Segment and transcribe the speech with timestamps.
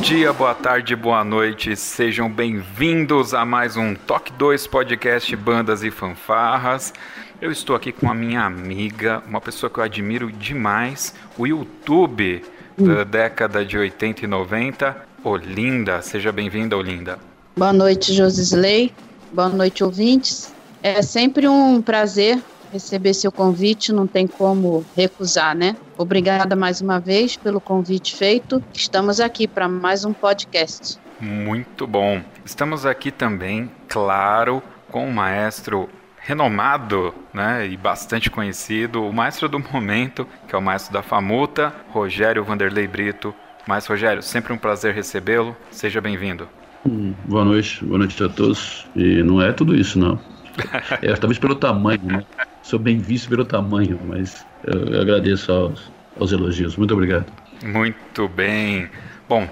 [0.00, 5.90] Dia, boa tarde, boa noite, sejam bem-vindos a mais um Toque 2 Podcast Bandas e
[5.90, 6.94] Fanfarras.
[7.38, 12.42] Eu estou aqui com a minha amiga, uma pessoa que eu admiro demais, o YouTube
[12.78, 16.00] da década de 80 e 90, Olinda.
[16.00, 17.18] Seja bem-vinda, Olinda.
[17.54, 18.94] Boa noite, Josisley.
[19.30, 20.50] Boa noite, ouvintes.
[20.82, 22.42] É sempre um prazer
[22.72, 25.76] receber seu convite, não tem como recusar, né?
[25.96, 28.62] Obrigada mais uma vez pelo convite feito.
[28.72, 30.98] Estamos aqui para mais um podcast.
[31.20, 32.22] Muito bom.
[32.44, 35.88] Estamos aqui também, claro, com o maestro
[36.22, 41.74] renomado, né, e bastante conhecido, o maestro do momento, que é o maestro da Famuta,
[41.90, 43.34] Rogério Vanderlei Brito.
[43.66, 45.56] Mas Rogério, sempre um prazer recebê-lo.
[45.70, 46.48] Seja bem-vindo.
[46.86, 48.86] Hum, boa noite, boa noite a todos.
[48.96, 50.18] E não é tudo isso, não.
[51.00, 52.24] É, talvez pelo tamanho, né?
[52.70, 55.90] Sou bem visto pelo tamanho, mas eu, agradeço aos,
[56.20, 56.76] aos elogios.
[56.76, 57.26] Muito obrigado.
[57.64, 58.88] Muito bem.
[59.28, 59.48] Bom,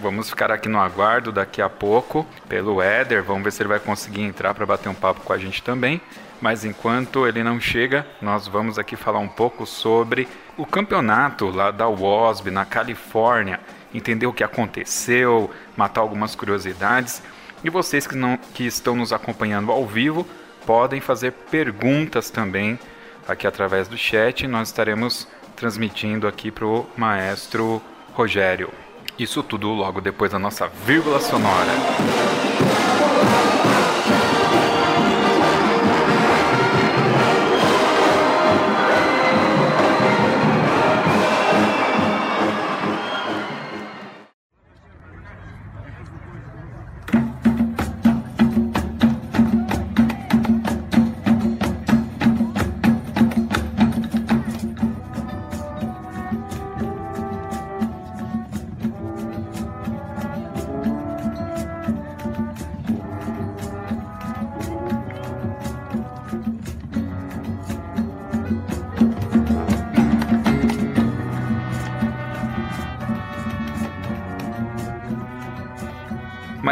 [0.00, 3.22] vamos ficar aqui no aguardo daqui a pouco pelo Éder.
[3.22, 6.00] Vamos ver se ele vai conseguir entrar para bater um papo com a gente também.
[6.40, 11.70] Mas enquanto ele não chega, nós vamos aqui falar um pouco sobre o campeonato lá
[11.70, 13.60] da WASB na Califórnia,
[13.92, 17.22] entender o que aconteceu, matar algumas curiosidades.
[17.62, 20.26] E vocês que, não, que estão nos acompanhando ao vivo
[20.66, 22.78] podem fazer perguntas também
[23.26, 24.46] aqui através do chat.
[24.46, 27.80] Nós estaremos transmitindo aqui para o maestro
[28.12, 28.70] Rogério.
[29.18, 32.41] Isso tudo logo depois da nossa vírgula sonora.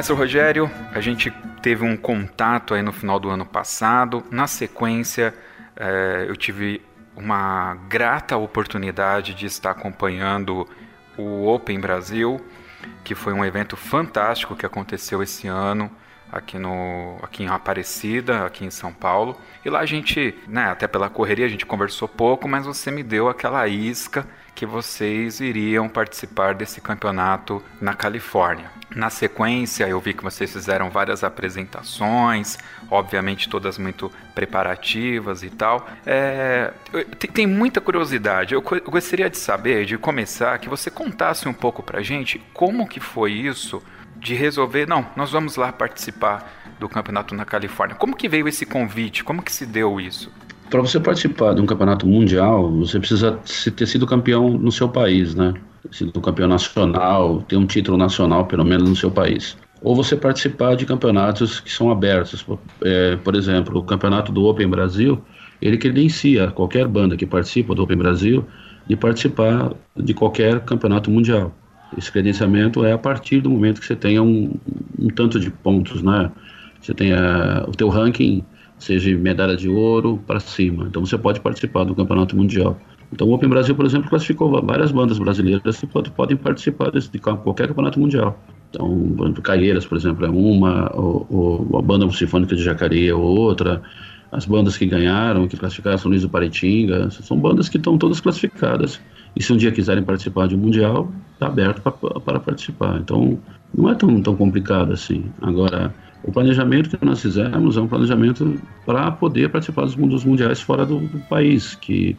[0.01, 1.31] Maestro Rogério, a gente
[1.61, 4.25] teve um contato aí no final do ano passado.
[4.31, 5.35] Na sequência,
[5.77, 6.81] eh, eu tive
[7.15, 10.67] uma grata oportunidade de estar acompanhando
[11.19, 12.43] o Open Brasil,
[13.05, 15.91] que foi um evento fantástico que aconteceu esse ano
[16.33, 19.39] aqui, no, aqui em Aparecida, aqui em São Paulo.
[19.63, 23.03] E lá a gente, né, até pela correria, a gente conversou pouco, mas você me
[23.03, 28.71] deu aquela isca que vocês iriam participar desse campeonato na Califórnia.
[28.95, 32.59] Na sequência, eu vi que vocês fizeram várias apresentações,
[32.91, 35.89] obviamente todas muito preparativas e tal.
[36.05, 36.73] É,
[37.19, 38.53] tem, tem, muita curiosidade.
[38.53, 42.89] Eu, eu gostaria de saber, de começar, que você contasse um pouco pra gente como
[42.89, 43.83] que foi isso
[44.17, 47.97] de resolver, não, nós vamos lá participar do campeonato na Califórnia.
[47.97, 49.25] Como que veio esse convite?
[49.25, 50.33] Como que se deu isso?
[50.71, 53.39] Para você participar de um campeonato mundial, você precisa
[53.75, 55.53] ter sido campeão no seu país, né?
[55.91, 59.57] Sido campeão nacional, ter um título nacional, pelo menos no seu país.
[59.83, 62.47] Ou você participar de campeonatos que são abertos.
[62.85, 65.21] É, por exemplo, o campeonato do Open Brasil,
[65.61, 68.45] ele credencia qualquer banda que participa do Open Brasil
[68.87, 71.53] de participar de qualquer campeonato mundial.
[71.99, 74.55] Esse credenciamento é a partir do momento que você tenha um,
[74.97, 76.31] um tanto de pontos, né?
[76.81, 78.45] Você tenha o teu ranking
[78.81, 80.87] seja medalha de ouro para cima.
[80.89, 82.81] Então você pode participar do campeonato mundial.
[83.13, 87.19] Então o Open Brasil, por exemplo, classificou várias bandas brasileiras que podem participar desse, de
[87.19, 88.43] qualquer campeonato mundial.
[88.71, 93.83] Então, Caieiras, por exemplo, é uma, o, o, a banda sinfônica de Jacareí é outra,
[94.31, 98.21] as bandas que ganharam, que classificaram, São Luís do Paritinga, são bandas que estão todas
[98.21, 99.01] classificadas.
[99.35, 102.99] E se um dia quiserem participar de um mundial, está aberto para participar.
[103.01, 103.39] Então,
[103.77, 105.25] não é tão, tão complicado assim.
[105.41, 105.93] Agora,
[106.23, 110.85] O planejamento que nós fizemos é um planejamento para poder participar dos, dos mundiais fora
[110.85, 112.17] do, do país, que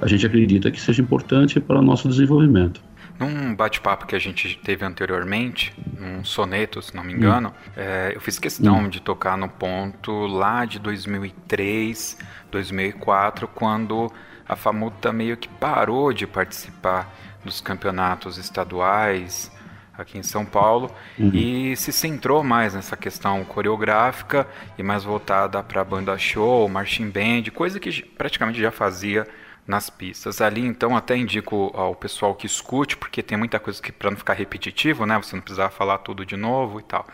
[0.00, 2.82] a gente acredita que seja importante para o nosso desenvolvimento.
[3.18, 7.72] Num bate-papo que a gente teve anteriormente, um soneto, se não me engano, hum.
[7.76, 8.88] é, eu fiz questão hum.
[8.88, 12.18] de tocar no ponto lá de 2003,
[12.50, 14.10] 2004, quando
[14.48, 17.14] a Famuta meio que parou de participar
[17.44, 19.51] dos campeonatos estaduais
[19.96, 21.30] aqui em São Paulo uhum.
[21.34, 24.46] e se centrou mais nessa questão coreográfica
[24.78, 29.26] e mais voltada para banda show, marching band, coisa que praticamente já fazia
[29.66, 30.40] nas pistas.
[30.40, 34.16] Ali, então, até indico ao pessoal que escute, porque tem muita coisa que, para não
[34.16, 37.06] ficar repetitivo, né, você não precisar falar tudo de novo e tal.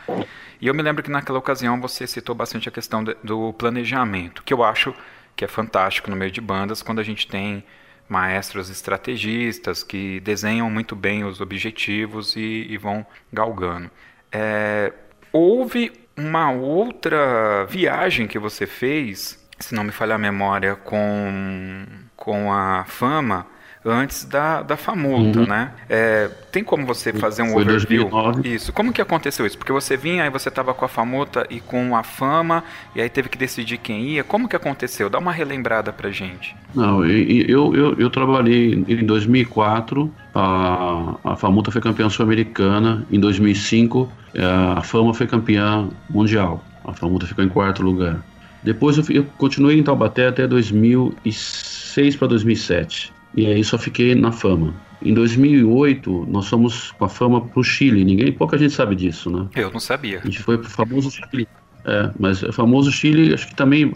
[0.60, 4.54] E eu me lembro que naquela ocasião você citou bastante a questão do planejamento, que
[4.54, 4.94] eu acho
[5.36, 7.62] que é fantástico no meio de bandas, quando a gente tem
[8.08, 13.90] maestros estrategistas que desenham muito bem os objetivos e, e vão galgando.
[14.32, 14.92] É,
[15.32, 21.86] houve uma outra viagem que você fez, se não me falha a memória, com
[22.18, 23.46] com a fama
[23.90, 25.46] antes da, da Famulta, uhum.
[25.46, 25.72] né?
[25.88, 28.08] É, tem como você fazer um Foi overview?
[28.08, 28.48] 2009.
[28.48, 28.72] Isso.
[28.72, 29.58] Como que aconteceu isso?
[29.58, 32.64] Porque você vinha, aí você estava com a Famulta e com a Fama,
[32.94, 34.24] e aí teve que decidir quem ia.
[34.24, 35.08] Como que aconteceu?
[35.08, 36.54] Dá uma relembrada pra gente.
[36.74, 44.10] Não, eu, eu, eu trabalhei em 2004, a, a Famulta foi campeã sul-americana, em 2005
[44.34, 44.44] é,
[44.76, 46.64] a Fama foi campeã mundial.
[46.84, 48.22] A Famulta ficou em quarto lugar.
[48.62, 53.12] Depois eu, eu continuei em Taubaté até 2006 2006 para 2007.
[53.38, 54.74] E aí só fiquei na fama.
[55.00, 58.04] Em 2008, nós fomos com a fama para o Chile.
[58.04, 59.46] Ninguém, pouca gente sabe disso, né?
[59.54, 60.18] Eu não sabia.
[60.18, 61.46] A gente foi para o famoso Chile.
[61.84, 63.94] É, mas o famoso Chile, acho que também.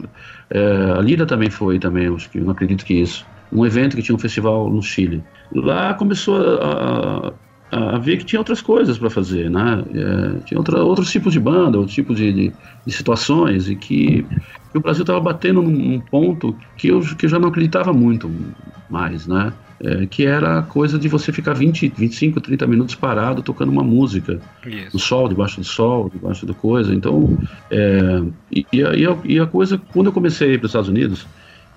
[0.48, 3.26] É, a Lida também foi, também, acho que não acredito que isso.
[3.52, 5.24] Um evento que tinha um festival no Chile.
[5.52, 7.32] Lá começou a,
[7.72, 9.82] a, a ver que tinha outras coisas para fazer, né?
[9.94, 12.52] É, tinha outra, outros tipos de banda, outros tipos de, de,
[12.86, 14.24] de situações, e que
[14.74, 18.30] e o Brasil estava batendo num, ponto que eu, que eu já não acreditava muito
[18.88, 19.52] mais, né?
[19.84, 23.82] É, que era a coisa de você ficar 20, 25, 30 minutos parado tocando uma
[23.82, 24.40] música.
[24.64, 24.90] Isso.
[24.94, 26.94] No sol, debaixo do sol, debaixo da coisa.
[26.94, 27.36] Então,
[27.70, 30.88] é, e, e, a, e, a, coisa, quando eu comecei a ir para os Estados
[30.88, 31.26] Unidos,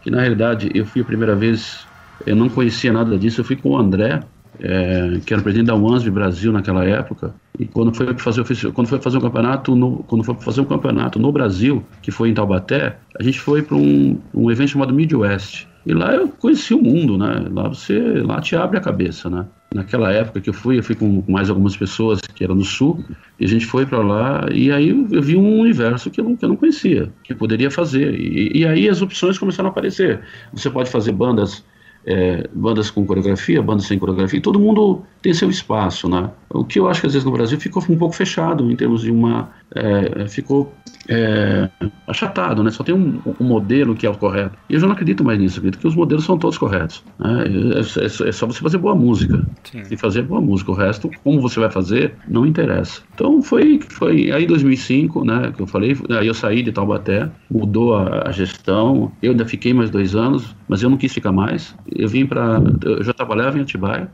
[0.04, 1.86] que na realidade eu fui a primeira vez,
[2.28, 4.22] eu não conhecia nada disso, eu fui com o André,
[4.60, 8.44] é, que era presidente da UANSB Brasil naquela época, e quando foi fazer
[8.74, 12.30] quando foi fazer um campeonato no, quando foi fazer um campeonato no Brasil, que foi
[12.30, 15.68] em Taubaté, a gente foi para um, um evento chamado Midwest.
[15.86, 17.46] E lá eu conheci o mundo, né?
[17.52, 19.46] Lá você lá te abre a cabeça, né?
[19.74, 23.04] Naquela época que eu fui, eu fui com mais algumas pessoas que eram no sul,
[23.40, 26.36] e a gente foi para lá, e aí eu vi um universo que eu não,
[26.36, 28.20] que eu não conhecia, que poderia fazer.
[28.20, 30.22] E, e aí as opções começaram a aparecer.
[30.54, 31.64] Você pode fazer bandas
[32.06, 36.30] é, bandas com coreografia, bandas sem coreografia, todo mundo tem seu espaço, né?
[36.50, 39.02] O que eu acho que às vezes no Brasil ficou um pouco fechado em termos
[39.02, 40.72] de uma, é, ficou
[41.08, 41.70] é,
[42.08, 42.72] achatado, né?
[42.72, 44.58] Só tem um, um, modelo que é o correto.
[44.70, 47.04] E eu já não acredito mais nisso, acredito que os modelos são todos corretos.
[47.20, 47.44] Né?
[47.46, 49.84] É, é, é, só você fazer boa música Sim.
[49.90, 50.72] e fazer boa música.
[50.72, 53.02] O resto, como você vai fazer, não interessa.
[53.14, 55.54] Então foi, foi aí 2005, né?
[55.56, 59.12] Que eu falei, aí eu saí de Taubaté, mudou a, a gestão.
[59.22, 61.76] Eu ainda fiquei mais dois anos, mas eu não quis ficar mais.
[61.94, 64.10] Eu vim para, eu já trabalhava em Atibaia.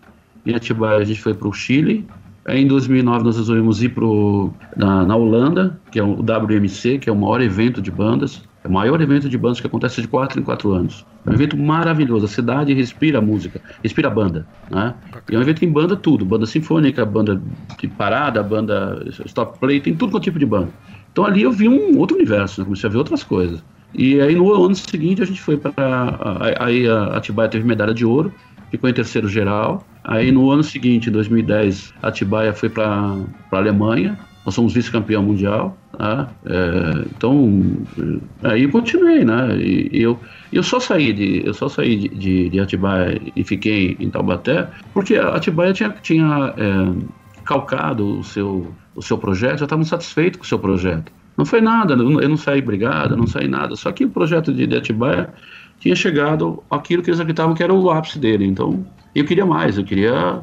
[0.46, 2.06] Em Atibaia a gente foi para o Chile
[2.52, 7.14] Em 2009 nós resolvemos ir pro, na, na Holanda, que é o WMC, que é
[7.14, 8.44] o maior evento de bandas.
[8.64, 11.06] É o maior evento de bandas que acontece de 4 em 4 anos.
[11.26, 12.26] É um evento maravilhoso.
[12.26, 14.46] A cidade respira música, respira banda.
[14.70, 14.94] Né?
[15.30, 17.42] E é um evento que banda tudo: banda sinfônica, banda
[17.80, 20.70] de parada, banda stop play, tem tudo quanto tipo de banda.
[21.12, 22.66] Então ali eu vi um outro universo, né?
[22.66, 23.64] comecei a ver outras coisas.
[23.94, 26.54] E aí no ano seguinte a gente foi para.
[26.60, 28.34] Aí a Atibaia teve medalha de ouro,
[28.72, 29.86] ficou em terceiro geral.
[30.04, 35.78] Aí no ano seguinte, em 2010, Atibaia foi para a Alemanha, nós somos vice-campeão mundial,
[36.00, 36.28] né?
[36.46, 37.78] é, então
[38.44, 39.56] aí eu continuei, né?
[39.58, 40.20] E, eu,
[40.52, 44.68] eu só saí de eu só saí de, de, de, Atibaia e fiquei em Taubaté
[44.94, 50.44] porque Atibaia tinha, tinha é, calcado o seu o seu projeto, já estavam satisfeitos com
[50.44, 51.12] o seu projeto.
[51.38, 53.76] Não foi nada, eu não saí brigada, não saí nada.
[53.76, 55.34] Só que o projeto de, de Atibaia
[55.82, 58.46] tinha chegado aquilo que eles acreditavam que era o ápice dele.
[58.46, 60.42] Então eu queria mais, eu queria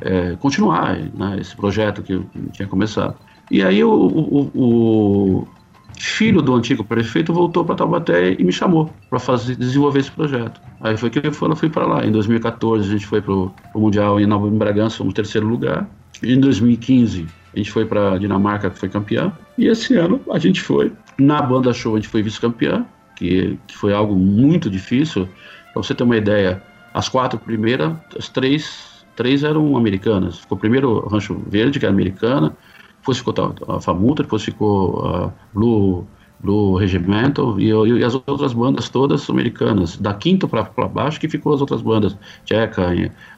[0.00, 2.20] é, continuar né, esse projeto que
[2.52, 3.16] tinha começado.
[3.50, 5.48] E aí o, o, o
[5.96, 10.60] filho do antigo prefeito voltou para Taubaté e me chamou para fazer desenvolver esse projeto.
[10.80, 12.04] Aí foi que eu fui, fui para lá.
[12.04, 15.88] Em 2014 a gente foi para o Mundial em Nova Bragança, fomos terceiro lugar.
[16.20, 19.32] Em 2015 a gente foi para Dinamarca, que foi campeã.
[19.56, 23.76] E esse ano a gente foi na banda show, a gente foi vice-campeã, que, que
[23.76, 25.28] foi algo muito difícil.
[25.72, 30.38] Para você ter uma ideia, as quatro primeiras, as três, três eram americanas.
[30.38, 32.56] Ficou primeiro Rancho Verde, que era americana,
[33.00, 33.34] Depois ficou
[33.68, 36.06] a, Famuta, depois ficou a Blue
[36.40, 41.54] Blue Regimental e, e, as outras bandas todas americanas, da quinta para baixo que ficou
[41.54, 42.92] as outras bandas, tcheca,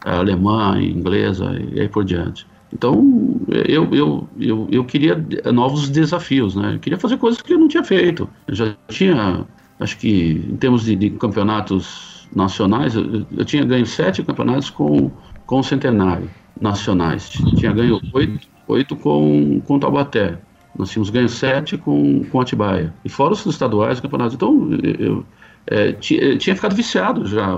[0.04, 2.46] alemã, inglesa e aí por diante.
[2.72, 6.74] Então eu, eu, eu, eu queria novos desafios, né?
[6.74, 8.28] Eu queria fazer coisas que eu não tinha feito.
[8.48, 9.46] Eu já tinha,
[9.80, 15.10] acho que em termos de, de campeonatos nacionais, eu, eu, tinha ganho sete campeonatos com,
[15.46, 16.30] com o centenário
[16.60, 17.28] nacionais.
[17.28, 20.38] Tinha ganho oito, oito com, com Taubaté.
[20.76, 22.92] Nós tínhamos ganho sete com, com Atibaia.
[23.04, 24.34] E fora os estaduais, campeonatos.
[24.34, 24.68] Então,
[24.98, 25.24] eu,
[25.66, 27.48] é, tinha, tinha, ficado viciado já.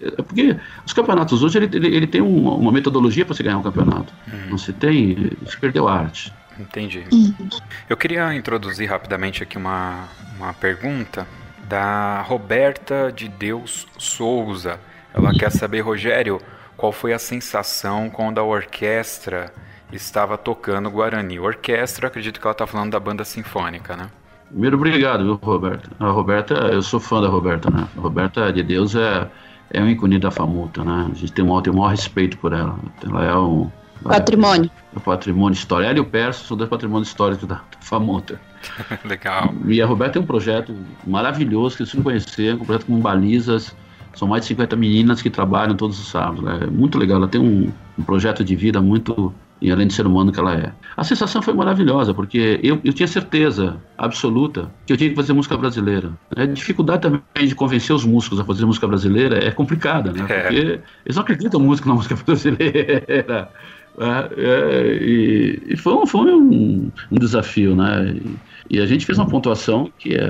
[0.00, 3.58] É porque os campeonatos hoje, ele, ele, ele tem uma, uma metodologia para se ganhar
[3.58, 4.12] um campeonato.
[4.32, 4.50] Uhum.
[4.50, 6.32] Não se tem, se perdeu a arte.
[6.58, 7.04] Entendi.
[7.88, 11.26] Eu queria introduzir rapidamente aqui uma, uma pergunta
[11.64, 14.78] da Roberta de Deus Souza.
[15.12, 16.40] Ela quer saber, Rogério,
[16.76, 19.52] qual foi a sensação quando a orquestra
[19.92, 21.40] estava tocando Guarani.
[21.40, 24.08] Orquestra, acredito que ela está falando da banda sinfônica, né?
[24.48, 25.90] Primeiro, obrigado, viu, Roberto?
[25.98, 27.86] A Roberta, eu sou fã da Roberta, né?
[27.96, 29.28] A Roberta de Deus é,
[29.70, 31.08] é um ícone da Famuta, né?
[31.10, 32.78] A gente tem um, tem um maior respeito por ela.
[33.04, 33.70] Ela é um.
[34.02, 34.70] Patrimônio.
[34.94, 35.90] É, é patrimônio histórico.
[35.90, 38.40] Ela e o Perso são dois patrimônios históricos da, da Famuta.
[39.04, 39.54] Legal.
[39.66, 40.74] E a Roberta tem um projeto
[41.06, 43.74] maravilhoso que eles não conheceram, um projeto com balizas.
[44.14, 46.42] São mais de 50 meninas que trabalham todos os sábados.
[46.42, 46.60] Né?
[46.62, 47.18] É muito legal.
[47.18, 50.54] Ela tem um, um projeto de vida muito e além de ser humano que ela
[50.54, 50.72] é.
[50.96, 55.32] A sensação foi maravilhosa, porque eu, eu tinha certeza absoluta que eu tinha que fazer
[55.32, 56.12] música brasileira.
[56.36, 60.26] A dificuldade também de convencer os músicos a fazer música brasileira é complicada, né?
[60.28, 60.40] É.
[60.42, 63.50] Porque eles não acreditam muito na música brasileira.
[64.00, 68.14] É, é, e, e, foi, foi um, um desafio, né?
[68.70, 70.28] E, e, a gente fez uma pontuação que é,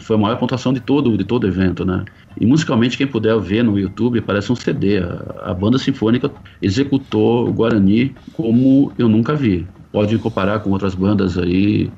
[0.00, 2.04] foi a maior pontuação de todo, de todo evento, né?
[2.40, 4.98] E musicalmente, quem puder ver no YouTube, parece um CD.
[4.98, 9.64] A, a banda sinfônica executou o Guarani como eu nunca vi.
[9.92, 11.90] Pode comparar com outras bandas aí,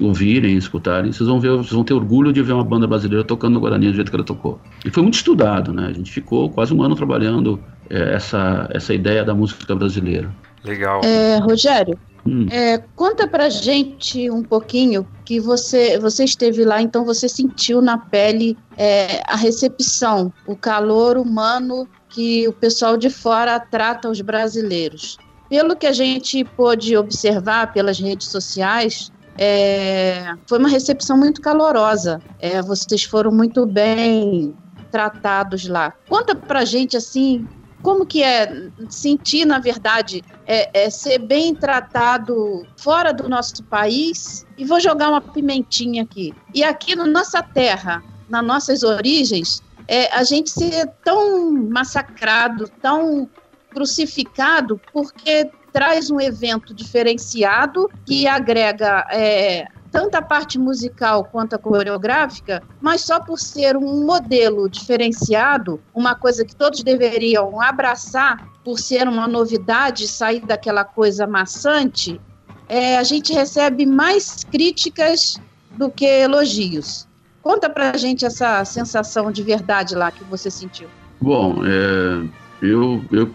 [0.00, 1.12] ouvirem, escutarem.
[1.12, 3.86] Vocês vão ver, vocês vão ter orgulho de ver uma banda brasileira tocando no Guarani
[3.86, 4.60] do jeito que ela tocou.
[4.84, 5.86] E foi muito estudado, né?
[5.86, 10.28] A gente ficou quase um ano trabalhando é, essa, essa ideia da música brasileira.
[10.64, 11.00] Legal.
[11.04, 12.46] É, Rogério, hum.
[12.50, 17.98] é, conta pra gente um pouquinho que você, você esteve lá, então você sentiu na
[17.98, 25.18] pele é, a recepção, o calor humano que o pessoal de fora trata os brasileiros.
[25.48, 32.20] Pelo que a gente pôde observar pelas redes sociais, é, foi uma recepção muito calorosa.
[32.40, 34.54] É, vocês foram muito bem
[34.90, 35.92] tratados lá.
[36.08, 37.46] Conta pra gente assim
[37.82, 44.46] como que é sentir, na verdade, é, é, ser bem tratado fora do nosso país.
[44.56, 46.34] E vou jogar uma pimentinha aqui.
[46.54, 53.28] E aqui na nossa terra, nas nossas origens, é, a gente ser tão massacrado, tão
[53.70, 61.58] crucificado, porque traz um evento diferenciado que agrega é, tanto a parte musical quanto a
[61.58, 68.78] coreográfica, mas só por ser um modelo diferenciado, uma coisa que todos deveriam abraçar, por
[68.78, 72.20] ser uma novidade, sair daquela coisa maçante,
[72.68, 75.40] é, a gente recebe mais críticas
[75.76, 77.08] do que elogios.
[77.42, 80.88] Conta pra gente essa sensação de verdade lá que você sentiu.
[81.20, 82.28] Bom, é,
[82.60, 83.30] eu, eu,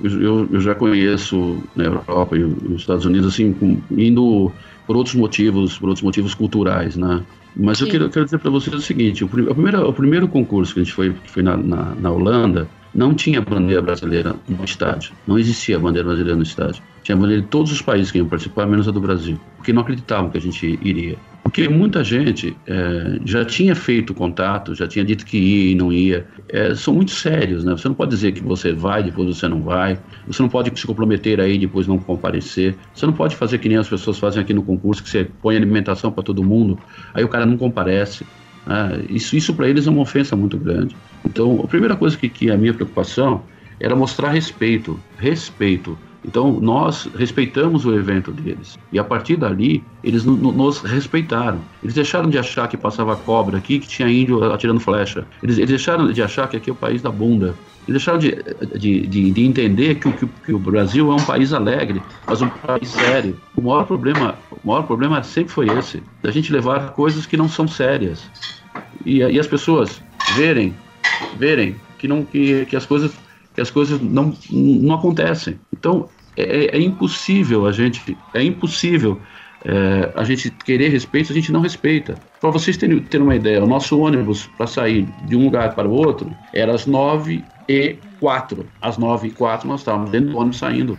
[0.52, 4.52] eu, já conheço na Europa e nos Estados Unidos, assim, indo
[4.86, 7.24] por outros motivos, por outros motivos culturais, né?
[7.56, 10.74] Mas eu quero, eu quero, dizer para vocês o seguinte: o, primeiro, o primeiro concurso
[10.74, 14.64] que a gente foi, que foi na, na, na, Holanda não tinha bandeira brasileira no
[14.66, 15.14] estádio.
[15.28, 16.82] Não existia bandeira brasileira no estádio.
[17.04, 19.40] Tinha bandeira de todos os países que iam participar, menos a do Brasil.
[19.58, 21.18] Porque não acreditavam que a gente iria.
[21.44, 25.92] Porque muita gente é, já tinha feito contato, já tinha dito que ia e não
[25.92, 26.26] ia.
[26.48, 27.74] É, são muito sérios, né?
[27.74, 30.00] Você não pode dizer que você vai, depois você não vai.
[30.26, 32.76] Você não pode se comprometer aí depois não comparecer.
[32.96, 35.58] Você não pode fazer que nem as pessoas fazem aqui no concurso, que você põe
[35.58, 36.80] alimentação para todo mundo,
[37.14, 38.26] aí o cara não comparece.
[38.66, 39.04] Né?
[39.10, 40.96] isso isso para eles é uma ofensa muito grande.
[41.26, 43.44] Então, a primeira coisa que, que é a minha preocupação
[43.82, 44.98] era mostrar respeito.
[45.18, 51.60] Respeito então nós respeitamos o evento deles e a partir dali eles nos respeitaram.
[51.82, 55.26] Eles deixaram de achar que passava cobra aqui, que tinha índio atirando flecha.
[55.42, 57.56] Eles, eles deixaram de achar que aqui é o país da bunda.
[57.88, 58.38] Eles deixaram de,
[58.78, 62.50] de, de, de entender que, que, que, o Brasil é um país alegre, mas um
[62.50, 63.38] país sério.
[63.56, 67.50] O maior problema, o maior problema sempre foi esse, da gente levar coisas que não
[67.50, 68.24] são sérias
[69.06, 70.02] e, e as pessoas
[70.36, 70.74] verem,
[71.38, 73.14] verem que não que, que as coisas
[73.54, 75.60] que as coisas não, não acontecem.
[75.72, 79.20] Então, é, é impossível a gente, é impossível
[79.66, 82.16] é, a gente querer respeito, a gente não respeita.
[82.40, 85.88] Para vocês terem, terem uma ideia, o nosso ônibus para sair de um lugar para
[85.88, 88.66] o outro era às 9 e 4.
[88.82, 90.98] Às 9 e 4 nós estávamos dentro do ônibus saindo.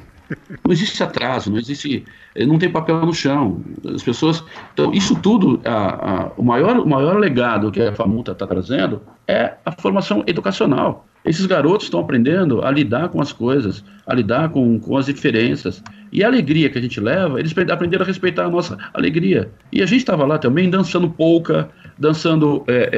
[0.64, 3.62] Não existe atraso, não existe, não tem papel no chão.
[3.94, 4.42] As pessoas,
[4.72, 9.02] então isso tudo, a, a, o maior, o maior legado que a FAMUTA está trazendo
[9.28, 11.06] é a formação educacional.
[11.24, 15.82] Esses garotos estão aprendendo a lidar com as coisas, a lidar com, com as diferenças.
[16.12, 19.50] E a alegria que a gente leva, eles aprenderam a respeitar a nossa alegria.
[19.72, 22.90] E a gente estava lá também dançando polka, dançando é,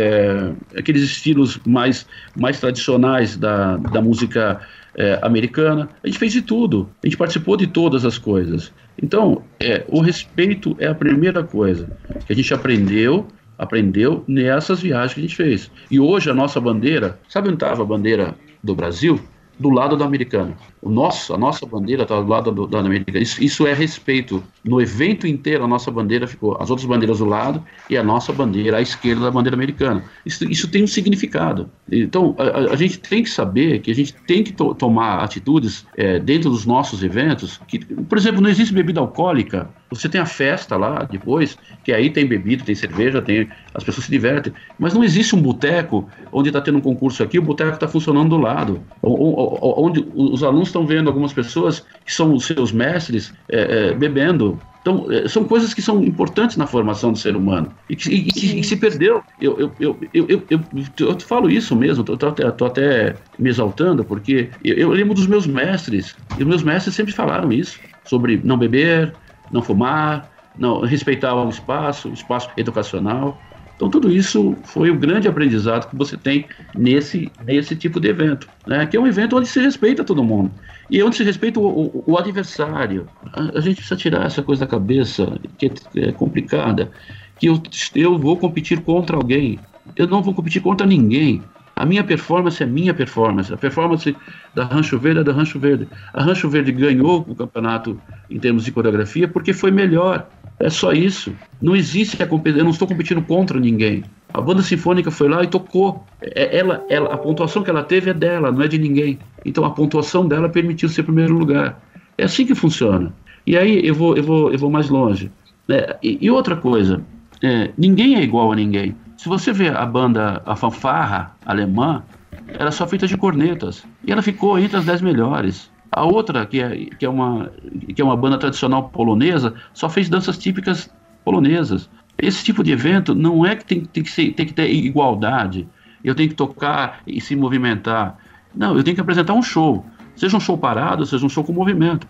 [0.75, 2.07] é, aqueles estilos mais,
[2.37, 4.61] mais tradicionais da, da música
[4.97, 5.89] é, americana.
[6.03, 8.73] A gente fez de tudo, a gente participou de todas as coisas.
[9.01, 11.89] Então, é, o respeito é a primeira coisa
[12.27, 13.29] que a gente aprendeu
[13.59, 15.71] aprendeu nessas viagens que a gente fez.
[15.91, 19.21] E hoje a nossa bandeira, sabe onde estava a bandeira do Brasil?
[19.59, 20.55] Do lado da americana.
[20.83, 23.19] O nosso, a nossa bandeira está do lado do, da americana.
[23.19, 24.45] Isso, isso é respeito.
[24.63, 28.35] No evento inteiro, a nossa bandeira ficou, as outras bandeiras do lado e a nossa
[28.35, 30.05] bandeira à esquerda da bandeira americana.
[30.27, 31.71] Isso, isso tem um significado.
[31.91, 35.87] Então, a, a gente tem que saber que a gente tem que to tomar atitudes
[35.97, 37.59] é, dentro dos nossos eventos.
[37.67, 42.11] Que, por exemplo, não existe bebida alcoólica você tem a festa lá depois, que aí
[42.11, 44.53] tem bebida, tem cerveja, tem as pessoas se divertem.
[44.79, 48.31] Mas não existe um boteco onde está tendo um concurso aqui, o boteco está funcionando
[48.31, 48.81] do lado.
[49.03, 54.59] Onde os alunos estão vendo algumas pessoas que são os seus mestres é, é, bebendo.
[54.81, 58.29] Então, é, são coisas que são importantes na formação do ser humano e que, e,
[58.37, 59.23] e, e se perdeu.
[59.41, 60.63] Eu, eu, eu, eu, eu,
[61.01, 65.47] eu, te falo isso mesmo, estou até, até me exaltando, porque eu, lembro dos meus
[65.47, 69.13] mestres, e os meus mestres sempre falaram isso, sobre não beber,
[69.51, 73.41] não fumar, não respeitar o espaço, o espaço educacional.
[73.77, 78.49] Então tudo isso foi o grande aprendizado que você tem nesse, nesse tipo de evento,
[78.67, 78.87] né?
[78.87, 80.51] que é um evento onde se respeita todo mundo
[80.91, 83.07] e onde se respeita o, o, o adversário.
[83.35, 86.91] A, a, gente precisa tirar essa coisa da cabeça que é, é complicada,
[87.39, 87.63] que eu,
[87.95, 89.59] eu vou competir contra alguém,
[89.95, 91.43] eu não vou competir contra ninguém.
[91.79, 93.53] A minha performance é minha performance.
[93.53, 94.17] A performance
[94.55, 95.87] da Rancho Verde é da Rancho Verde.
[96.15, 100.27] A Rancho Verde ganhou o campeonato em termos de coreografia porque foi melhor.
[100.59, 101.35] É só isso.
[101.61, 102.61] Não existe a competição.
[102.61, 104.05] Eu não estou competindo contra ninguém.
[104.33, 106.03] A banda sinfônica foi lá e tocou.
[106.23, 109.19] É, ela, ela, a pontuação que ela teve é dela, não é de ninguém.
[109.45, 111.79] Então a pontuação dela permitiu ser primeiro lugar.
[112.17, 113.13] É assim que funciona.
[113.47, 115.31] E aí eu vou, eu vou, eu vou mais longe.
[115.69, 117.03] É, e, e, outra coisa,
[117.43, 118.95] é, ninguém é igual a ninguém.
[119.27, 122.05] Se você vê a banda, a fanfarra alemã,
[122.47, 123.85] era só feita de cornetas.
[124.05, 125.69] E ela ficou entre as dez melhores.
[125.91, 127.51] A outra, que é, que é, uma,
[127.93, 130.89] que é uma banda tradicional polonesa, só fez danças típicas
[131.25, 131.91] polonesas.
[132.17, 135.67] Esse tipo de evento não é que tem, tem, que, ser, tem que ter igualdade.
[136.05, 138.17] Eu tenho que tocar e se movimentar.
[138.55, 139.85] Não, eu tenho que apresentar um show.
[140.15, 142.07] Seja um show parado, seja um show com movimento.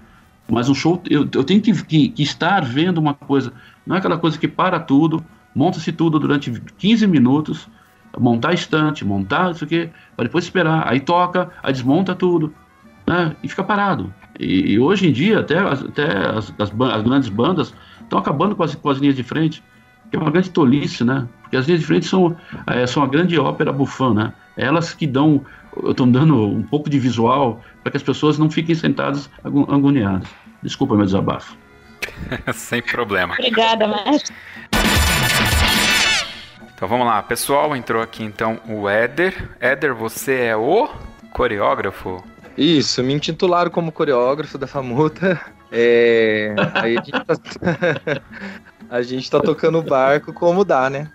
[0.47, 3.55] Mas um show, eu, eu tenho que, que, que estar vendo uma coisa.
[3.87, 5.25] Não é aquela coisa que para tudo,
[5.57, 7.66] monta-se tudo durante 15 minutos,
[8.19, 12.53] montar estante, montar isso aqui, para depois esperar, aí toca, aí desmonta tudo,
[13.07, 14.12] né, e fica parado.
[14.38, 18.62] E, e hoje em dia, até, até as, as, as grandes bandas estão acabando com
[18.62, 19.64] as, com as linhas de frente,
[20.11, 21.27] que é uma grande tolice, né?
[21.42, 24.33] Porque as linhas de frente são, é, são a grande ópera bufã, né?
[24.57, 25.45] Elas que dão,
[25.88, 30.29] estão dando um pouco de visual para que as pessoas não fiquem sentadas agoniadas.
[30.62, 31.57] Desculpa meu desabafo.
[32.55, 33.35] Sem problema.
[33.35, 34.35] Obrigada, mestre.
[36.77, 39.49] Então vamos lá, pessoal, entrou aqui então o Éder.
[39.59, 40.87] Éder, você é o
[41.33, 42.23] coreógrafo?
[42.55, 45.41] Isso, me intitularam como coreógrafo da Famuta.
[45.73, 48.21] É, aí a gente, tá,
[48.91, 51.11] a gente tá tocando o barco como dá, né?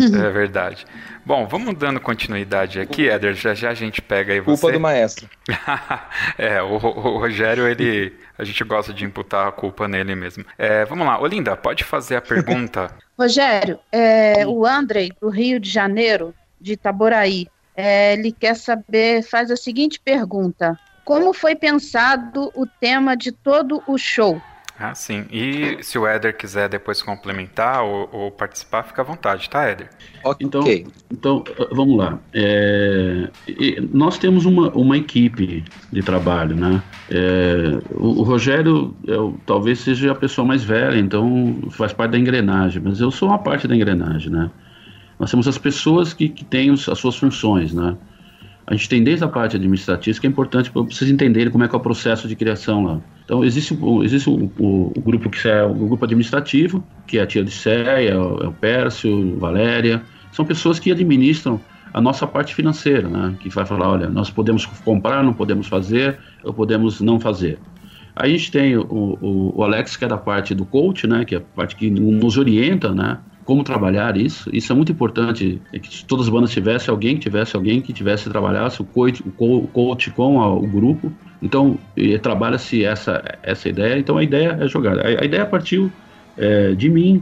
[0.00, 0.86] É verdade.
[1.24, 3.34] Bom, vamos dando continuidade aqui, Éder.
[3.34, 4.60] Já já a gente pega aí você.
[4.60, 5.28] Culpa do maestro.
[6.38, 8.12] é, o, o, Rogério, ele.
[8.38, 10.44] A gente gosta de imputar a culpa nele mesmo.
[10.56, 12.90] É, vamos lá, Olinda, pode fazer a pergunta.
[13.18, 19.50] Rogério, é, o Andrei, do Rio de Janeiro, de Itaboraí, é, ele quer saber, faz
[19.50, 24.40] a seguinte pergunta: Como foi pensado o tema de todo o show?
[24.82, 25.26] Ah, sim.
[25.30, 29.90] E se o Éder quiser depois complementar ou, ou, participar, fica à vontade, tá, Éder?
[30.24, 30.46] Ok.
[30.46, 30.62] Então,
[31.12, 32.18] então vamos lá.
[32.32, 33.28] É,
[33.92, 35.62] nós temos uma, uma equipe
[35.92, 36.82] de trabalho, né?
[37.10, 39.12] É, o, o, Rogério é,
[39.44, 43.38] talvez seja a pessoa mais velha, então faz parte da engrenagem, mas eu sou uma
[43.38, 44.50] parte da engrenagem, né?
[45.18, 47.98] Nós temos as pessoas que, que têm os, as suas funções, né?
[48.66, 51.68] A gente tem desde a parte administrativa, que é importante para vocês entenderem como é
[51.68, 53.00] que é o processo de criação lá.
[53.30, 57.26] Então, existe, existe o, o, o grupo que é o grupo administrativo, que é a
[57.28, 61.60] tia Odisseia, é o Pércio, Valéria, são pessoas que administram
[61.94, 63.36] a nossa parte financeira, né?
[63.38, 67.60] Que vai falar, olha, nós podemos comprar, não podemos fazer, ou podemos não fazer.
[68.16, 71.24] Aí a gente tem o, o, o Alex, que é da parte do coach, né?
[71.24, 73.18] Que é a parte que nos orienta, né?
[73.50, 74.48] Como trabalhar isso.
[74.52, 78.30] Isso é muito importante, é que todas as bandas tivessem alguém, tivesse alguém que tivesse
[78.30, 81.12] trabalhasse o coach, o coach com a, o grupo.
[81.42, 81.76] Então,
[82.22, 83.98] trabalha-se essa, essa ideia.
[83.98, 85.00] Então, a ideia é jogar.
[85.00, 85.90] A, a ideia partiu
[86.38, 87.20] é, de mim,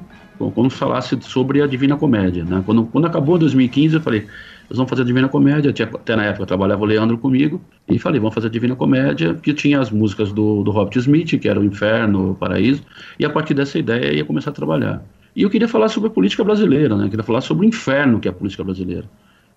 [0.54, 2.44] quando falasse sobre a Divina Comédia.
[2.44, 2.62] Né?
[2.66, 4.26] Quando, quando acabou 2015, eu falei,
[4.68, 5.72] nós vamos fazer a Divina Comédia.
[5.72, 7.58] Tinha, até na época trabalhava o Leandro comigo.
[7.88, 11.40] E falei, vamos fazer a Divina Comédia, que tinha as músicas do, do Robert Smith,
[11.40, 12.82] que era o Inferno, o Paraíso.
[13.18, 15.02] E a partir dessa ideia ia começar a trabalhar.
[15.34, 17.04] E eu queria falar sobre a política brasileira, né?
[17.06, 19.08] Eu queria falar sobre o inferno que é a política brasileira.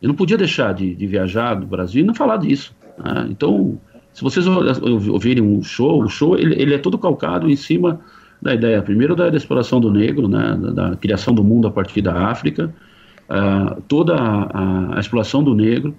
[0.01, 2.75] Eu não podia deixar de, de viajar do Brasil e não falar disso.
[2.97, 3.27] Né?
[3.29, 3.79] Então,
[4.13, 8.01] se vocês ouvirem um show, o show ele, ele, é todo calcado em cima
[8.41, 10.57] da ideia, primeiro da, exploração do negro, né?
[10.59, 12.73] da, da, criação do mundo a partir da África,
[13.29, 15.95] uh, toda a, a, exploração do negro.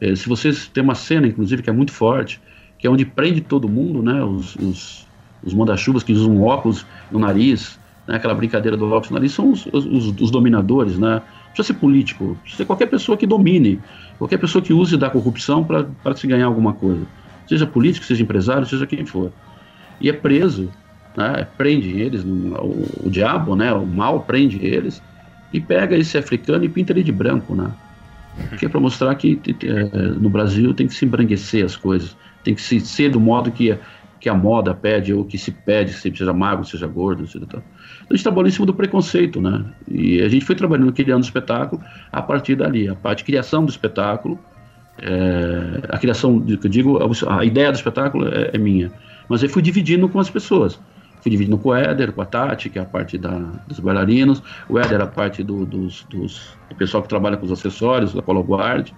[0.00, 2.40] Uh, se vocês tem uma cena, inclusive, que é muito forte,
[2.78, 4.24] que é onde prende todo mundo, né?
[4.24, 5.06] os, os,
[5.44, 10.20] os manda-chuvas que usam óculos no nariz, né, aquela brincadeira do ali, são os, os,
[10.20, 11.22] os, dominadores, né?
[11.48, 13.80] Precisa ser político, precisa ser qualquer pessoa que domine,
[14.18, 17.02] qualquer pessoa que use da corrupção para se ganhar alguma coisa.
[17.46, 19.30] Seja político, seja empresário, seja quem for.
[20.00, 20.70] E é preso,
[21.16, 25.02] né, prende eles, o, o diabo, né, o mal prende eles,
[25.52, 27.70] e pega esse africano e pinta ele de branco, né?
[28.58, 32.54] Que é para mostrar que é, no Brasil tem que se embranquecer as coisas, tem
[32.54, 33.76] que se ser do modo que
[34.22, 37.60] que a moda pede ou que se pede, seja magro, seja gordo, seja tal.
[37.96, 39.64] Então a gente trabalhou em cima do preconceito, né?
[39.90, 41.82] E a gente foi trabalhando, criando o espetáculo
[42.12, 42.88] a partir dali.
[42.88, 44.38] A parte de criação do espetáculo,
[45.00, 48.92] é, a criação, eu digo, a ideia do espetáculo é, é, minha.
[49.28, 50.80] Mas eu fui dividindo com as pessoas.
[51.20, 54.40] Fui dividindo com o Éder, com a Tati, que é a parte da, dos bailarinos.
[54.68, 58.22] O Éder a parte do, dos, dos, do pessoal que trabalha com os acessórios, da
[58.22, 58.90] Polo Guard.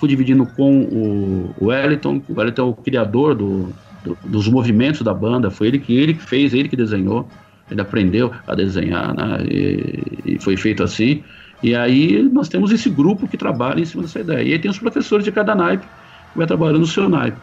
[0.00, 2.22] Fui dividindo com o, o Wellington.
[2.26, 3.70] O Wellington é o criador do,
[4.04, 7.28] do, dos movimentos da banda, foi ele que ele fez, ele que desenhou,
[7.70, 9.44] ele aprendeu a desenhar, né?
[9.48, 11.22] E, e, foi feito assim.
[11.62, 14.42] E aí nós temos esse grupo que trabalha em cima dessa ideia.
[14.42, 15.86] E aí tem os professores de cada naipe
[16.32, 17.38] que vai trabalhando no seu naipe.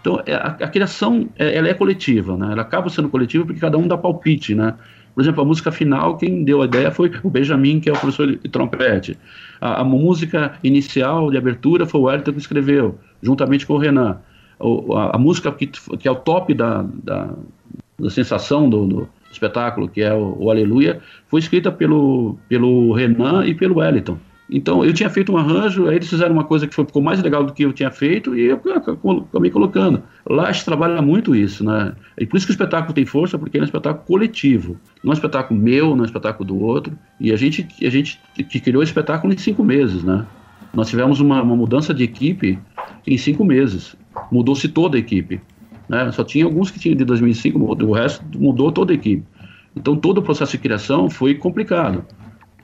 [0.00, 2.52] Então é, a, a criação é, ela é coletiva, né?
[2.52, 4.74] Ela acaba sendo coletiva porque cada um dá palpite, né?
[5.14, 7.96] Por exemplo, a música final, quem deu a ideia foi o Benjamin, que é o
[7.96, 9.18] professor de trompete.
[9.60, 14.18] A, a música inicial de abertura foi o Wellington que escreveu, juntamente com o Renan
[14.60, 17.30] a, a música que, que, é o top da, da,
[17.98, 23.44] da sensação do, do, espetáculo, que é o, o, Aleluia, foi escrita pelo, pelo Renan
[23.46, 24.18] e pelo Wellington.
[24.52, 27.44] Então, eu tinha feito um arranjo, aí eles fizeram uma coisa que ficou mais legal
[27.44, 30.02] do que eu tinha feito e eu acabei colocando.
[30.28, 31.92] Lá gente trabalha muito isso, né?
[32.18, 34.76] E por isso que o espetáculo tem força, porque é um espetáculo coletivo.
[35.04, 36.98] Não é um espetáculo meu, não é um espetáculo do outro.
[37.20, 40.26] E a gente, a gente que criou o espetáculo em cinco meses, né?
[40.74, 42.58] Nós tivemos uma, uma mudança de equipe
[43.06, 43.94] em cinco meses.
[44.30, 45.40] Mudou-se toda a equipe.
[45.88, 46.10] Né?
[46.12, 49.24] Só tinha alguns que tinham de 2005, o resto mudou toda a equipe.
[49.74, 52.04] Então todo o processo de criação foi complicado,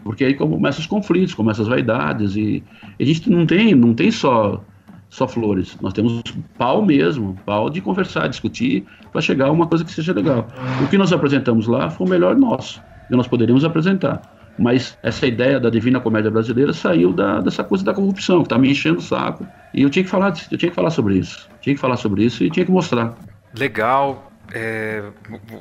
[0.03, 2.62] porque aí começam os conflitos, começam as vaidades e,
[2.99, 4.62] a gente não tem, não tem só
[5.09, 5.79] só flores.
[5.81, 6.23] Nós temos
[6.59, 10.49] pau mesmo, pau de conversar, discutir para chegar a uma coisa que seja legal.
[10.85, 14.21] O que nós apresentamos lá foi o melhor nosso que nós poderíamos apresentar.
[14.59, 18.59] Mas essa ideia da Divina Comédia Brasileira saiu da, dessa coisa da corrupção, que está
[18.59, 19.47] me enchendo o saco.
[19.77, 21.49] E eu tinha que falar, eu tinha que falar sobre isso.
[21.61, 23.15] Tinha que falar sobre isso e tinha que mostrar.
[23.55, 24.33] Legal.
[24.53, 25.03] É,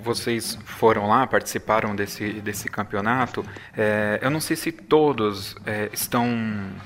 [0.04, 3.44] vocês foram lá, participaram desse, desse campeonato.
[3.76, 6.30] É, eu não sei se todos é, estão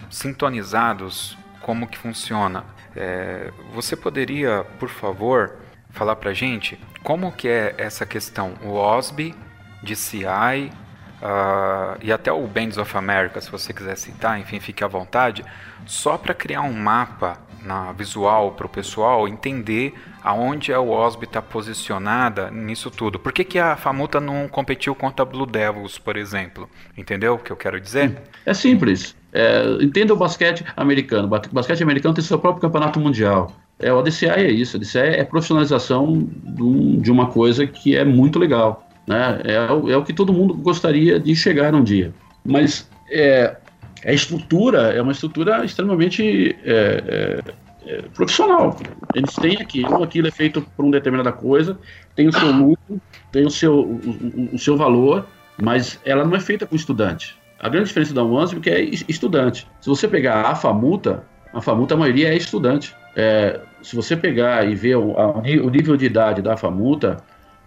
[0.10, 2.64] sintonizados como que funciona.
[2.96, 5.58] É, você poderia, por favor,
[5.92, 9.36] falar para gente como que é essa questão, o OSB,
[9.84, 10.72] DCI
[11.22, 15.44] uh, e até o Bands of America, se você quiser citar, enfim, fique à vontade,
[15.86, 21.42] só para criar um mapa na visual para o pessoal entender aonde a OSB está
[21.42, 23.20] posicionada nisso tudo.
[23.20, 26.70] Por que, que a Famuta não competiu contra a Blue Devils, por exemplo?
[26.98, 28.22] Entendeu o que eu quero dizer?
[28.46, 29.16] É simples.
[29.32, 31.28] É, entenda o basquete americano.
[31.28, 33.52] O basquete americano tem seu próprio campeonato mundial.
[33.78, 34.78] É, o DCI é isso.
[34.78, 38.89] O DCI é profissionalização de uma coisa que é muito legal.
[39.10, 39.42] Né?
[39.44, 39.56] É,
[39.92, 42.14] é o que todo mundo gostaria de chegar um dia.
[42.46, 43.58] Mas é,
[44.06, 47.42] a estrutura é uma estrutura extremamente é,
[47.88, 48.78] é, é, profissional.
[49.16, 51.76] Eles têm aquilo, aquilo é feito por uma determinada coisa,
[52.16, 55.26] tem o seu lucro, tem o seu, o, o seu valor,
[55.60, 57.36] mas ela não é feita com estudante.
[57.60, 59.68] A grande diferença da UANSB é que é estudante.
[59.82, 62.96] Se você pegar a FAMUTA, a FAMUTA a maioria é estudante.
[63.16, 67.18] É, se você pegar e ver o, a, o nível de idade da FAMUTA,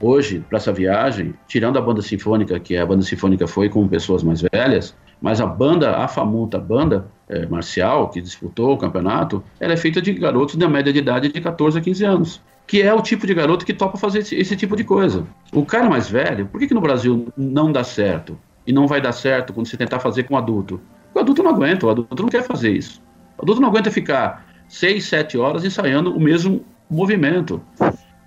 [0.02, 4.22] hoje, para essa viagem, tirando a banda sinfônica, que a banda sinfônica foi com pessoas
[4.22, 9.72] mais velhas, mas a banda, a famuta banda é, marcial, que disputou o campeonato, ela
[9.72, 12.42] é feita de garotos da média de idade de 14 a 15 anos.
[12.66, 15.24] Que é o tipo de garoto que topa fazer esse, esse tipo de coisa.
[15.52, 18.36] O cara mais velho, por que, que no Brasil não dá certo?
[18.66, 20.80] e não vai dar certo quando você tentar fazer com adulto.
[21.14, 23.02] O adulto não aguenta, o adulto não quer fazer isso.
[23.38, 27.60] O adulto não aguenta ficar seis, sete horas ensaiando o mesmo movimento.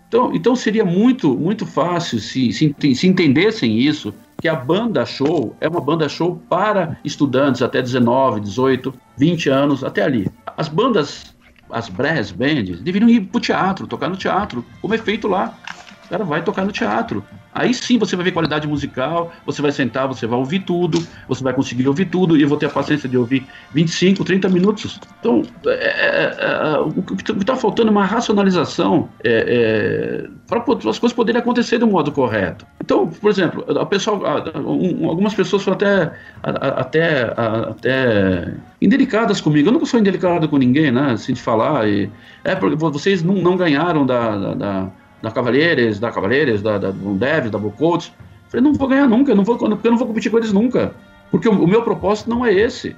[0.07, 5.55] Então, então seria muito, muito fácil se, se, se entendessem isso, que a banda show
[5.59, 10.27] é uma banda show para estudantes até 19, 18, 20 anos, até ali.
[10.57, 11.35] As bandas,
[11.69, 15.57] as brass bands, deveriam ir para o teatro, tocar no teatro, como é feito lá.
[16.05, 17.23] O cara vai tocar no teatro.
[17.55, 21.41] Aí sim você vai ver qualidade musical, você vai sentar, você vai ouvir tudo, você
[21.41, 24.99] vai conseguir ouvir tudo, e eu vou ter a paciência de ouvir 25, 30 minutos.
[25.19, 30.99] Então, é, é, é, o que está faltando é uma racionalização é, é para as
[30.99, 32.67] coisas poderem acontecer um modo correto.
[32.83, 36.11] Então, por exemplo, a pessoa, um, algumas pessoas foram até,
[36.43, 37.33] até,
[37.69, 39.69] até indelicadas comigo.
[39.69, 41.13] Eu nunca sou indelicado com ninguém, né?
[41.13, 41.87] Assim, de falar.
[41.87, 42.11] E,
[42.43, 44.91] é porque vocês não, não ganharam da, da, da
[45.25, 48.13] da Cavaleiros, da Cavaleiros, da, da Dev, da Bocoats.
[48.47, 50.93] Falei, não vou ganhar nunca, não vou, porque eu não vou competir com eles nunca.
[51.31, 52.95] Porque o, o meu propósito não é esse.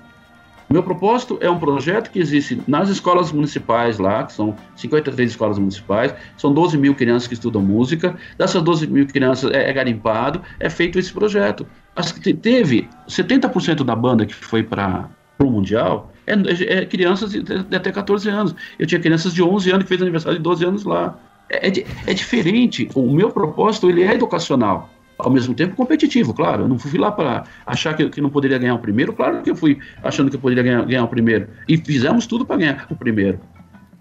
[0.70, 5.32] O meu propósito é um projeto que existe nas escolas municipais lá, que são 53
[5.32, 9.72] escolas municipais, são 12 mil crianças que estudam música, dessas 12 mil crianças é, é
[9.72, 11.66] garimpado, é feito esse projeto.
[11.96, 15.10] As, teve 70% da banda que foi para
[15.40, 18.54] o Mundial, é, é, é crianças de, de, até 14 anos.
[18.78, 21.18] Eu tinha crianças de 11 anos que fez aniversário de 12 anos lá.
[21.50, 22.90] É, é, é diferente.
[22.96, 26.64] O meu propósito ele é educacional ao mesmo tempo competitivo, claro.
[26.64, 29.50] Eu não fui lá para achar que, que não poderia ganhar o primeiro, claro que
[29.50, 31.48] eu fui achando que eu poderia ganhar, ganhar o primeiro.
[31.68, 33.40] E fizemos tudo para ganhar o primeiro.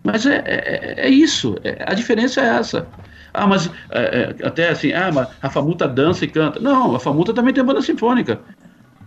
[0.05, 2.87] Mas é, é, é isso, é, a diferença é essa.
[3.35, 6.61] Ah, mas é, é, até assim, ah, mas a Famuta dança e canta.
[6.61, 8.41] Não, a Famuta também tem banda sinfônica.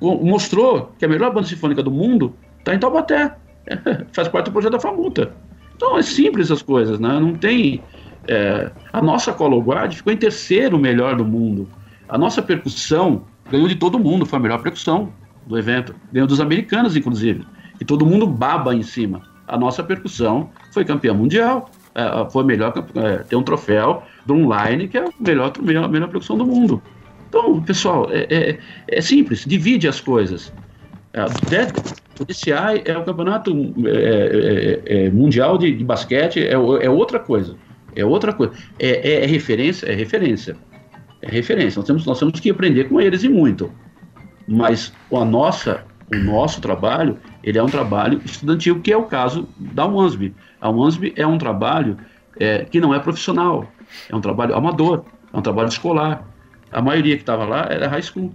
[0.02, 3.34] Mostrou que a melhor banda sinfônica do mundo está em Taubaté.
[4.12, 5.34] Faz parte do projeto da Famuta.
[5.76, 7.20] Então é simples as coisas, né?
[7.20, 7.82] Não tem
[8.30, 11.68] é, a nossa Cologuard ficou em terceiro melhor do mundo.
[12.08, 15.12] A nossa percussão ganhou de todo mundo, foi a melhor percussão
[15.48, 15.96] do evento.
[16.14, 17.44] Ganhou dos americanos, inclusive.
[17.82, 19.24] E todo mundo baba em cima.
[19.48, 21.72] A nossa percussão foi campeã mundial.
[21.96, 26.38] É, foi melhor é, ter um troféu Drumline, que é a melhor, melhor, melhor percussão
[26.38, 26.82] do mundo.
[27.28, 30.54] Então, pessoal, é, é, é simples, divide as coisas.
[31.14, 31.26] É,
[32.20, 33.52] o DCI é o campeonato
[33.86, 37.56] é, é, é, mundial de, de basquete, é, é outra coisa.
[37.96, 38.54] É outra coisa.
[38.78, 40.56] É, é, é, referência, é referência.
[41.22, 41.80] É referência.
[41.80, 43.72] Nós temos, nós temos que aprender com eles e muito.
[44.48, 49.48] Mas a nossa, o nosso trabalho, ele é um trabalho estudantil, que é o caso
[49.58, 50.34] da UANSB.
[50.60, 51.98] A UANSB é um trabalho
[52.40, 53.72] é, que não é profissional,
[54.10, 56.26] é um trabalho amador, é um trabalho escolar.
[56.72, 58.32] A maioria que estava lá era high school.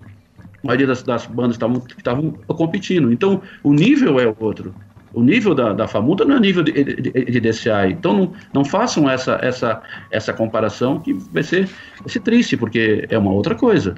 [0.62, 3.12] A maioria das, das bandas estavam competindo.
[3.12, 4.74] Então, o nível é outro.
[5.14, 7.92] O nível da, da FAMUTA não é nível de, de, de DCI.
[7.92, 11.66] Então não, não façam essa, essa, essa comparação que vai ser,
[12.00, 13.94] vai ser triste, porque é uma outra coisa.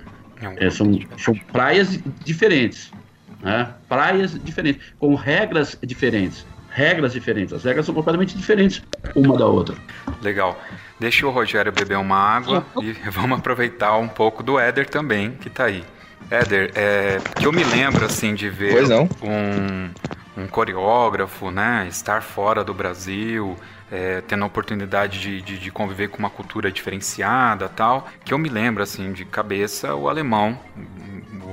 [0.59, 2.93] É, são, são praias diferentes.
[3.43, 3.69] Né?
[3.89, 6.47] Praias diferentes, com regras diferentes.
[6.71, 7.55] Regras diferentes.
[7.55, 8.83] As regras são completamente diferentes
[9.15, 9.75] uma da outra.
[10.21, 10.61] Legal.
[11.01, 15.49] Deixa o Rogério beber uma água e vamos aproveitar um pouco do Éder também, que
[15.49, 15.83] está aí.
[16.31, 18.85] Éder, é, que eu me lembro assim de ver
[19.23, 19.89] um,
[20.37, 23.57] um coreógrafo, né, estar fora do Brasil,
[23.91, 28.39] é, tendo a oportunidade de, de, de, conviver com uma cultura diferenciada tal, que eu
[28.39, 30.59] me lembro, assim, de cabeça, o alemão,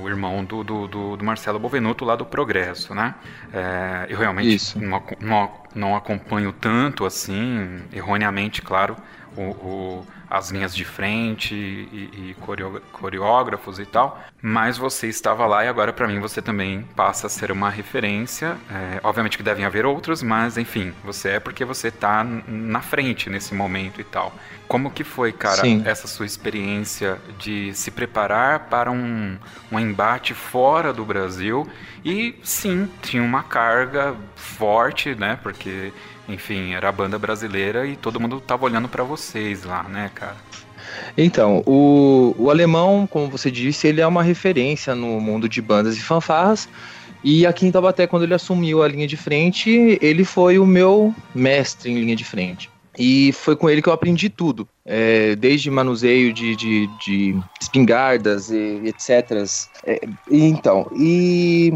[0.02, 3.14] o irmão do, do, do, do Marcelo Bovenuto lá do Progresso, né?
[3.52, 8.96] É, eu realmente não, não, não acompanho tanto, assim, erroneamente, claro,
[9.36, 12.36] o, o as linhas de frente e, e
[12.92, 17.30] coreógrafos e tal, mas você estava lá e agora para mim você também passa a
[17.30, 18.56] ser uma referência.
[18.70, 23.30] É, obviamente que devem haver outros, mas enfim, você é porque você está na frente
[23.30, 24.32] nesse momento e tal.
[24.66, 25.82] Como que foi, cara, sim.
[25.84, 29.38] essa sua experiência de se preparar para um,
[29.70, 31.68] um embate fora do Brasil?
[32.04, 35.38] E sim, tinha uma carga forte, né?
[35.42, 35.92] Porque
[36.28, 40.36] enfim, era a banda brasileira e todo mundo tava olhando para vocês lá, né, cara?
[41.16, 45.96] Então, o, o alemão, como você disse, ele é uma referência no mundo de bandas
[45.96, 46.68] e fanfarras.
[47.22, 51.14] E aqui em Taubaté, quando ele assumiu a linha de frente, ele foi o meu
[51.34, 52.70] mestre em linha de frente.
[52.98, 58.50] E foi com ele que eu aprendi tudo, é, desde manuseio de, de, de espingardas
[58.50, 59.44] e etc.
[59.84, 61.72] É, então, e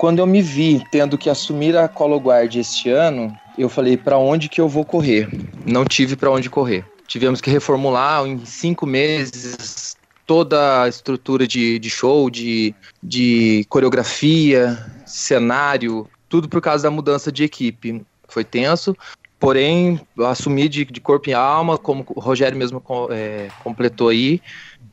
[0.00, 4.16] quando eu me vi tendo que assumir a Colo Guard este ano, eu falei para
[4.16, 5.28] onde que eu vou correr.
[5.66, 6.86] Não tive para onde correr.
[7.06, 14.82] Tivemos que reformular em cinco meses toda a estrutura de, de show, de, de coreografia,
[15.04, 18.02] cenário, tudo por causa da mudança de equipe.
[18.26, 18.96] Foi tenso,
[19.38, 24.40] porém assumi de, de corpo e alma, como o Rogério mesmo é, completou aí.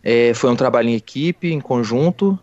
[0.04, 2.38] É, foi um trabalho em equipe, em conjunto,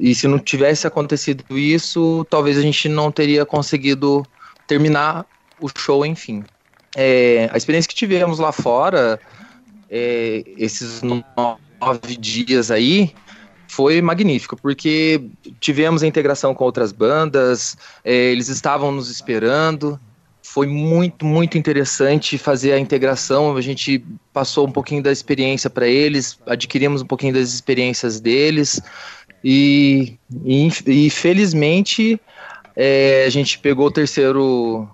[0.00, 4.26] E se não tivesse acontecido isso, talvez a gente não teria conseguido
[4.66, 5.26] terminar
[5.60, 6.42] o show, enfim.
[6.96, 9.20] É, a experiência que tivemos lá fora,
[9.90, 13.12] é, esses nove dias aí,
[13.68, 15.22] foi magnífico, porque
[15.60, 20.00] tivemos a integração com outras bandas, é, eles estavam nos esperando,
[20.42, 23.56] foi muito, muito interessante fazer a integração.
[23.56, 28.80] A gente passou um pouquinho da experiência para eles, adquirimos um pouquinho das experiências deles.
[29.42, 32.20] E, e, e felizmente
[32.76, 34.88] é, a gente pegou o terceiro,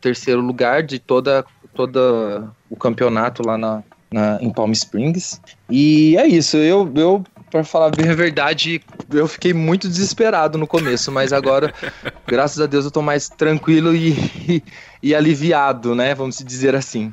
[0.00, 5.40] terceiro lugar de toda, toda o campeonato lá na, na, em Palm Springs.
[5.70, 10.66] E é isso, eu, eu para falar bem a verdade, eu fiquei muito desesperado no
[10.66, 11.72] começo, mas agora,
[12.26, 14.10] graças a Deus, eu tô mais tranquilo e,
[14.48, 14.62] e,
[15.02, 16.14] e aliviado, né?
[16.14, 17.12] Vamos dizer assim.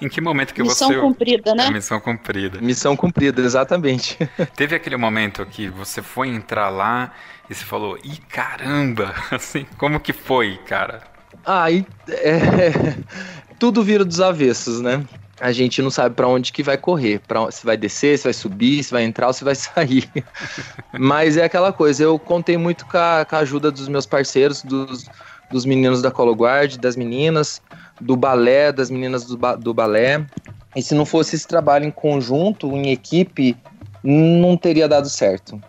[0.00, 0.94] Em que momento que missão você.
[0.94, 1.66] Missão cumprida, né?
[1.66, 2.60] É, missão cumprida.
[2.60, 4.18] Missão cumprida, exatamente.
[4.56, 7.12] Teve aquele momento que você foi entrar lá
[7.48, 9.14] e você falou, ih, caramba!
[9.30, 11.02] Assim, como que foi, cara?
[11.44, 12.72] Ah, e, é,
[13.58, 15.04] tudo vira dos avessos, né?
[15.40, 18.32] a gente não sabe para onde que vai correr, para se vai descer, se vai
[18.34, 20.08] subir, se vai entrar ou se vai sair.
[20.92, 24.62] Mas é aquela coisa, eu contei muito com a, com a ajuda dos meus parceiros,
[24.62, 25.06] dos,
[25.50, 27.62] dos meninos da Colo Guard, das meninas,
[28.00, 30.24] do balé, das meninas do, do balé.
[30.74, 33.56] E se não fosse esse trabalho em conjunto, em equipe,
[34.02, 35.60] não teria dado certo.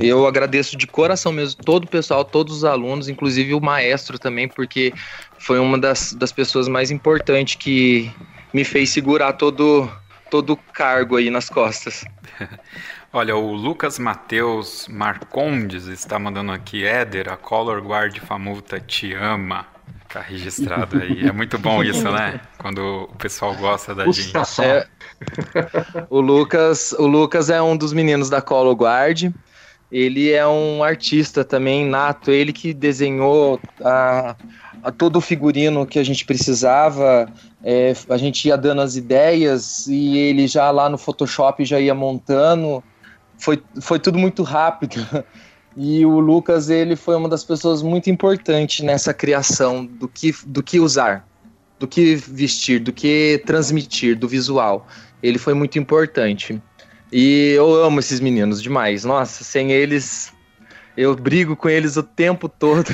[0.00, 4.46] Eu agradeço de coração mesmo todo o pessoal, todos os alunos, inclusive o maestro também,
[4.46, 4.92] porque
[5.38, 8.12] foi uma das, das pessoas mais importantes que,
[8.52, 9.90] me fez segurar todo
[10.30, 12.04] todo o cargo aí nas costas.
[13.12, 19.66] Olha, o Lucas Matheus Marcondes está mandando aqui, Éder, a Color Guard Famuta te ama.
[20.12, 21.28] Tá registrado aí.
[21.28, 22.40] É muito bom isso, né?
[22.58, 24.32] Quando o pessoal gosta da gente.
[24.60, 24.86] É,
[26.10, 29.32] o, Lucas, o Lucas é um dos meninos da Color Guard.
[29.90, 32.32] Ele é um artista também nato.
[32.32, 34.34] Ele que desenhou a,
[34.82, 37.32] a todo o figurino que a gente precisava.
[37.62, 41.94] É, a gente ia dando as ideias e ele já lá no Photoshop já ia
[41.94, 42.82] montando.
[43.38, 45.06] Foi, foi tudo muito rápido.
[45.76, 50.62] E o Lucas, ele foi uma das pessoas muito importantes nessa criação do que, do
[50.62, 51.26] que usar,
[51.78, 54.86] do que vestir, do que transmitir, do visual.
[55.22, 56.60] Ele foi muito importante.
[57.12, 59.04] E eu amo esses meninos demais.
[59.04, 60.32] Nossa, sem eles
[60.96, 62.88] eu brigo com eles o tempo todo.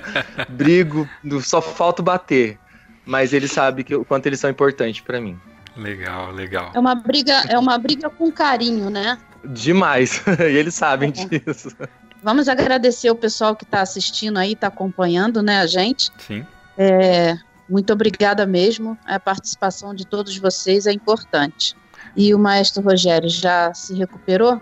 [0.50, 1.08] brigo,
[1.42, 2.58] só falta bater.
[3.04, 5.38] Mas eles sabem que, o quanto eles são importantes para mim.
[5.76, 6.70] Legal, legal.
[6.74, 9.18] É uma briga, é uma briga com carinho, né?
[9.44, 10.22] Demais.
[10.38, 11.38] e eles sabem é.
[11.38, 11.74] disso.
[12.22, 16.10] Vamos agradecer o pessoal que está assistindo aí, está acompanhando, né, a gente.
[16.18, 16.44] Sim.
[16.76, 17.36] É,
[17.68, 18.98] muito obrigada mesmo.
[19.06, 21.76] A participação de todos vocês é importante.
[22.16, 24.60] E o maestro Rogério já se recuperou?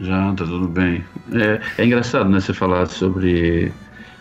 [0.00, 1.04] Já, tá tudo bem.
[1.32, 3.72] É, é engraçado, né, você falar sobre,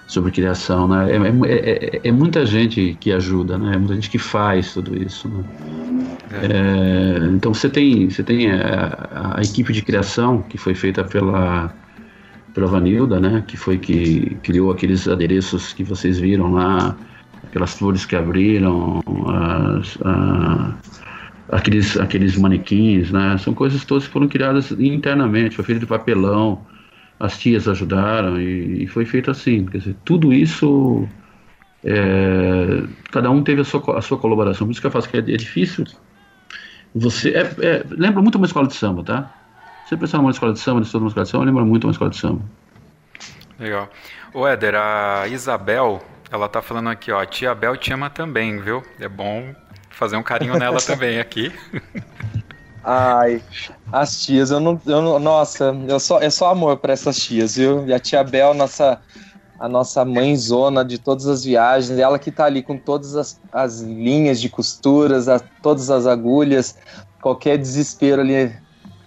[0.07, 1.11] sobre criação, né?
[1.11, 3.75] É, é, é, é, muita gente que ajuda, né?
[3.75, 5.43] É muita gente que faz tudo isso, né?
[6.31, 7.23] É.
[7.25, 11.73] É, então você tem, você tem a, a, equipe de criação que foi feita pela,
[12.53, 13.43] pela Vanilda, né?
[13.47, 16.95] Que foi que criou aqueles adereços que vocês viram lá,
[17.43, 20.75] aquelas flores que abriram, as, a,
[21.51, 23.37] aqueles, aqueles manequins, né?
[23.37, 26.61] São coisas todas que foram criadas internamente, foi feito de papelão,
[27.19, 29.65] as tias ajudaram e, e foi feito assim.
[29.65, 31.07] Quer dizer, tudo isso,
[31.83, 34.67] é, cada um teve a sua, a sua colaboração.
[34.67, 35.85] Por isso que eu faço que é, é difícil.
[36.95, 39.42] Você é, é, lembra muito uma escola de samba, tá?
[39.85, 42.09] Você pensar numa escola de samba, de uma escola de samba, lembra muito uma escola
[42.09, 42.41] de samba.
[43.59, 43.89] Legal.
[44.33, 48.59] O Éder, a Isabel, ela tá falando aqui, ó, a tia Bel te ama também,
[48.59, 48.81] viu?
[48.99, 49.53] É bom
[49.91, 51.51] fazer um carinho nela também aqui.
[52.83, 53.41] Ai,
[53.91, 57.55] as tias, eu não, eu não nossa, eu só, é só amor para essas tias,
[57.55, 57.87] viu?
[57.87, 58.99] E a tia Bel, nossa,
[59.59, 63.79] a nossa mãezona de todas as viagens, ela que tá ali com todas as, as
[63.79, 66.77] linhas de costuras, a, todas as agulhas,
[67.21, 68.53] qualquer desespero ali,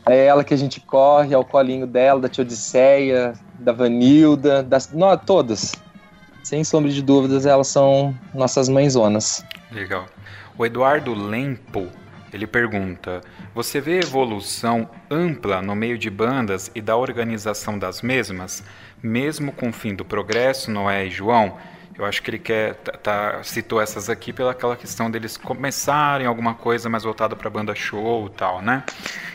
[0.08, 4.92] é ela que a gente corre, ao colinho dela, da tia Odisseia, da Vanilda, das,
[4.92, 5.74] não, todas.
[6.44, 9.44] Sem sombra de dúvidas, elas são nossas mãezonas.
[9.72, 10.06] Legal.
[10.56, 11.88] O Eduardo Lempo,
[12.32, 13.20] ele pergunta:
[13.52, 18.62] Você vê evolução ampla no meio de bandas e da organização das mesmas,
[19.02, 21.56] mesmo com o fim do progresso, Noé e João?
[21.98, 26.26] Eu acho que ele quer tá, tá citou essas aqui pela aquela questão deles começarem
[26.26, 28.84] alguma coisa mais voltada para banda show e tal, né?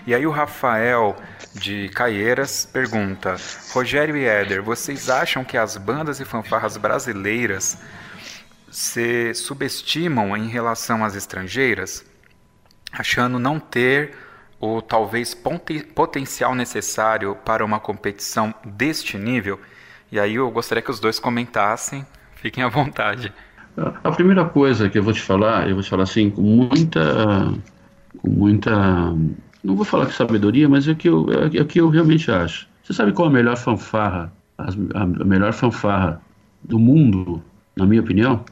[0.05, 1.15] E aí o Rafael
[1.53, 3.35] de Caieiras pergunta:
[3.73, 7.79] Rogério e Éder, vocês acham que as bandas e fanfarras brasileiras
[8.69, 12.05] se subestimam em relação às estrangeiras,
[12.91, 14.15] achando não ter
[14.59, 15.35] o talvez
[15.95, 19.59] potencial necessário para uma competição deste nível?
[20.11, 22.05] E aí eu gostaria que os dois comentassem.
[22.41, 23.31] Fiquem à vontade.
[24.03, 27.53] A primeira coisa que eu vou te falar, eu vou te falar assim, com muita.
[28.17, 28.71] com muita.
[29.63, 32.29] não vou falar que sabedoria, mas é o que eu, é o que eu realmente
[32.31, 32.67] acho.
[32.83, 36.21] Você sabe qual a melhor fanfarra, a, melhor fanfarra
[36.63, 37.41] do mundo,
[37.75, 38.43] na minha opinião?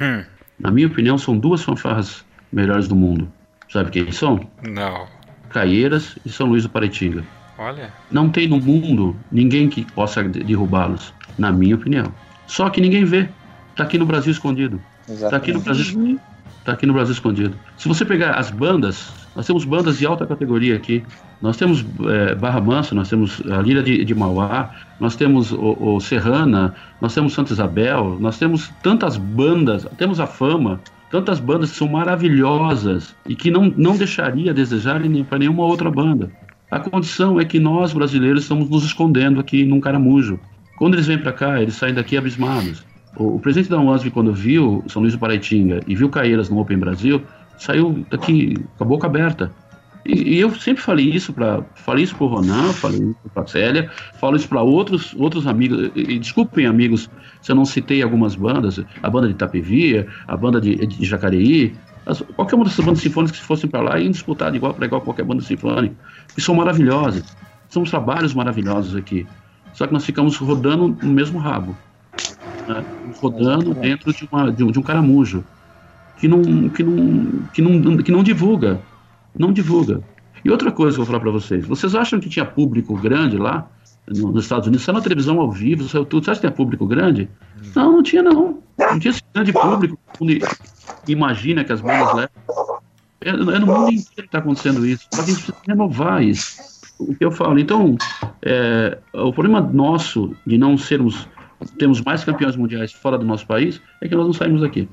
[0.00, 0.24] Hum.
[0.58, 3.30] Na minha opinião, são duas fanfarras melhores do mundo.
[3.70, 4.40] Sabe quem são?
[4.62, 5.06] Não.
[5.50, 7.24] Caieiras e São Luís do Paraitinga.
[7.58, 7.92] Olha.
[8.10, 12.12] Não tem no mundo ninguém que possa derrubá-los, na minha opinião.
[12.46, 13.28] Só que ninguém vê.
[13.76, 14.80] Está aqui no Brasil escondido.
[15.06, 16.18] Está aqui no Brasil.
[16.64, 17.54] Tá aqui no Brasil escondido.
[17.76, 21.04] Se você pegar as bandas, nós temos bandas de alta categoria aqui.
[21.42, 25.76] Nós temos é, Barra Manso, nós temos a Lira de, de Mauá, nós temos o,
[25.78, 31.70] o, Serrana, nós temos Santa Isabel, nós temos tantas bandas, temos a Fama, tantas bandas
[31.70, 36.30] que são maravilhosas e que não, não deixaria a desejar para nenhuma outra banda.
[36.70, 40.40] A condição é que nós, brasileiros, estamos nos escondendo aqui num caramujo.
[40.78, 42.82] Quando eles vêm para cá, eles saem daqui abismados.
[43.16, 46.58] O, o presidente da UASB, quando viu São Luís do Paraitinga e viu Caeiras no
[46.58, 47.22] Open Brasil,
[47.58, 49.50] saiu daqui com a boca aberta.
[50.04, 53.90] E, e eu sempre falei isso para falei isso pro Ronan, falei isso pra Célia,
[54.20, 55.90] falo isso para outros outros amigos.
[55.96, 57.10] E, e, desculpem amigos
[57.42, 61.74] se eu não citei algumas bandas, a banda de Itapevia, a banda de, de Jacareí,
[62.04, 64.86] as, qualquer uma dessas bandas sinfônicas que fossem para lá iam disputar de igual para
[64.86, 65.94] igual qualquer banda sinfônica,
[66.34, 67.36] que são maravilhosas.
[67.68, 69.26] São trabalhos maravilhosos aqui.
[69.72, 71.76] Só que nós ficamos rodando no mesmo rabo.
[72.68, 72.84] Né?
[73.20, 75.44] Rodando dentro de, uma, de, um, de um caramujo
[76.18, 78.80] que não, que, não, que, não, que não divulga.
[79.38, 80.02] Não divulga.
[80.44, 83.36] E outra coisa que eu vou falar para vocês: vocês acham que tinha público grande
[83.36, 83.68] lá
[84.06, 84.84] no, nos Estados Unidos?
[84.84, 86.24] Saiu na televisão ao vivo, saiu tudo.
[86.24, 87.28] Você acha que tinha público grande?
[87.74, 88.58] Não, não tinha, não.
[88.78, 89.98] Não tinha esse grande público.
[91.08, 92.80] Imagina que as bandas levam.
[93.20, 95.06] É, é no mundo inteiro que está acontecendo isso.
[95.12, 96.62] Só que a gente precisa renovar isso.
[96.98, 97.58] O que eu falo.
[97.58, 97.96] Então,
[98.42, 101.28] é, o problema nosso de não sermos.
[101.78, 104.88] Temos mais campeões mundiais fora do nosso país é que nós não saímos daqui.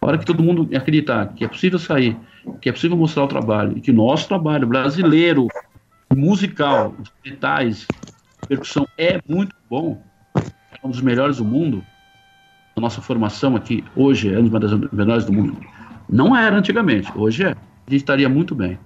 [0.00, 2.16] A hora que todo mundo acreditar que é possível sair,
[2.60, 5.46] que é possível mostrar o trabalho, e que o nosso trabalho brasileiro,
[6.14, 7.86] musical, os metais,
[8.48, 10.02] percussão é muito bom,
[10.36, 11.84] é um dos melhores do mundo,
[12.76, 15.60] a nossa formação aqui hoje é uma das melhores do mundo.
[16.08, 17.50] Não era antigamente, hoje é.
[17.50, 18.78] A gente estaria muito bem.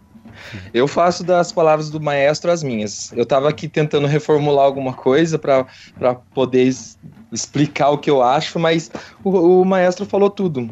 [0.72, 3.12] Eu faço das palavras do maestro as minhas.
[3.12, 5.66] Eu estava aqui tentando reformular alguma coisa para
[6.34, 6.72] poder
[7.32, 8.90] explicar o que eu acho, mas
[9.22, 10.70] o, o maestro falou tudo.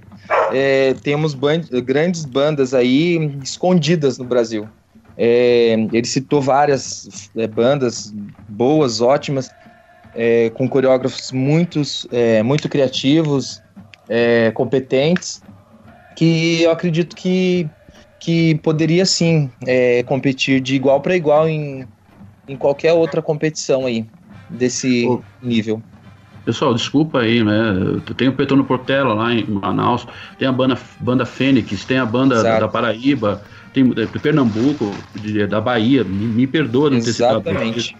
[0.52, 4.68] É, temos band grandes bandas aí escondidas no Brasil.
[5.16, 8.12] É, ele citou várias é, bandas
[8.48, 9.50] boas, ótimas,
[10.14, 13.62] é, com coreógrafos muitos, é, muito criativos,
[14.08, 15.42] é, competentes,
[16.16, 17.68] que eu acredito que,
[18.22, 19.50] que poderia sim
[20.06, 21.84] competir de igual para igual em,
[22.48, 24.06] em qualquer outra competição aí
[24.48, 25.08] desse
[25.42, 25.82] nível.
[26.44, 27.52] Pessoal, desculpa aí, né?
[28.16, 30.06] Tem o Petrônio Portela lá em Manaus,
[30.38, 33.42] tem a banda, banda Fênix, tem a banda da, da Paraíba,
[33.72, 37.48] tem é, Pernambuco, de, da Bahia, me, me perdoa não ter citado.
[37.48, 37.96] Exatamente.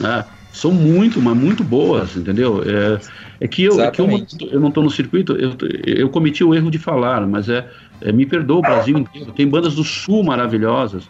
[0.00, 0.24] Né?
[0.52, 2.62] São muito, mas muito boas, entendeu?
[2.64, 3.00] É,
[3.44, 4.08] é que eu, é que eu,
[4.50, 7.66] eu não estou no circuito, eu, eu cometi o erro de falar, mas é,
[8.00, 9.32] é me perdoa o Brasil inteiro.
[9.32, 11.08] Tem bandas do Sul maravilhosas.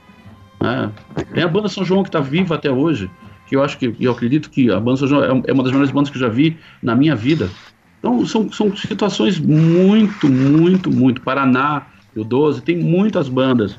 [0.60, 0.90] Né?
[1.34, 3.10] Tem a banda São João que está viva até hoje
[3.52, 6.08] que eu acho que, eu acredito que a banda é, é uma das melhores bandas
[6.08, 7.50] que eu já vi na minha vida.
[7.98, 11.20] Então, são, são situações muito, muito, muito.
[11.20, 11.82] Paraná,
[12.16, 13.78] o 12, tem muitas bandas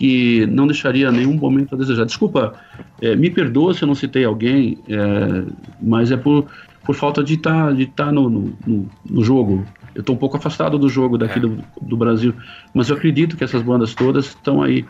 [0.00, 2.06] que não deixaria nenhum momento a desejar.
[2.06, 2.54] Desculpa,
[3.02, 5.44] é, me perdoa se eu não citei alguém, é,
[5.78, 6.46] mas é por,
[6.86, 9.62] por falta de estar tá, de tá no, no, no, jogo.
[9.94, 11.42] Eu estou um pouco afastado do jogo daqui é.
[11.42, 12.32] do, do Brasil,
[12.72, 14.86] mas eu acredito que essas bandas todas estão aí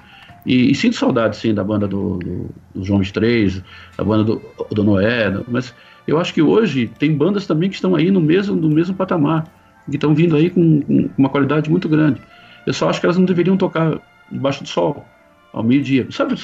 [0.46, 3.64] e, e, sinto saudade, sim, da banda do, do, do João 3,
[3.98, 4.40] da banda do,
[4.70, 5.74] do Noé, mas
[6.06, 9.44] eu acho que hoje tem bandas também que estão aí no mesmo, no mesmo patamar,
[9.90, 12.20] que estão vindo aí com, com, uma qualidade muito grande.
[12.64, 14.00] Eu só acho que elas não deveriam tocar
[14.31, 15.05] debaixo do sol,
[15.53, 16.07] ao meio-dia.
[16.11, 16.35] Sabe,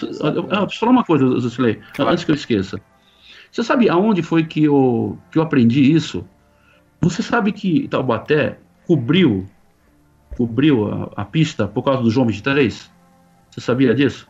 [0.50, 2.12] ah, preciso falar uma coisa, Zucilei, claro.
[2.12, 2.80] antes que eu esqueça.
[3.50, 6.26] Você sabe aonde foi que eu, que eu aprendi isso?
[7.00, 9.46] Você sabe que Taubaté cobriu,
[10.36, 12.90] cobriu a, a pista por causa do João 23?
[13.50, 14.28] Você sabia disso?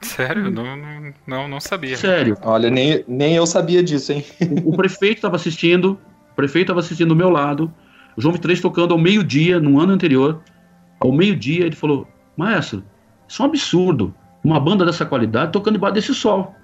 [0.00, 0.50] Sério?
[0.50, 0.64] Não,
[1.26, 1.96] não, não sabia.
[1.96, 2.36] Sério.
[2.42, 4.24] Olha, nem, nem eu sabia disso, hein?
[4.64, 5.98] O, o prefeito estava assistindo,
[6.32, 7.72] o prefeito estava assistindo do meu lado,
[8.16, 10.42] o João 23 tocando ao meio-dia, no ano anterior.
[11.00, 12.84] Ao meio-dia, ele falou: Maestro,
[13.28, 14.14] isso é um absurdo.
[14.42, 16.54] Uma banda dessa qualidade tocando debaixo desse sol.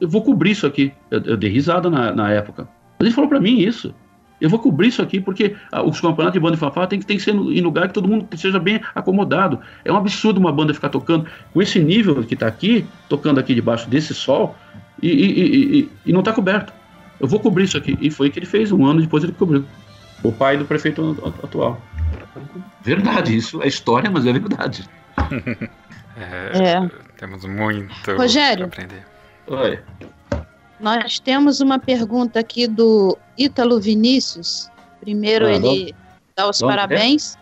[0.00, 0.92] Eu vou cobrir isso aqui.
[1.10, 2.68] Eu, eu dei risada na, na época.
[2.98, 3.94] Mas ele falou para mim isso.
[4.40, 7.06] Eu vou cobrir isso aqui porque ah, os campeonatos de banda de fanfarra tem que,
[7.06, 9.58] tem que ser em lugar que todo mundo seja bem acomodado.
[9.84, 13.54] É um absurdo uma banda ficar tocando com esse nível que está aqui, tocando aqui
[13.54, 14.54] debaixo desse sol,
[15.02, 16.72] e, e, e, e não está coberto.
[17.18, 17.98] Eu vou cobrir isso aqui.
[18.00, 19.64] E foi o que ele fez, um ano depois ele cobriu.
[20.22, 21.80] O pai do prefeito atual.
[22.82, 24.84] Verdade, isso é história, mas é verdade.
[26.18, 26.90] é, é.
[27.16, 29.04] Temos muito Rogério, aprender.
[29.46, 29.80] Oi.
[30.80, 34.70] Nós temos uma pergunta aqui do Ítalo Vinícius.
[35.00, 35.94] Primeiro ah, ele
[36.36, 37.36] dá os parabéns.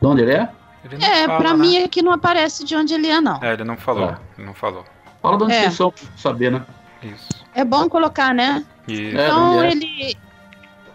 [0.00, 0.48] De onde ele é?
[0.84, 1.60] Ele é, fala, pra né?
[1.60, 3.42] mim aqui não aparece de onde ele é, não.
[3.42, 4.10] É, ele não falou.
[4.10, 4.20] Ah.
[4.36, 4.84] Ele não falou.
[5.20, 5.60] Fala de onde é.
[5.62, 6.64] vocês são, saber, né?
[7.02, 7.28] Isso.
[7.54, 8.64] É bom colocar, né?
[8.86, 9.02] Isso.
[9.02, 10.16] Então é, ele,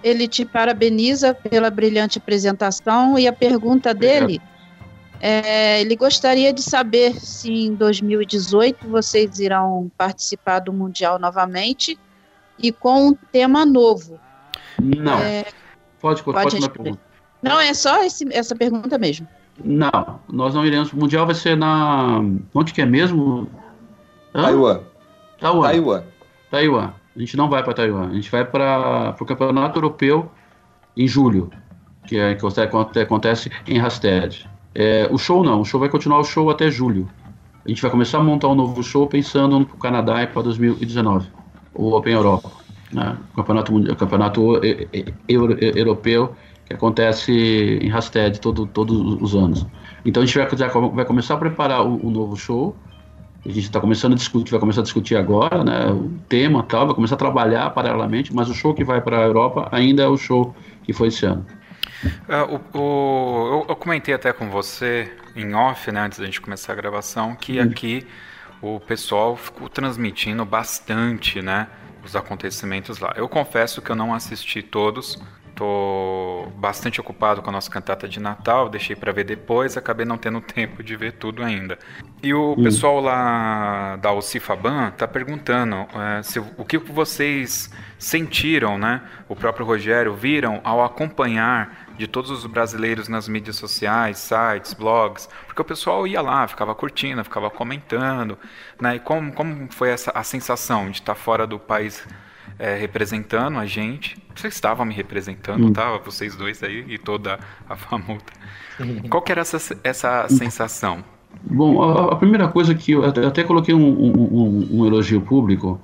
[0.03, 4.41] ele te parabeniza pela brilhante apresentação e a pergunta dele
[5.25, 11.97] é, ele gostaria de saber se em 2018 vocês irão participar do Mundial novamente
[12.59, 14.19] e com um tema novo.
[14.77, 15.17] Não.
[15.19, 15.45] É,
[16.01, 16.99] pode, pode, pode uma pergunta.
[17.41, 19.25] Não, é só esse, essa pergunta mesmo.
[19.63, 20.91] Não, nós não iremos.
[20.91, 22.19] O Mundial vai ser na.
[22.53, 23.49] Onde que é mesmo?
[24.33, 24.81] Taiwan.
[25.39, 25.69] Taiwan.
[25.69, 26.03] Taiwan.
[26.51, 26.93] Taiwan.
[27.15, 28.09] A gente não vai para Taiwan.
[28.09, 30.29] A gente vai para o Campeonato Europeu
[30.97, 31.49] em julho,
[32.07, 32.45] que, é, que
[32.99, 34.51] acontece em Rasted.
[34.75, 37.07] É, o show não, o show vai continuar o show até julho.
[37.65, 41.27] A gente vai começar a montar um novo show pensando no Canadá e para 2019,
[41.73, 42.51] o Open Europa,
[42.91, 43.17] né?
[43.31, 44.61] o campeonato, campeonato
[45.27, 47.31] europeu que acontece
[47.81, 49.65] em Rasted todo, todos os anos.
[50.05, 50.47] Então a gente vai,
[50.91, 52.75] vai começar a preparar o, o novo show.
[53.45, 56.85] A gente está começando a discutir, vai começar a discutir agora, né, o tema tal,
[56.85, 60.07] vai começar a trabalhar paralelamente, mas o show que vai para a Europa ainda é
[60.07, 61.45] o show que foi esse ano.
[62.03, 66.41] Uh, o, o, eu, eu, comentei até com você em off, né, antes da gente
[66.41, 67.65] começar a gravação, que uhum.
[67.65, 68.07] aqui
[68.61, 71.67] o pessoal ficou transmitindo bastante, né,
[72.03, 73.13] os acontecimentos lá.
[73.15, 75.19] Eu confesso que eu não assisti todos,
[75.55, 80.17] Tô bastante ocupado com a nossa cantata de Natal, deixei para ver depois, acabei não
[80.17, 81.77] tendo tempo de ver tudo ainda.
[82.23, 82.63] E o hum.
[82.63, 89.01] pessoal lá da Ocifaban tá perguntando é, se, o que vocês sentiram, né?
[89.29, 95.29] O próprio Rogério viram ao acompanhar de todos os brasileiros nas mídias sociais, sites, blogs,
[95.45, 98.37] porque o pessoal ia lá, ficava curtindo, ficava comentando,
[98.81, 98.95] né?
[98.95, 102.05] E como, como foi essa a sensação de estar fora do país
[102.57, 104.17] é, representando a gente.
[104.35, 105.73] Vocês estavam me representando, hum.
[105.73, 105.99] tava?
[105.99, 107.39] Vocês dois aí e toda
[107.69, 108.33] a famuta.
[109.09, 111.03] Qual que era essa, essa sensação?
[111.43, 115.79] Bom, a, a, primeira coisa que eu até coloquei um, um, um elogio público,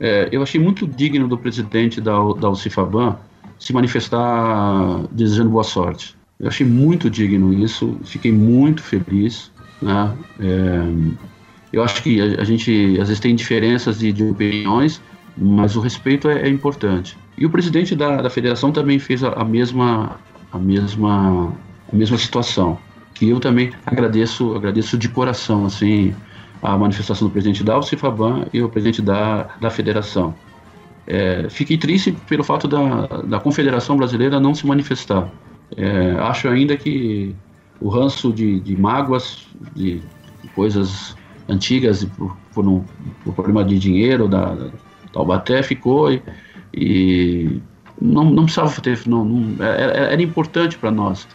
[0.00, 3.18] é, eu achei muito digno do presidente da, da Ucifaban
[3.58, 6.16] se manifestar desejando boa sorte.
[6.38, 9.50] Eu achei muito digno isso, fiquei muito feliz.
[9.82, 10.16] Né?
[10.40, 10.82] É,
[11.72, 15.02] eu acho que a, a, gente às vezes tem diferenças de, de opiniões,
[15.36, 17.18] mas o respeito é, é importante.
[17.36, 20.18] E o presidente da, da federação também fez a, a, mesma
[20.52, 21.52] a mesma
[21.92, 22.78] a mesma situação,
[23.14, 26.14] que eu também agradeço agradeço de coração assim
[26.62, 30.34] a manifestação do presidente da Alcifaban e o presidente da, da federação.
[31.10, 35.26] É, fiquei triste pelo fato da, da Confederação Brasileira não se manifestar.
[35.74, 37.34] É, acho ainda que
[37.80, 40.02] o ranço de, de mágoas, de,
[40.54, 41.16] coisas
[41.48, 42.84] antigas, por, por, um,
[43.24, 44.54] por problema de dinheiro da,
[45.10, 46.22] Taubaté ficou e,
[46.74, 47.62] e
[48.00, 51.26] não, não precisava ter, não, não era, era, importante para nós.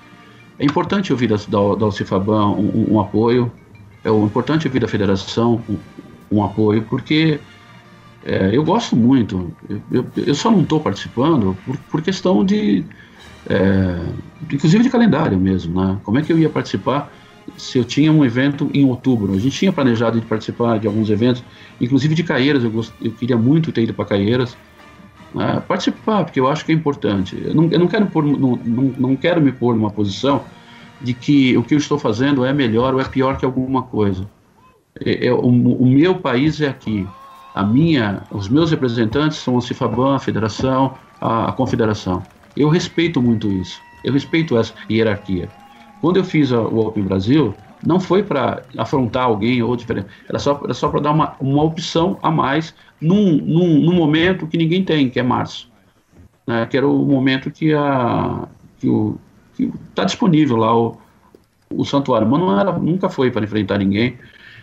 [0.60, 3.52] É importante ouvir da, da, da um, um, um, apoio,
[4.04, 5.78] é importante ouvir da federação um,
[6.32, 7.40] um apoio, porque
[8.26, 9.54] é, eu gosto muito,
[9.92, 12.86] eu, eu, só não estou participando por, por questão de,
[13.50, 14.00] é,
[14.52, 16.00] inclusive de calendário mesmo, né?
[16.04, 17.12] Como é que eu ia participar
[17.58, 19.34] se eu tinha um evento em outubro.
[19.34, 21.44] A gente tinha planejado de participar de alguns eventos,
[21.80, 22.94] inclusive de Caieiras, eu, gost...
[23.02, 24.58] eu queria muito ter ido para Caieiras.
[25.34, 25.62] Né?
[25.68, 27.42] Participar, porque eu acho que é importante.
[27.44, 30.44] Eu não, eu não quero pôr, não, não, não quero me pôr numa posição
[31.02, 34.30] de que o que eu estou fazendo é melhor ou é pior que alguma coisa.
[35.04, 37.06] É, é, o, o, meu país é aqui.
[37.54, 42.24] A minha, os meus representantes são a Cifaban, a Federação, a, a Confederação.
[42.56, 43.80] Eu respeito muito isso.
[44.04, 45.50] Eu respeito essa hierarquia.
[46.02, 47.54] Quando eu fiz a, o Open Brasil,
[47.86, 51.64] não foi para afrontar alguém ou diferente, era só, era só para dar uma, uma
[51.64, 55.72] opção a mais num, num, num, momento que ninguém tem, que é março.
[56.46, 58.48] Né, que era o momento que a
[58.78, 59.18] que o
[59.56, 60.98] que está disponível lá o,
[61.70, 64.18] o santuário, mas não era, nunca foi para enfrentar ninguém,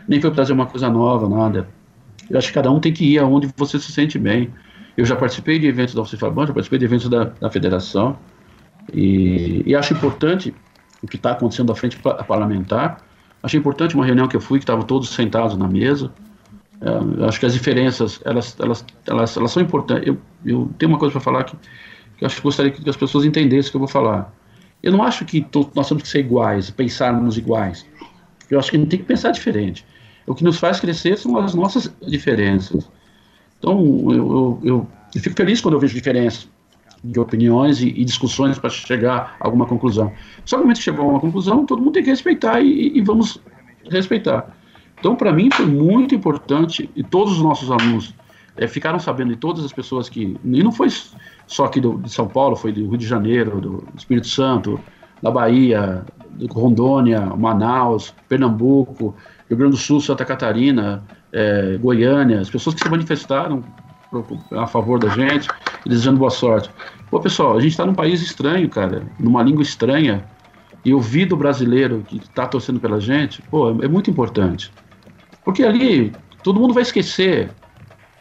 [0.06, 1.68] nem foi para trazer uma coisa nova, nada.
[2.30, 4.50] Eu acho que cada um tem que ir aonde você se sente bem.
[4.96, 8.16] Eu já participei de eventos da Alcifaban, já participei de eventos da, da federação,
[8.92, 10.54] e, e acho importante
[11.02, 13.04] o que está acontecendo à frente parlamentar.
[13.42, 16.12] Achei importante uma reunião que eu fui, que estavam todos sentados na mesa.
[16.80, 20.06] É, acho que as diferenças, elas, elas, elas, elas são importantes.
[20.06, 22.96] Eu, eu tenho uma coisa para falar que, que eu acho que gostaria que as
[22.96, 24.32] pessoas entendessem o que eu vou falar.
[24.82, 27.86] Eu não acho que nós temos que ser iguais, pensarmos iguais.
[28.50, 29.84] Eu acho que a gente tem que pensar diferente.
[30.30, 32.88] O que nos faz crescer são as nossas diferenças.
[33.58, 36.48] Então, eu, eu, eu, eu fico feliz quando eu vejo diferenças
[37.02, 40.12] de opiniões e, e discussões para chegar a alguma conclusão.
[40.44, 42.96] Só que no momento que chegou a uma conclusão, todo mundo tem que respeitar e,
[42.96, 43.40] e vamos
[43.90, 44.56] respeitar.
[45.00, 48.14] Então, para mim, foi muito importante, e todos os nossos alunos
[48.56, 50.38] é, ficaram sabendo, de todas as pessoas que.
[50.44, 50.90] E não foi
[51.44, 54.78] só aqui do, de São Paulo, foi do Rio de Janeiro, do Espírito Santo,
[55.20, 56.04] da Bahia,
[56.52, 59.16] Rondônia, Manaus, Pernambuco,
[59.50, 63.64] Rio Grande do Sul, Santa Catarina, é, Goiânia, as pessoas que se manifestaram
[64.52, 65.48] a favor da gente,
[65.84, 66.70] desejando boa sorte.
[67.10, 70.24] Pô, pessoal, a gente está num país estranho, cara, numa língua estranha,
[70.84, 74.72] e ouvir do brasileiro que está torcendo pela gente, pô, é, é muito importante.
[75.44, 77.50] Porque ali todo mundo vai esquecer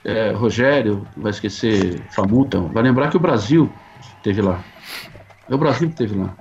[0.03, 3.71] é, Rogério, vai esquecer Famuta, vai lembrar que o Brasil
[4.23, 4.63] teve lá.
[5.47, 6.35] É o Brasil que teve lá.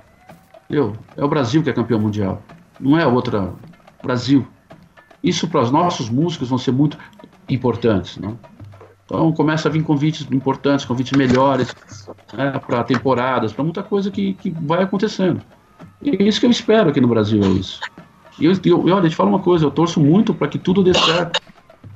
[0.69, 2.41] Eu, é o Brasil que é campeão mundial.
[2.79, 3.53] Não é outra.
[4.03, 4.47] Brasil.
[5.23, 6.97] Isso para os nossos músicos vão ser muito
[7.47, 8.17] importantes.
[8.17, 8.37] Não?
[9.05, 11.75] Então começa a vir convites importantes, convites melhores
[12.33, 15.41] né, para temporadas, para muita coisa que, que vai acontecendo.
[16.01, 17.79] E é isso que eu espero aqui no Brasil, é isso.
[18.39, 20.93] E eu, eu, eu te falo uma coisa, eu torço muito para que tudo dê
[20.93, 21.41] certo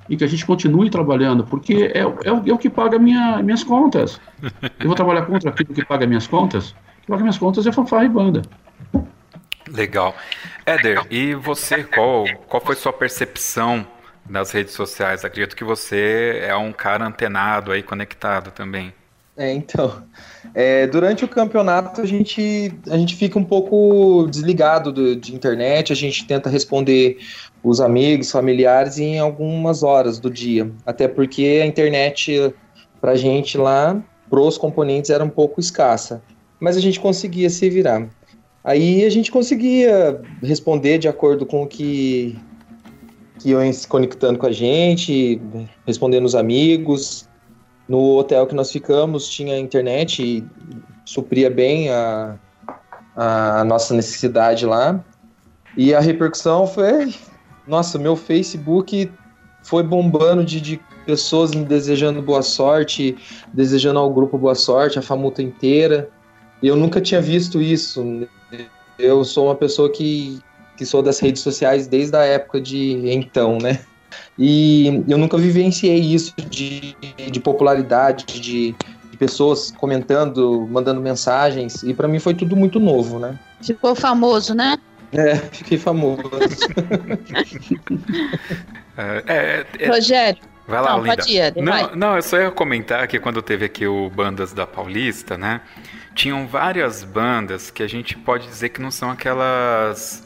[0.09, 3.63] e que a gente continue trabalhando, porque é, é, é o que paga minha, minhas
[3.63, 4.19] contas.
[4.80, 6.71] Eu vou trabalhar contra aquilo que paga minhas contas?
[6.71, 8.41] O que paga minhas contas é fanfarra e banda.
[9.68, 10.16] Legal.
[10.66, 13.86] Éder, e você, qual, qual foi sua percepção
[14.30, 15.24] nas redes sociais?
[15.24, 18.93] Acredito que você é um cara antenado aí, conectado também.
[19.36, 20.03] É, então,
[20.53, 25.91] é, durante o campeonato a gente, a gente fica um pouco desligado do, de internet,
[25.91, 27.18] a gente tenta responder
[27.64, 32.53] os amigos, familiares em algumas horas do dia, até porque a internet
[33.01, 33.99] pra gente lá,
[34.30, 36.22] pros componentes, era um pouco escassa,
[36.59, 38.07] mas a gente conseguia se virar.
[38.64, 42.39] Aí a gente conseguia responder de acordo com o que,
[43.39, 45.41] que iam se conectando com a gente,
[45.86, 47.28] respondendo os amigos,
[47.88, 50.45] no hotel que nós ficamos tinha internet e
[51.03, 52.38] supria bem a,
[53.16, 55.03] a nossa necessidade lá.
[55.76, 57.14] E a repercussão foi.
[57.68, 59.11] Nossa, meu Facebook
[59.64, 63.16] foi bombando de, de pessoas desejando boa sorte,
[63.53, 66.09] desejando ao grupo boa sorte, a famuta inteira.
[66.61, 68.26] Eu nunca tinha visto isso.
[68.97, 70.39] Eu sou uma pessoa que,
[70.77, 73.79] que sou das redes sociais desde a época de então, né?
[74.37, 76.95] E eu nunca vivenciei isso de,
[77.31, 78.75] de popularidade, de,
[79.11, 81.83] de pessoas comentando, mandando mensagens.
[81.83, 83.37] E para mim foi tudo muito novo, né?
[83.61, 84.77] Ficou famoso, né?
[85.11, 86.23] É, fiquei famoso.
[88.97, 90.41] é, é, é, Rogério.
[90.67, 91.23] Vai lá, não, Linda.
[91.27, 95.37] Ir, não, não, eu só ia comentar que quando teve aqui o Bandas da Paulista,
[95.37, 95.61] né?
[96.16, 100.24] Tinham várias bandas que a gente pode dizer que não são aquelas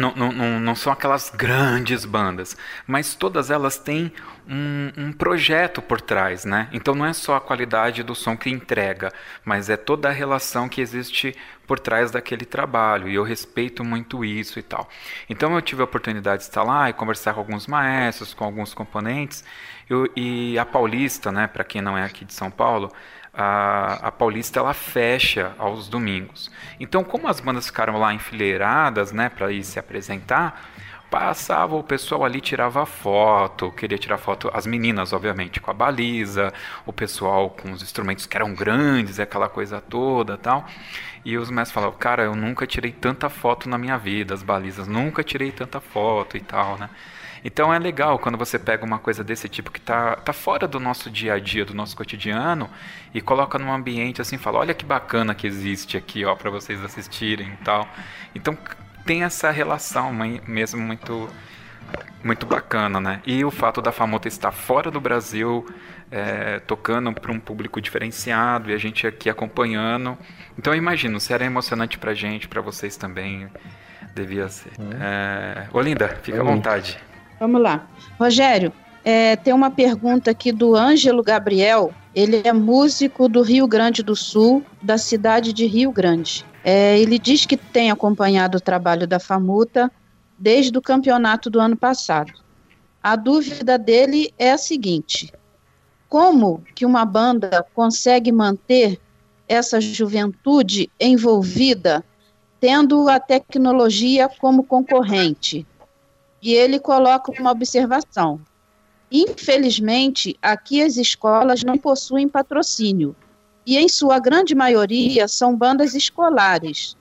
[0.00, 4.12] não, não, não, são aquelas grandes bandas, mas todas elas têm
[4.48, 6.68] um, um, projeto por trás, né?
[6.72, 9.12] Então não é só a qualidade do som que entrega,
[9.44, 11.36] mas é toda a relação que existe
[11.66, 14.88] por trás daquele trabalho, e eu respeito muito isso e tal.
[15.28, 18.72] Então eu tive a oportunidade de estar lá e conversar com alguns maestros, com alguns
[18.72, 19.44] componentes,
[19.88, 22.90] eu, e a Paulista, né, para quem não é aqui de São Paulo,
[23.32, 26.50] a, a Paulista ela fecha aos domingos.
[26.78, 30.70] Então, como as bandas ficaram lá enfileiradas, né, para ir se apresentar,
[31.10, 36.52] passava o pessoal ali tirava foto, queria tirar foto, as meninas obviamente com a baliza,
[36.86, 40.64] o pessoal com os instrumentos que eram grandes, aquela coisa toda, tal.
[41.24, 44.86] E os mestres falavam, cara, eu nunca tirei tanta foto na minha vida, as balizas,
[44.86, 46.88] nunca tirei tanta foto e tal, né?
[47.44, 50.78] Então é legal quando você pega uma coisa desse tipo que tá, tá fora do
[50.78, 52.68] nosso dia a dia, do nosso cotidiano,
[53.14, 56.82] e coloca num ambiente assim, fala, olha que bacana que existe aqui, ó, para vocês
[56.84, 57.88] assistirem e tal.
[58.34, 58.56] Então
[59.04, 61.28] tem essa relação mesmo muito
[62.22, 63.22] muito bacana, né?
[63.26, 65.66] E o fato da Famota estar fora do Brasil,
[66.10, 70.18] é, tocando para um público diferenciado e a gente aqui acompanhando.
[70.58, 73.48] Então eu imagino, se era emocionante pra gente, para vocês também,
[74.14, 74.72] devia ser.
[74.78, 74.90] Hum.
[75.00, 75.66] É...
[75.72, 76.98] Olinda, fica à vontade.
[77.40, 77.88] Vamos lá.
[78.18, 78.70] Rogério,
[79.02, 81.90] é, tem uma pergunta aqui do Ângelo Gabriel.
[82.14, 86.44] Ele é músico do Rio Grande do Sul, da cidade de Rio Grande.
[86.62, 89.90] É, ele diz que tem acompanhado o trabalho da Famuta
[90.38, 92.30] desde o campeonato do ano passado.
[93.02, 95.32] A dúvida dele é a seguinte:
[96.10, 99.00] como que uma banda consegue manter
[99.48, 102.04] essa juventude envolvida,
[102.60, 105.66] tendo a tecnologia como concorrente?
[106.42, 108.40] E ele coloca uma observação.
[109.10, 113.16] Infelizmente, aqui as escolas não possuem patrocínio.
[113.66, 116.96] e, em sua grande maioria, são bandas escolares,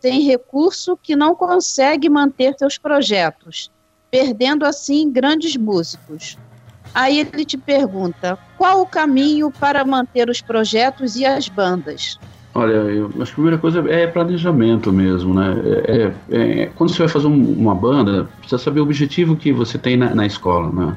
[0.00, 3.70] sem recurso que não consegue manter seus projetos,
[4.10, 6.36] perdendo assim grandes músicos.
[6.94, 12.18] Aí ele te pergunta: qual o caminho para manter os projetos e as bandas?
[12.52, 15.54] Olha, eu acho que a primeira coisa é planejamento mesmo, né?
[15.64, 19.52] É, é, é, quando você vai fazer um, uma banda, precisa saber o objetivo que
[19.52, 20.96] você tem na, na escola, né?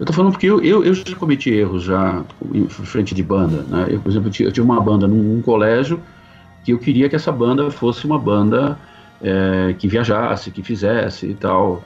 [0.00, 2.22] Eu tô falando porque eu, eu, eu, já cometi erros já
[2.54, 3.86] em frente de banda, né?
[3.90, 6.00] Eu, por exemplo, eu tive uma banda num, num colégio
[6.64, 8.78] que eu queria que essa banda fosse uma banda
[9.20, 11.82] é, que viajasse, que fizesse e tal.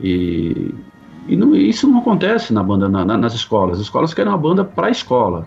[0.00, 0.74] E,
[1.28, 3.76] e não, isso não acontece na banda, na, na, nas escolas.
[3.76, 5.46] As escolas querem uma banda para a escola.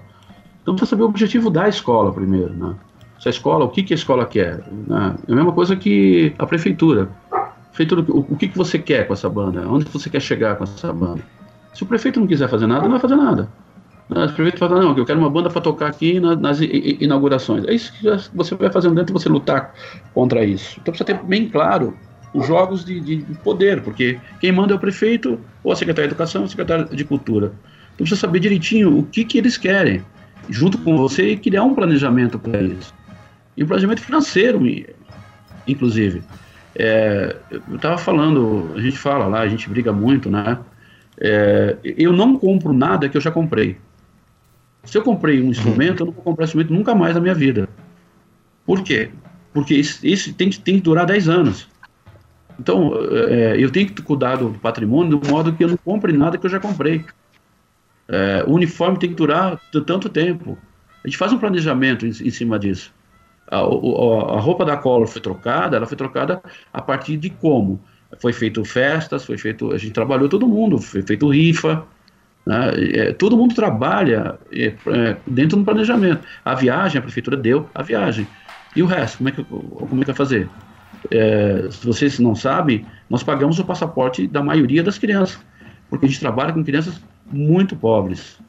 [0.62, 2.76] Então precisa saber o objetivo da escola primeiro, né?
[3.24, 4.62] Se a escola, o que, que a escola quer?
[4.86, 5.16] Né?
[5.30, 7.08] É a mesma coisa que a prefeitura.
[7.70, 9.66] prefeitura, o, o que, que você quer com essa banda?
[9.66, 11.22] Onde você quer chegar com essa banda?
[11.74, 13.48] Se o prefeito não quiser fazer nada, não vai fazer nada.
[14.10, 17.66] O prefeito fala, não, eu quero uma banda para tocar aqui nas, nas inaugurações.
[17.66, 18.06] É isso que
[18.36, 19.74] você vai fazendo dentro de você lutar
[20.14, 20.78] contra isso.
[20.82, 21.98] Então precisa ter bem claro
[22.34, 26.14] os jogos de, de, poder, porque quem manda é o prefeito, ou a secretária de
[26.14, 27.54] Educação, ou a secretária de Cultura.
[27.94, 30.02] Então precisa saber direitinho o que, que eles querem,
[30.50, 32.94] junto com você, e criar um planejamento para eles.
[33.56, 34.62] E um planejamento financeiro,
[35.68, 36.24] inclusive.
[36.76, 40.58] É, eu estava falando, a gente fala lá, a gente briga muito, né?
[41.20, 43.78] É, eu não compro nada que eu já comprei.
[44.84, 47.70] Se eu comprei um instrumento, eu não vou comprar instrumento nunca mais na minha vida.
[48.66, 49.12] Por quê?
[49.54, 51.70] Porque isso, tem, tem que durar 10 anos.
[52.60, 52.92] Então,
[53.30, 56.46] é, eu tenho que cuidar do patrimônio de modo que eu não compre nada que
[56.46, 57.06] eu já comprei.
[58.08, 60.58] É, o uniforme tem que durar tanto tempo.
[61.04, 62.94] A gente faz um planejamento em, em cima disso.
[63.54, 66.42] A, a, roupa da Collor foi trocada, ela foi trocada
[66.72, 67.80] a partir de como?
[68.20, 71.84] Foi feito festas, foi feito, a gente trabalhou todo mundo, foi feito rifa,
[72.46, 72.72] né?
[72.94, 76.26] É, todo mundo trabalha é, é, dentro do planejamento.
[76.44, 78.28] A viagem, a prefeitura deu a viagem.
[78.76, 80.50] E o resto, como é que, como é que vai fazer?
[81.12, 85.40] é, se vocês não sabem, nós pagamos o passaporte da maioria das crianças,
[85.90, 87.02] porque a gente trabalha com crianças
[87.32, 88.40] muito pobres,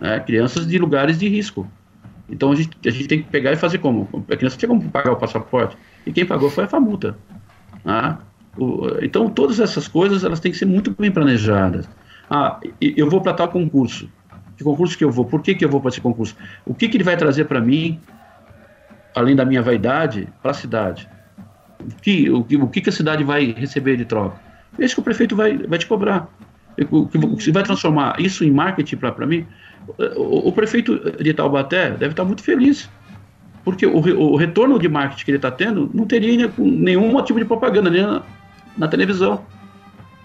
[0.00, 1.68] né, crianças de lugares de risco.
[2.28, 4.24] Então a gente, a gente tem que pegar e fazer como?
[4.30, 7.16] A criança tinha como pagar o passaporte, e quem pagou foi a FAMUTA.
[7.84, 8.18] Né?
[8.56, 11.88] O, então todas essas coisas elas têm que ser muito bem planejadas.
[12.30, 14.08] Ah, eu vou para tal concurso.
[14.56, 15.24] Que concurso que eu vou?
[15.24, 16.36] Por que, que eu vou para esse concurso?
[16.64, 18.00] O que, que ele vai trazer para mim,
[19.14, 21.08] além da minha vaidade, para a cidade?
[21.84, 24.36] o que, o, que, o que a cidade vai receber de troca?
[24.78, 26.28] É isso que o prefeito vai, vai te cobrar.
[27.38, 29.46] Se vai transformar isso em marketing para mim,
[30.16, 32.88] o, o, prefeito de Taubaté deve estar muito feliz,
[33.64, 37.44] porque o, o retorno de marketing que ele está tendo não teria nenhum tipo de
[37.44, 38.22] propaganda nem na,
[38.76, 39.44] na, televisão.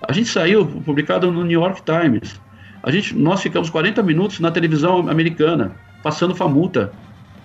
[0.08, 2.40] A gente saiu publicado no New York Times.
[2.82, 6.92] A gente, nós ficamos 40 minutos na televisão americana, passando famuta.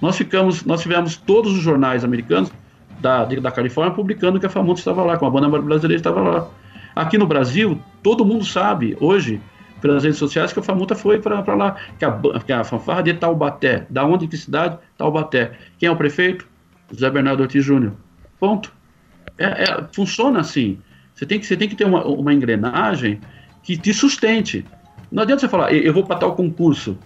[0.01, 2.51] Nós ficamos, nós tivemos todos os jornais americanos
[3.01, 6.49] da, da Califórnia publicando que a Famuta estava lá, que a banda brasileira estava lá.
[6.95, 9.41] Aqui no Brasil, todo mundo sabe hoje,
[9.85, 13.13] pelas redes sociais, que a Famuta foi para lá, que a, que a fanfarra de
[13.13, 13.87] Taubaté.
[13.91, 14.79] Da onde, que cidade?
[14.97, 15.53] Taubaté.
[15.79, 16.49] Quem é o prefeito?
[16.91, 17.93] José Bernardo Ortiz Júnior.
[18.41, 18.73] Ponto.
[19.37, 20.79] É, é, funciona assim.
[21.15, 23.21] Você tem que, você tem que ter uma, uma engrenagem
[23.63, 24.65] que te sustente.
[25.13, 26.97] Não adianta você falar, eu vou para tal concurso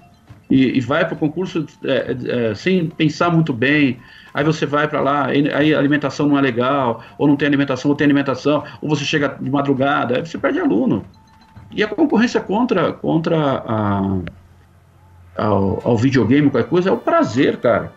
[0.49, 2.17] e, e vai para o concurso é,
[2.51, 3.99] é, sem pensar muito bem,
[4.33, 7.91] aí você vai para lá, aí a alimentação não é legal, ou não tem alimentação,
[7.91, 11.05] ou tem alimentação, ou você chega de madrugada, aí você perde aluno.
[11.71, 14.19] E a concorrência contra, contra a,
[15.37, 17.93] ao, ao, videogame, qualquer coisa, é o prazer, cara.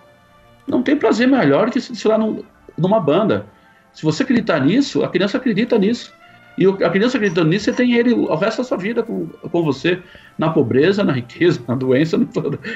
[0.67, 2.43] Não tem prazer melhor que se, lá num,
[2.77, 3.45] numa banda.
[3.93, 6.13] Se você acreditar nisso, a criança acredita nisso.
[6.57, 9.63] E a criança acreditando nisso, você tem ele o resto da sua vida com, com
[9.63, 10.01] você,
[10.37, 12.27] na pobreza, na riqueza, na doença, no.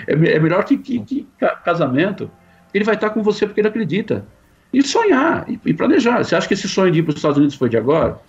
[0.08, 1.28] É, é melhor que, que, que,
[1.64, 2.32] casamento.
[2.74, 4.26] Ele vai estar com você porque ele acredita.
[4.74, 6.24] E sonhar, e, e planejar.
[6.24, 8.20] Você acha que esse sonho de ir para os Estados Unidos foi de agora?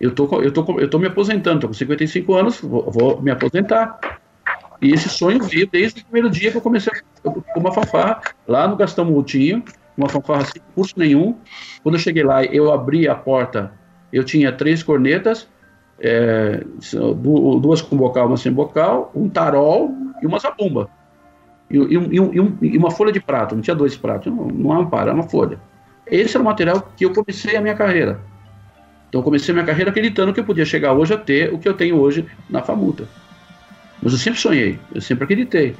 [0.00, 3.30] Eu tô, eu tô, eu tô me aposentando, tô com 55 anos, vou, vou me
[3.30, 3.98] aposentar.
[4.80, 6.92] E esse sonho veio desde o primeiro dia que eu comecei
[7.22, 9.64] com uma fanfarra lá no Gastão Moutinho,
[9.96, 11.36] uma fanfarra sem curso nenhum.
[11.82, 13.72] Quando eu cheguei lá, eu abri a porta
[14.12, 15.48] eu tinha três cornetas,
[16.00, 16.62] é,
[17.60, 19.90] duas com bocal, uma sem bocal, um tarol
[20.22, 20.88] e uma zabumba.
[21.70, 24.86] E, e, e, e, uma folha de prato, não tinha dois pratos, não, não é
[24.86, 25.58] para, é uma folha.
[26.06, 28.20] Esse era o material que eu comecei a minha carreira.
[29.16, 31.72] Então comecei minha carreira acreditando que eu podia chegar hoje a ter o que eu
[31.72, 33.08] tenho hoje na Famuta.
[34.02, 35.74] Mas eu sempre sonhei, eu sempre acreditei.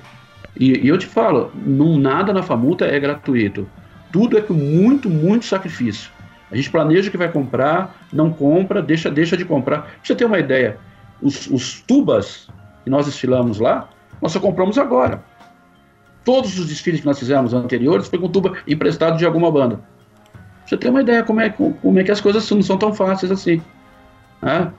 [0.58, 3.68] E, e eu te falo, não, nada na Famuta é gratuito.
[4.10, 6.10] Tudo é com muito, muito sacrifício.
[6.50, 9.82] A gente planeja que vai comprar, não compra, deixa, deixa de comprar.
[9.82, 10.78] Pra você ter uma ideia,
[11.20, 12.48] os, os tubas
[12.84, 13.90] que nós desfilamos lá,
[14.22, 15.22] nós só compramos agora.
[16.24, 19.78] Todos os desfiles que nós fizemos anteriores foi com tuba emprestado de alguma banda.
[20.66, 23.30] Você tem uma ideia como é, como é que as coisas não são tão fáceis
[23.30, 23.62] assim.
[24.42, 24.72] Né?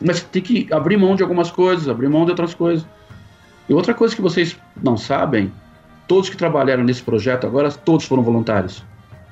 [0.00, 2.86] Mas tem que abrir mão de algumas coisas, abrir mão de outras coisas.
[3.68, 5.50] E outra coisa que vocês não sabem,
[6.06, 8.84] todos que trabalharam nesse projeto agora, todos foram voluntários.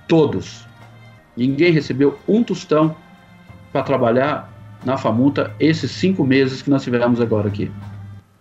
[0.09, 0.67] Todos.
[1.37, 2.97] Ninguém recebeu um tostão
[3.71, 4.51] para trabalhar
[4.85, 7.71] na Famuta esses cinco meses que nós tivemos agora aqui.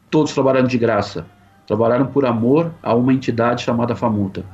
[0.10, 1.26] Todos trabalharam de graça.
[1.68, 4.46] Trabalharam por amor a uma entidade chamada Famuta.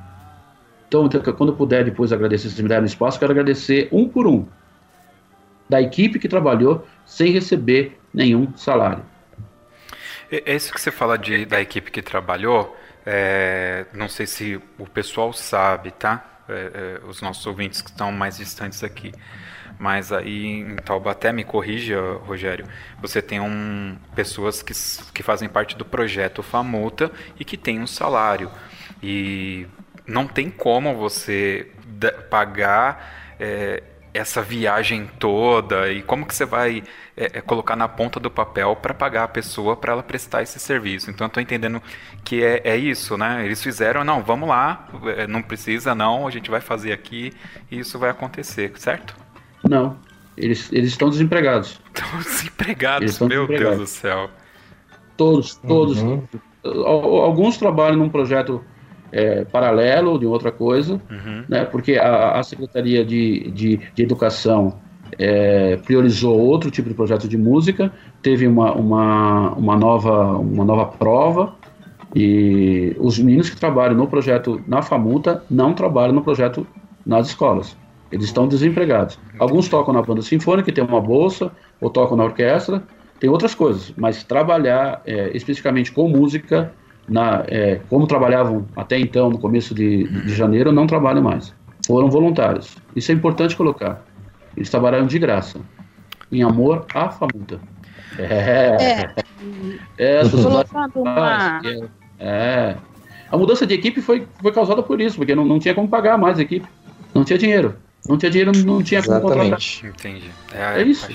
[0.88, 4.48] Então, quando puder depois agradecer, se me der um espaço, quero agradecer um por um
[5.70, 9.04] da equipe que trabalhou sem receber nenhum salário.
[10.32, 12.76] É isso que você fala de, da equipe que trabalhou.
[13.06, 16.26] É, não sei se o pessoal sabe, tá?
[16.50, 19.14] É, é, os nossos ouvintes que estão mais distantes aqui.
[19.80, 22.66] Mas aí em Taubaté, me corrija, Rogério,
[23.02, 24.74] você tem um, pessoas que,
[25.14, 28.50] que fazem parte do projeto Famuta e que tem um salário.
[29.02, 29.68] E
[30.08, 31.68] não tem como você
[32.30, 33.84] pagar é,
[34.14, 36.84] essa viagem toda e como que você vai
[37.16, 40.60] é, é, colocar na ponta do papel para pagar a pessoa para ela prestar esse
[40.60, 41.12] serviço.
[41.12, 41.82] Então, estou entendendo
[42.24, 43.46] que é, é, isso, né?
[43.46, 47.32] Eles fizeram, não, vamos lá, é, não precisa não, a gente vai fazer aqui
[47.70, 49.16] e isso vai acontecer, certo?
[49.68, 49.98] Não,
[50.36, 51.80] eles, eles estão desempregados.
[51.98, 53.78] Estão desempregados, estão meu desempregados.
[53.78, 54.30] Deus do céu.
[55.18, 55.98] Todos, todos.
[56.00, 56.28] Uhum.
[56.64, 58.64] Alguns trabalham num projeto
[59.12, 61.44] é, paralelo de outra coisa, uhum.
[61.48, 64.76] né, porque a, a Secretaria de, de, de Educação
[65.18, 67.92] é, priorizou outro tipo de projeto de música,
[68.22, 71.56] teve uma, uma, uma, nova, uma nova prova,
[72.16, 76.66] e os meninos que trabalham no projeto na FAMUTA não trabalham no projeto
[77.06, 77.76] nas escolas.
[78.12, 79.20] Eles estão desempregados.
[79.38, 81.52] Alguns tocam na banda sinfônica, tem uma bolsa,
[81.82, 82.82] ou tocam na orquestra,
[83.20, 86.72] tem outras coisas, mas trabalhar é, especificamente com música
[87.08, 91.54] na, é, como trabalhavam até então, no começo de, de janeiro, não trabalham mais.
[91.86, 92.76] Foram voluntários.
[92.96, 94.04] Isso é importante colocar.
[94.56, 95.60] Eles trabalharam de graça,
[96.32, 97.60] em amor à família.
[98.18, 99.14] É.
[99.98, 100.20] É.
[100.20, 100.22] é
[100.96, 101.62] uma...
[101.64, 101.90] É,
[102.20, 102.78] é.
[103.30, 106.18] A mudança de equipe foi, foi causada por isso, porque não, não tinha como pagar
[106.18, 106.68] mais a equipe.
[107.14, 107.76] Não tinha dinheiro.
[108.08, 109.60] Não tinha dinheiro, não tinha como contratar.
[109.84, 110.32] Entendi.
[110.54, 111.08] É, é isso.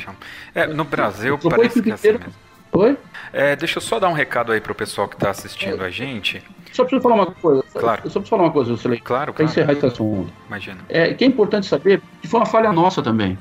[0.54, 2.26] É, no Brasil parece que é assim mesmo.
[2.72, 2.96] Oi?
[3.32, 6.42] É, deixa eu só dar um recado aí pro pessoal que está assistindo a gente.
[6.72, 7.62] Só preciso falar uma coisa.
[7.74, 8.00] Claro.
[8.04, 8.98] Eu só preciso falar uma coisa, Lucilei.
[8.98, 10.32] Claro, Para encerrar esse assunto.
[10.46, 10.78] Imagina.
[10.88, 13.38] É, que é importante saber que foi uma falha nossa também.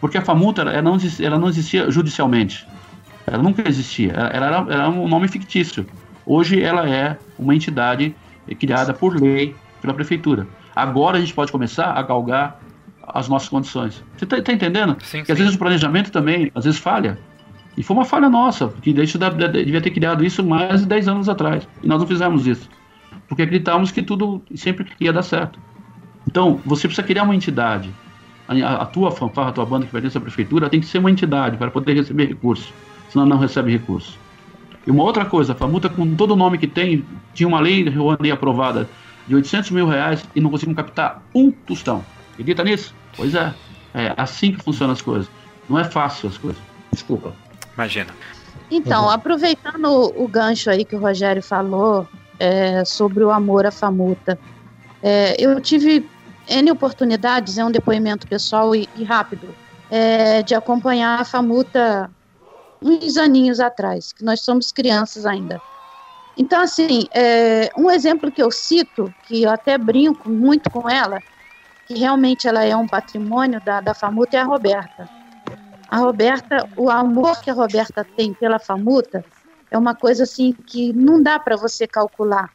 [0.00, 2.66] Porque a FAMUTA ela não, ela não existia judicialmente.
[3.26, 4.12] Ela nunca existia.
[4.12, 5.86] Ela, ela era, era um nome fictício.
[6.26, 8.14] Hoje ela é uma entidade
[8.58, 10.46] criada por lei pela prefeitura.
[10.76, 12.60] Agora a gente pode começar a galgar
[13.02, 14.02] as nossas condições.
[14.16, 14.96] Você está tá entendendo?
[15.02, 15.32] Sim, que sim.
[15.32, 17.18] às vezes o planejamento também, às vezes falha.
[17.76, 21.28] E foi uma falha nossa, porque gente devia ter criado isso mais de 10 anos
[21.28, 21.66] atrás.
[21.82, 22.68] E nós não fizemos isso.
[23.28, 25.58] Porque acreditávamos que tudo sempre ia dar certo.
[26.26, 27.90] Então, você precisa criar uma entidade.
[28.46, 31.10] A, a tua fanfarra, a tua banda que dentro da prefeitura tem que ser uma
[31.10, 32.72] entidade para poder receber recursos.
[33.08, 34.18] Senão não recebe recurso.
[34.86, 37.88] E uma outra coisa, a FAMUTA, com todo o nome que tem, tinha uma lei
[37.88, 38.88] Rouanet aprovada
[39.26, 42.04] de 800 mil reais e não conseguimos captar um tostão.
[42.32, 42.94] Acredita nisso?
[43.16, 43.54] Pois é.
[43.94, 45.30] É assim que funcionam as coisas.
[45.68, 46.60] Não é fácil as coisas.
[46.92, 47.32] Desculpa.
[47.74, 48.14] Imagina.
[48.70, 49.10] Então, uhum.
[49.10, 52.08] aproveitando o, gancho aí que o Rogério falou
[52.38, 54.38] é, sobre o amor à famuta,
[55.02, 56.08] é, eu tive
[56.48, 59.54] N oportunidades, é um depoimento pessoal e, e rápido,
[59.90, 62.10] é, de acompanhar a famuta
[62.82, 65.60] uns aninhos atrás, que nós somos crianças ainda.
[66.36, 71.20] Então, assim, é, um exemplo que eu cito, que eu até brinco muito com ela,
[71.86, 75.08] que realmente ela é um patrimônio da, da Famuta, é a Roberta.
[75.88, 79.24] A Roberta, o amor que a Roberta tem pela Famuta
[79.70, 82.50] é uma coisa assim que não dá para você calcular.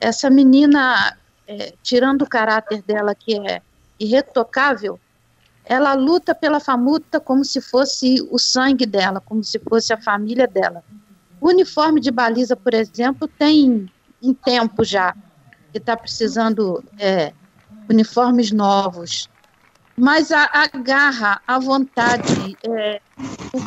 [0.00, 3.62] Essa menina, é, tirando o caráter dela que é
[3.98, 4.98] irretocável,
[5.64, 10.46] ela luta pela Famuta como se fosse o sangue dela, como se fosse a família
[10.46, 10.84] dela.
[11.40, 13.90] O uniforme de baliza, por exemplo, tem
[14.22, 15.14] um tempo já
[15.72, 17.32] que está precisando é,
[17.88, 19.28] uniformes novos
[19.96, 23.00] mas a, a garra, a vontade, é,
[23.52, 23.60] o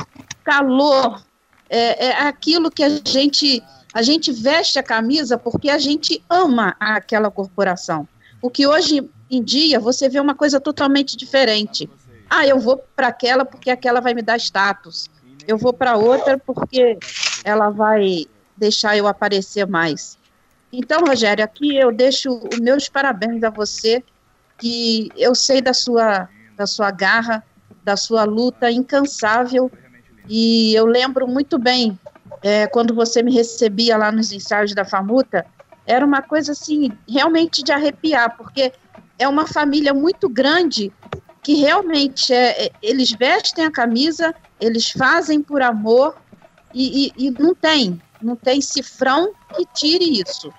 [0.43, 1.23] calor,
[1.69, 3.63] é, é, aquilo que a gente
[3.93, 8.07] a gente veste a camisa porque a gente ama aquela corporação.
[8.41, 11.89] O que hoje em dia você vê uma coisa totalmente diferente.
[12.30, 15.09] Ah, eu vou para aquela porque aquela vai me dar status.
[15.47, 16.97] Eu vou para outra porque
[17.43, 18.25] ela vai
[18.55, 20.17] deixar eu aparecer mais.
[20.71, 24.03] Então, Rogério, aqui eu deixo os meus parabéns a você
[24.58, 27.43] que eu sei da sua, da sua garra,
[27.84, 29.72] da sua luta incansável,
[30.28, 31.97] e eu lembro muito bem
[32.41, 35.45] é, quando você me recebia lá nos ensaios da Famuta,
[35.86, 38.74] era uma coisa assim, realmente de arrepiar, porque
[39.18, 40.91] é uma família muito grande
[41.41, 46.18] que realmente é, é eles vestem a camisa, eles fazem por amor
[46.74, 50.53] e, e, e não tem, não tem cifrão que tire isso.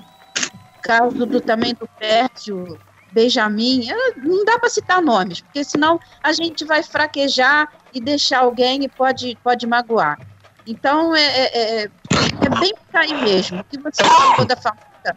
[0.82, 2.78] Caso do, também do Pércio,
[3.18, 8.84] Benjamin, não dá para citar nomes, porque senão a gente vai fraquejar e deixar alguém
[8.84, 10.16] e pode, pode magoar.
[10.64, 13.60] Então, é, é, é, é bem por aí mesmo.
[13.60, 15.16] O que você falou da Famuta?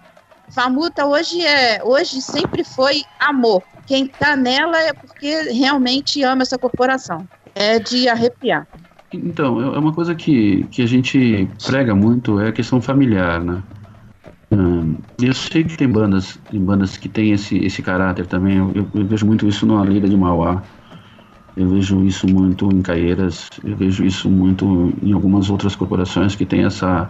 [0.50, 3.62] Famuta hoje, é, hoje sempre foi amor.
[3.86, 7.28] Quem está nela é porque realmente ama essa corporação.
[7.54, 8.68] É de arrepiar.
[9.14, 13.62] Então, é uma coisa que, que a gente prega muito, é a questão familiar, né?
[15.22, 18.58] Eu sei que tem bandas, tem bandas que têm esse, esse caráter também.
[18.58, 20.62] Eu, eu vejo muito isso na Lira de Mauá.
[21.56, 23.50] Eu vejo isso muito em Caieiras.
[23.64, 27.10] Eu vejo isso muito em algumas outras corporações que têm essa,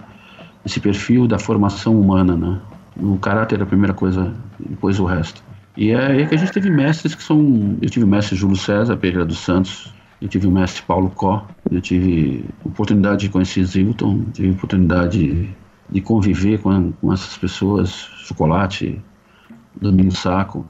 [0.66, 2.60] esse perfil da formação humana, né?
[2.98, 5.44] O caráter é a primeira coisa, depois o resto.
[5.76, 7.78] E é, é que a gente teve mestres que são.
[7.82, 11.48] Eu tive o mestre Júlio César Pereira dos Santos, eu tive o mestre Paulo Có,
[11.72, 15.50] eu tive oportunidade de conhecer Zilton, tive oportunidade
[15.92, 19.02] de conviver com, com essas pessoas, Chocolate,
[19.80, 20.66] Domingo Saco,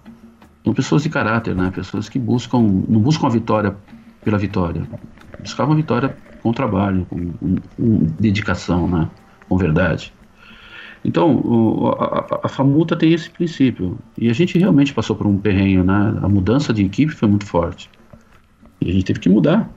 [0.63, 1.71] são pessoas de caráter, né?
[1.73, 3.75] Pessoas que buscam, não buscam a vitória
[4.23, 4.83] pela vitória,
[5.39, 9.09] buscavam a vitória com trabalho, com, com, com dedicação, né?
[9.47, 10.13] Com verdade.
[11.03, 13.97] Então, o, a, a, Famuta tem esse princípio.
[14.17, 16.19] E a gente realmente passou por um perrenho, né?
[16.21, 17.89] A mudança de equipe foi muito forte.
[18.79, 19.69] E a gente teve que mudar,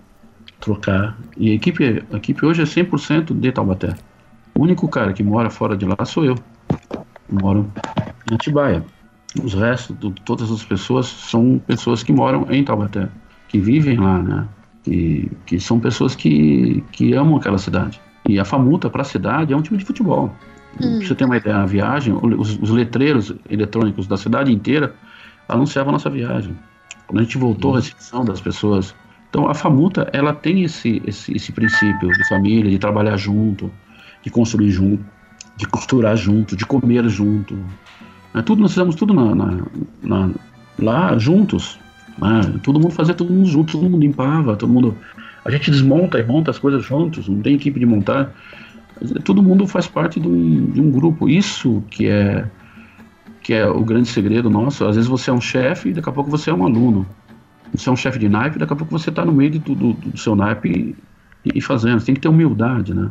[0.60, 1.18] trocar.
[1.36, 3.94] E a equipe, a equipe hoje é 100% de Taubaté.
[4.56, 6.36] O único cara que mora fora de lá sou eu.
[6.90, 7.70] eu moro
[8.30, 8.84] em Atibaia.
[9.42, 13.08] Os restos, de todas as pessoas, são pessoas que moram em Taubaté,
[13.48, 14.48] que vivem lá, né?
[14.84, 18.00] Que, que são pessoas que, que amam aquela cidade.
[18.28, 20.32] E a Famuta para a cidade é um time de futebol.
[20.80, 20.98] Hum.
[20.98, 24.94] Pra você ter uma ideia, a viagem, os, os, letreiros eletrônicos da cidade inteira
[25.48, 26.56] anunciavam a nossa viagem.
[27.06, 28.94] Quando a gente voltou à recepção das pessoas.
[29.30, 33.70] Então a Famuta, ela tem esse, esse, esse princípio de família, de trabalhar junto,
[34.24, 35.04] de construir junto,
[35.56, 37.56] de costurar junto, de comer junto.
[38.34, 39.58] É, tudo, nós fizemos tudo na, na,
[40.02, 40.30] na,
[40.78, 41.78] lá juntos.
[42.18, 42.58] Né?
[42.62, 44.96] Todo mundo fazia todo mundo junto, todo mundo limpava, todo mundo.
[45.44, 48.32] A gente desmonta e monta as coisas juntos, não tem equipe de montar.
[49.24, 51.28] Todo mundo faz parte de um, de um grupo.
[51.28, 52.48] Isso que é
[53.42, 54.86] que é o grande segredo nosso.
[54.86, 57.06] Às vezes você é um chefe e daqui a pouco você é um aluno.
[57.74, 59.92] Você é um chefe de naipe, daqui a pouco você está no meio do, do,
[59.92, 60.96] do seu naipe
[61.44, 62.00] e, e, fazendo.
[62.00, 63.10] Você tem que ter humildade, né?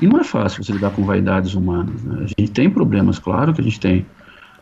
[0.00, 2.02] E não é fácil você lidar com vaidades humanas.
[2.02, 2.24] Né?
[2.24, 4.06] A gente tem problemas, claro que a gente tem,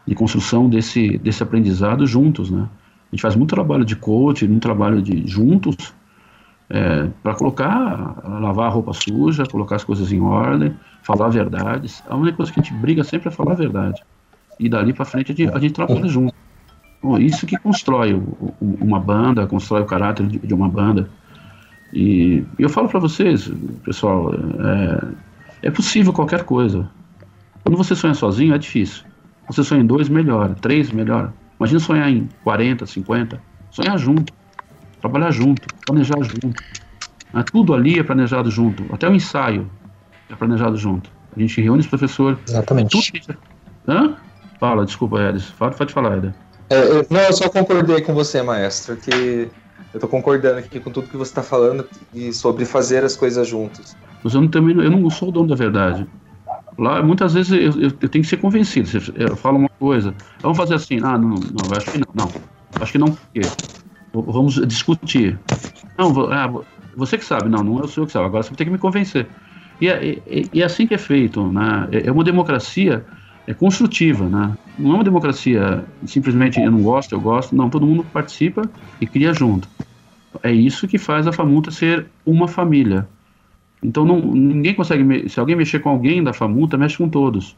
[0.06, 2.50] de construção desse, desse aprendizado juntos.
[2.50, 2.62] Né?
[2.62, 5.94] A gente faz muito trabalho de coach, muito trabalho de juntos,
[6.68, 12.02] é, para colocar, lavar a roupa suja, colocar as coisas em ordem, falar verdades.
[12.08, 14.02] A única coisa que a gente briga sempre é falar a verdade.
[14.58, 16.34] E dali para frente a gente, a gente trabalha junto.
[17.02, 21.10] Bom, isso que constrói o, o, uma banda, constrói o caráter de, de uma banda.
[21.92, 23.50] E eu falo para vocês,
[23.84, 26.88] pessoal, é, é, possível qualquer coisa.
[27.62, 29.04] Quando você sonha sozinho, é difícil.
[29.46, 30.54] Você sonha em dois, melhora.
[30.60, 31.32] Três, melhora.
[31.58, 33.42] Imagina sonhar em 40, 50.
[33.70, 34.32] Sonhar junto.
[35.00, 35.62] Trabalhar junto.
[35.86, 36.62] Planejar junto.
[37.34, 38.84] É, tudo ali é planejado junto.
[38.92, 39.70] Até o ensaio
[40.30, 41.10] é planejado junto.
[41.36, 42.38] A gente reúne os professores.
[42.48, 43.12] Exatamente.
[43.12, 43.38] Tudo...
[43.86, 44.16] Hã?
[44.58, 45.52] Fala, desculpa, Edson.
[45.58, 46.34] Pode falar, Eder.
[46.70, 49.50] É, eu, não, eu só concordei com você, maestro, que
[49.92, 53.46] eu tô concordando aqui com tudo que você está falando e sobre fazer as coisas
[53.46, 53.94] juntos.
[54.24, 56.06] Mas eu também, eu não sou o dono da verdade.
[56.78, 58.88] Lá, muitas vezes eu, eu, eu tenho que ser convencido.
[59.14, 62.32] Eu falo uma coisa, vamos fazer assim, ah, não, não, acho que não, não.
[62.80, 63.40] Acho que não, por quê?
[64.12, 65.38] Vamos discutir.
[65.98, 66.50] Não, ah,
[66.96, 68.78] você que sabe, não, não é o senhor que sabe, agora você tem que me
[68.78, 69.26] convencer.
[69.80, 71.88] E é, é, é assim que é feito, né?
[71.90, 73.04] É, é uma democracia
[73.46, 74.56] é construtiva, né?
[74.78, 77.54] Não é uma democracia simplesmente eu não gosto, eu gosto.
[77.54, 78.62] Não, todo mundo participa
[79.00, 79.68] e cria junto.
[80.42, 83.06] É isso que faz a Famuta ser uma família.
[83.82, 85.28] Então não, ninguém consegue.
[85.28, 87.56] Se alguém mexer com alguém da Famuta, mexe com todos.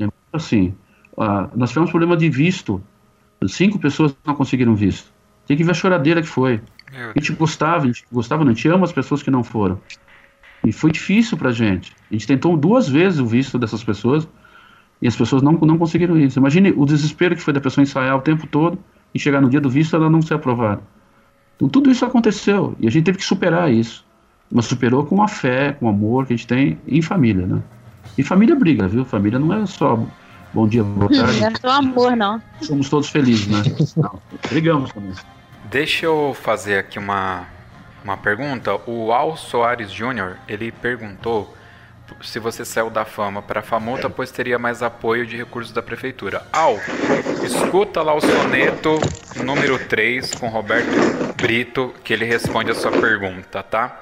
[0.00, 0.74] É assim.
[1.16, 2.82] Ah, nós tivemos problema de visto.
[3.46, 5.10] Cinco pessoas não conseguiram visto.
[5.46, 6.60] Tem que ver a choradeira que foi.
[6.92, 9.80] A gente gostava, a gente gostava, não, a gente ama as pessoas que não foram.
[10.64, 11.92] E foi difícil pra gente.
[12.10, 14.28] A gente tentou duas vezes o visto dessas pessoas
[15.00, 16.38] e as pessoas não, não conseguiram isso.
[16.38, 18.78] Imagine o desespero que foi da pessoa ensaiar o tempo todo
[19.14, 20.82] e chegar no dia do visto ela não ser aprovada.
[21.56, 24.04] Então tudo isso aconteceu e a gente teve que superar isso.
[24.50, 27.62] Mas superou com a fé, com o amor que a gente tem em família, né?
[28.18, 29.04] E família briga, viu?
[29.04, 29.98] Família não é só
[30.52, 31.40] bom dia, boa tarde.
[31.40, 32.42] Não é só amor, não.
[32.60, 33.62] Somos todos felizes, né?
[33.96, 35.12] Não, brigamos também.
[35.70, 37.44] Deixa eu fazer aqui uma,
[38.02, 38.74] uma pergunta.
[38.86, 41.54] O Al Soares Jr., ele perguntou
[42.22, 45.82] se você saiu da fama para a famuta, pois teria mais apoio de recursos da
[45.82, 46.46] prefeitura.
[46.52, 46.78] Al,
[47.44, 48.98] escuta lá o soneto
[49.42, 50.90] número 3 com Roberto
[51.36, 54.00] Brito, que ele responde a sua pergunta, tá?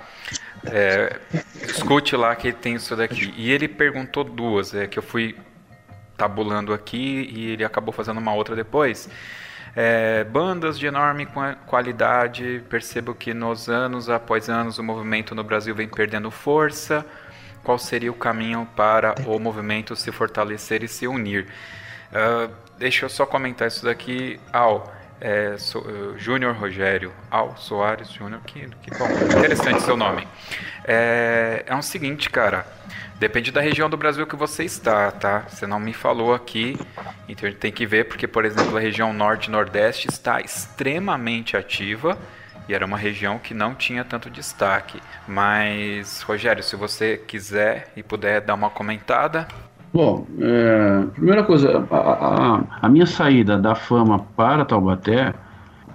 [0.66, 1.16] É,
[1.62, 3.32] escute lá que tem isso daqui.
[3.36, 5.36] E ele perguntou duas, é que eu fui
[6.16, 9.08] tabulando aqui e ele acabou fazendo uma outra depois.
[9.76, 11.28] É, bandas de enorme
[11.66, 17.06] qualidade, percebo que nos anos após anos o movimento no Brasil vem perdendo força.
[17.68, 21.48] Qual seria o caminho para o movimento se fortalecer e se unir?
[22.10, 24.40] Uh, deixa eu só comentar isso daqui.
[24.50, 24.90] Al,
[25.20, 29.06] é, so, uh, Júnior Rogério, Al Soares Júnior, que, que bom,
[29.36, 30.26] interessante seu nome.
[30.82, 32.66] É, é o seguinte, cara.
[33.16, 35.40] Depende da região do Brasil que você está, tá?
[35.40, 36.74] Você não me falou aqui,
[37.28, 40.40] então a gente tem que ver, porque, por exemplo, a região norte e nordeste está
[40.40, 42.16] extremamente ativa
[42.68, 45.00] e era uma região que não tinha tanto destaque.
[45.26, 49.48] Mas, Rogério, se você quiser e puder dar uma comentada.
[49.92, 55.32] Bom, é, primeira coisa, a, a, a, minha saída da fama para Taubaté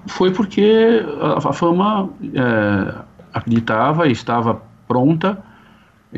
[0.07, 2.95] foi porque a, a fama é,
[3.31, 5.37] acreditava e estava pronta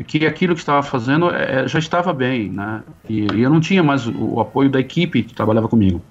[0.06, 2.82] que aquilo que estava fazendo é, já estava bem, né?
[3.08, 6.02] E, e, eu não tinha mais o, o, apoio da equipe que trabalhava comigo.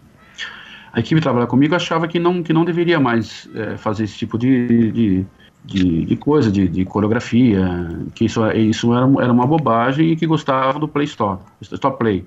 [0.95, 4.37] A equipe trabalhava comigo achava que não, que não deveria mais é, fazer esse tipo
[4.37, 5.25] de, de,
[5.65, 7.67] de, de coisa, de, de, coreografia,
[8.15, 12.25] que isso, isso era, era uma bobagem e que gostava do play stop, stop play,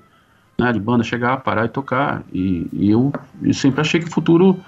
[0.55, 0.71] né?
[0.71, 2.21] De banda chegar, parar e tocar.
[2.31, 3.11] E, e eu,
[3.41, 4.59] eu sempre achei que o futuro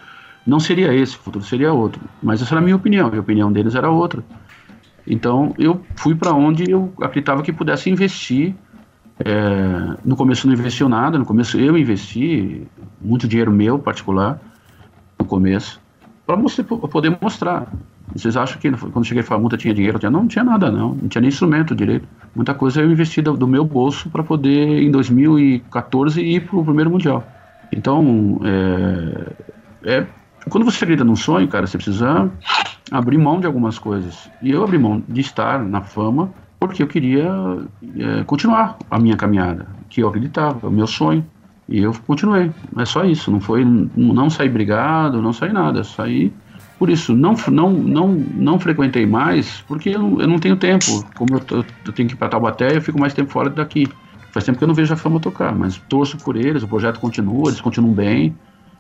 [0.48, 2.02] não seria esse, o futuro seria outro.
[2.24, 4.24] Mas essa era a minha opinião, a opinião deles era outra.
[5.06, 8.56] Então eu fui para onde eu acreditava que pudesse investir.
[9.26, 12.68] É, no começo não investiu nada, no começo eu investi
[13.02, 14.40] muito dinheiro meu particular
[15.20, 15.80] no começo
[16.26, 16.38] para
[16.88, 17.68] poder mostrar.
[18.14, 20.00] Vocês acham que quando cheguei a multa tinha dinheiro?
[20.04, 20.96] Não, não tinha nada, não.
[20.96, 22.08] Não tinha nem instrumento direito.
[22.36, 26.66] Muita coisa eu investi do, do meu bolso para poder, em 2014, ir para o
[26.66, 27.24] primeiro Mundial.
[27.72, 30.06] Então, é, é,
[30.50, 32.30] quando você acredita num sonho, cara, você precisa
[32.92, 34.30] abrir mão de algumas coisas.
[34.42, 36.32] E eu abri mão de estar na fama
[36.68, 37.28] porque eu queria
[37.98, 41.26] é, continuar a minha caminhada, que eu acreditava, o meu sonho.
[41.68, 42.52] E eu continuei.
[42.78, 43.32] É só isso.
[43.32, 45.84] Não foi, não saí brigado, não saí nada.
[45.84, 46.32] Saí
[46.78, 47.14] por isso.
[47.16, 50.86] Não, não, não, não frequentei mais porque eu, eu não tenho tempo.
[51.16, 53.88] Como eu, eu tenho que ir para Taubaté, eu fico mais tempo fora daqui.
[54.32, 56.62] Faz tempo que eu não vejo a fama tocar, mas torço por eles.
[56.64, 58.36] O projeto continua, eles continuam bem.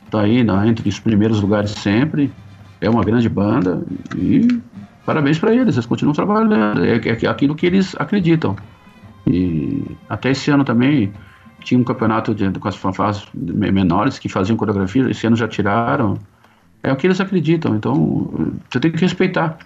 [0.10, 2.32] Tá aí na, entre os primeiros lugares sempre
[2.82, 3.84] é uma grande banda
[4.16, 4.60] e
[5.06, 8.56] parabéns para eles, eles continuam trabalhando, é, é, é aquilo que eles acreditam.
[9.28, 11.14] E até esse ano também
[11.64, 16.18] tinha um campeonato de, com as fanfarras menores que faziam coreografia, esse ano já tiraram.
[16.84, 19.58] É o que eles acreditam, então você tem que respeitar.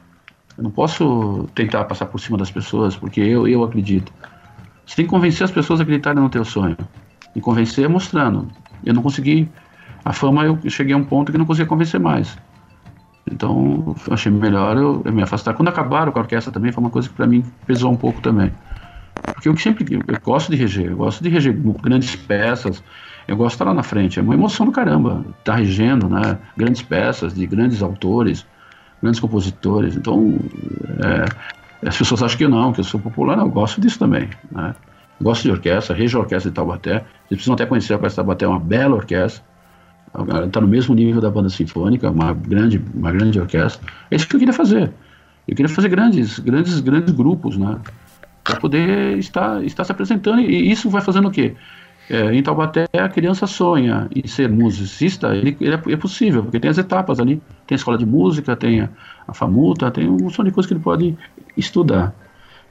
[0.57, 4.11] Eu não posso tentar passar por cima das pessoas, porque eu, eu acredito.
[4.85, 6.77] Você tem que convencer as pessoas a acreditarem no teu sonho.
[7.35, 8.47] E convencer mostrando.
[8.85, 9.49] Eu não consegui.
[10.03, 12.37] A fama, eu cheguei a um ponto que não conseguia convencer mais.
[13.29, 15.53] Então, achei melhor eu, eu, me afastar.
[15.55, 18.21] Quando acabaram com a orquestra também, foi uma coisa que para mim pesou um pouco
[18.21, 18.51] também.
[19.33, 22.83] Porque eu sempre eu gosto de reger, eu gosto de reger grandes peças,
[23.27, 26.07] eu gosto de estar lá na frente, é uma emoção do caramba, estar tá regendo,
[26.07, 26.37] né?
[26.55, 28.45] Grandes peças de grandes autores,
[29.01, 29.95] grandes compositores.
[29.95, 30.37] Então,
[31.03, 34.29] é, as pessoas acham que não, que eu sou popular, não, eu gosto disso também,
[34.51, 34.75] né?
[35.19, 36.99] Gosto de orquestra, rejo a orquestra de Taubaté.
[36.99, 39.43] Vocês precisam até conhecer a orquestra de Taubaté, é uma bela orquestra
[40.45, 43.85] está no mesmo nível da banda sinfônica, uma grande, uma grande orquestra.
[44.09, 44.91] É isso que eu queria fazer.
[45.47, 47.77] Eu queria fazer grandes, grandes, grandes grupos, né?
[48.43, 50.41] Para poder estar, estar se apresentando.
[50.41, 51.55] E isso vai fazendo o quê?
[52.09, 56.59] É, em Taubaté, a criança sonha em ser musicista, ele, ele é, é, possível, porque
[56.59, 57.41] tem as etapas ali.
[57.65, 58.89] Tem a escola de música, tem a,
[59.27, 61.17] a FAMUTA, tem um monte de coisas que ele pode
[61.57, 62.13] estudar.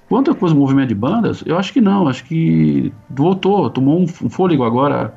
[0.09, 4.05] Quanto coisa do movimento de bandas, eu acho que não, acho que voltou, tomou um,
[4.05, 5.15] um fôlego agora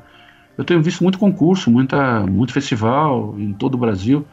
[0.58, 4.26] eu tenho visto muito concurso, muita, muito festival em todo o Brasil.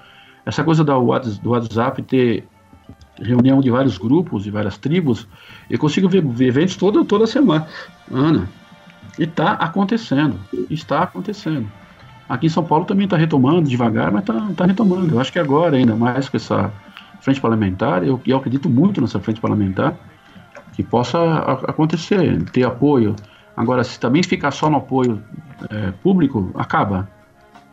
[0.44, 2.48] Essa coisa do WhatsApp ter
[3.22, 5.28] reunião de vários grupos, de várias tribos,
[5.70, 7.68] eu consigo ver, ver eventos toda, toda semana.
[8.12, 8.50] Ana,
[9.20, 10.36] e está acontecendo,
[10.70, 11.72] está acontecendo.
[12.28, 15.14] Aqui em São Paulo também está retomando devagar, mas está tá retomando.
[15.14, 16.74] Eu acho que agora, ainda mais com essa
[17.22, 19.96] frente parlamentar, eu, eu acredito muito nessa frente parlamentar,
[20.74, 21.20] que possa
[21.68, 23.16] acontecer, ter apoio
[23.56, 25.24] Agora, se também ficar só no apoio
[25.70, 27.10] é, público, acaba.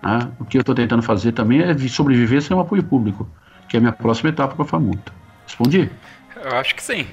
[0.03, 0.31] Né?
[0.39, 3.29] O que eu estou tentando fazer também é sobreviver sem o apoio público,
[3.69, 5.13] que é a minha próxima etapa com a FAMULTA.
[5.47, 5.91] Respondi?
[6.37, 7.07] Eu acho que sim.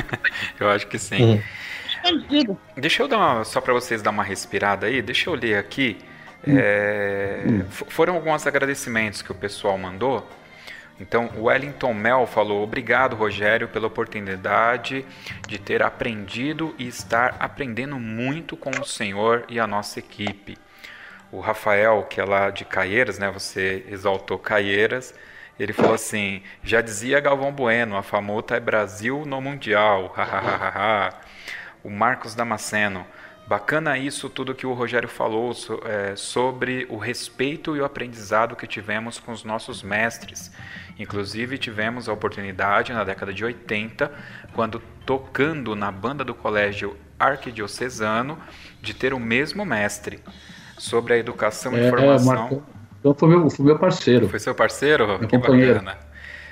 [0.60, 1.22] eu acho que sim.
[1.24, 2.56] Uhum.
[2.76, 5.98] Deixa eu dar uma, só para vocês dar uma respirada aí, deixa eu ler aqui.
[6.46, 6.54] Uhum.
[6.58, 10.28] É, foram alguns agradecimentos que o pessoal mandou.
[11.00, 15.04] Então, Wellington Mel falou: Obrigado, Rogério, pela oportunidade
[15.48, 20.56] de ter aprendido e estar aprendendo muito com o senhor e a nossa equipe.
[21.30, 23.30] O Rafael, que é lá de Caieiras, né?
[23.30, 25.14] Você exaltou Caieiras.
[25.58, 30.14] Ele falou assim: já dizia Galvão Bueno, a famosa é Brasil no Mundial.
[31.82, 33.06] o Marcos Damasceno.
[33.52, 35.52] Bacana isso tudo que o Rogério falou
[35.84, 40.50] é, sobre o respeito e o aprendizado que tivemos com os nossos mestres.
[40.98, 44.10] Inclusive tivemos a oportunidade na década de 80,
[44.54, 48.38] quando tocando na banda do colégio arquidiocesano,
[48.80, 50.20] de ter o mesmo mestre
[50.78, 52.62] sobre a educação e é, formação.
[53.00, 54.30] Então foi meu, foi meu parceiro.
[54.30, 55.06] Foi seu parceiro?
[55.06, 55.74] Meu que companheiro.
[55.74, 55.98] bacana.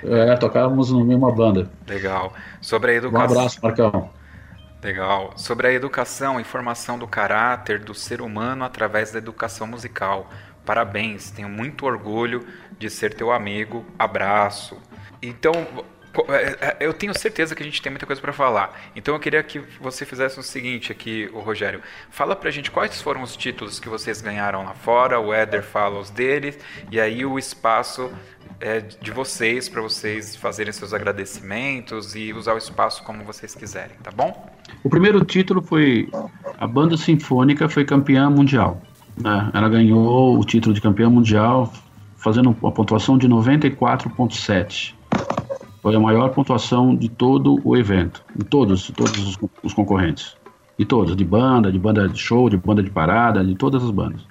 [0.03, 1.67] É, tocávamos na mesma banda.
[1.87, 2.31] Legal.
[2.61, 3.27] Sobre a educação.
[3.27, 4.20] Um abraço, Marcão.
[4.81, 5.33] Legal.
[5.37, 10.27] Sobre a educação e formação do caráter do ser humano através da educação musical.
[10.65, 12.47] Parabéns, tenho muito orgulho
[12.79, 13.85] de ser teu amigo.
[13.97, 14.81] Abraço.
[15.21, 15.53] Então,
[16.79, 18.79] eu tenho certeza que a gente tem muita coisa para falar.
[18.95, 21.81] Então eu queria que você fizesse o seguinte aqui, o Rogério.
[22.09, 25.99] Fala pra gente quais foram os títulos que vocês ganharam lá fora, o Éder fala
[25.99, 26.59] os deles,
[26.91, 28.11] e aí o espaço
[28.59, 33.95] é, de vocês para vocês fazerem seus agradecimentos e usar o espaço como vocês quiserem,
[34.03, 34.49] tá bom?
[34.83, 36.09] O primeiro título foi
[36.57, 38.81] a banda sinfônica foi campeã mundial.
[39.17, 39.51] Né?
[39.53, 41.71] Ela ganhou o título de campeã mundial
[42.17, 44.93] fazendo uma pontuação de 94,7.
[45.81, 50.35] Foi a maior pontuação de todo o evento, de todos, todos os, os concorrentes.
[50.77, 53.91] De todos, de banda, de banda de show, de banda de parada, de todas as
[53.91, 54.21] bandas.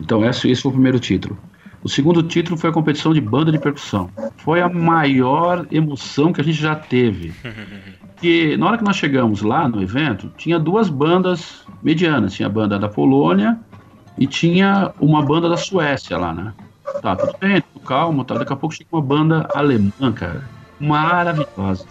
[0.00, 1.36] Então esse, esse foi o primeiro título.
[1.82, 4.08] O segundo título foi a competição de banda de percussão.
[4.38, 7.34] Foi a maior emoção que a gente já teve.
[8.14, 12.32] Porque na hora que nós chegamos lá no evento, tinha duas bandas medianas.
[12.32, 13.58] Tinha a banda da Polônia
[14.16, 16.54] e tinha uma banda da Suécia lá, né?
[17.02, 18.34] Tá, tudo bem, tudo calmo, tá.
[18.34, 20.42] Daqui a pouco chega uma banda alemã, cara.
[20.80, 21.86] Maravilhosa.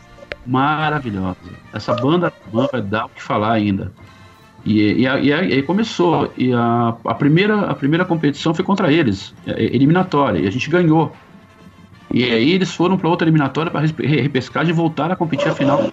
[0.45, 1.37] Maravilhosa.
[1.71, 3.91] Essa banda vai dar o que falar ainda.
[4.65, 6.31] E, e, e, aí começou.
[6.37, 10.51] E a, a, primeira, a primeira competição foi contra eles, é, é, eliminatória, e a
[10.51, 11.13] gente ganhou.
[12.13, 15.89] E aí eles foram para outra eliminatória para repescar e voltar a competir a final.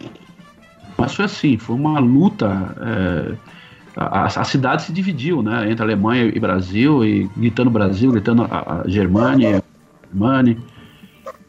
[0.96, 2.76] Mas foi assim, foi uma luta.
[2.80, 3.34] É,
[3.96, 8.82] a, a, cidade se dividiu, né, entre Alemanha e Brasil, e gritando Brasil, gritando a,
[8.82, 9.62] a Germânia,
[10.12, 10.56] Germânia.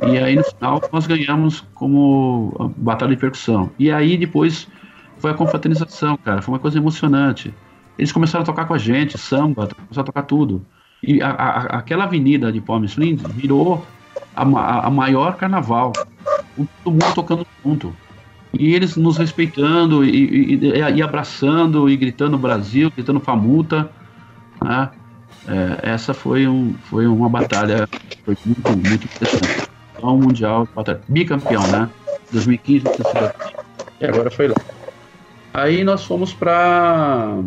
[0.07, 3.69] E aí no final nós ganhamos como batalha de percussão.
[3.77, 4.67] E aí depois
[5.17, 6.41] foi a confraternização, cara.
[6.41, 7.53] Foi uma coisa emocionante.
[7.97, 10.65] Eles começaram a tocar com a gente, samba, começaram a tocar tudo.
[11.03, 13.85] E a, a, aquela avenida de Palm Springs virou
[14.35, 14.41] a,
[14.87, 15.93] a, maior carnaval.
[16.83, 17.95] Todo mundo tocando junto.
[18.53, 23.89] E eles nos respeitando e, e, e abraçando e gritando Brasil, gritando Famuta.
[24.63, 24.89] Né?
[25.47, 27.87] É, essa foi, um, foi uma batalha
[28.23, 29.60] foi muito, muito interessante.
[30.01, 30.67] Então, mundial,
[31.07, 31.87] bicampeão, né?
[32.31, 32.85] 2015,
[33.99, 34.55] e agora foi lá.
[35.53, 37.37] Aí nós fomos para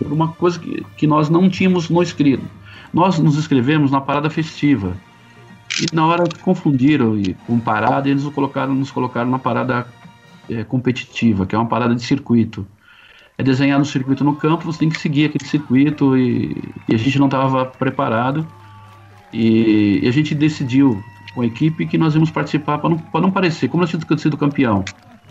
[0.00, 2.42] uma coisa que, que nós não tínhamos no escrito.
[2.92, 4.96] Nós nos inscrevemos na parada festiva.
[5.80, 9.86] E na hora confundiram e com parada, eles nos colocaram, nos colocaram na parada
[10.50, 12.66] é, competitiva, que é uma parada de circuito.
[13.38, 16.56] É desenhar no circuito no campo, você tem que seguir aquele circuito e,
[16.88, 18.44] e a gente não estava preparado.
[19.32, 21.02] E, e, a gente decidiu
[21.34, 24.36] com a equipe que nós íamos participar para não, não parecer, como nós tínhamos sido
[24.36, 24.84] campeão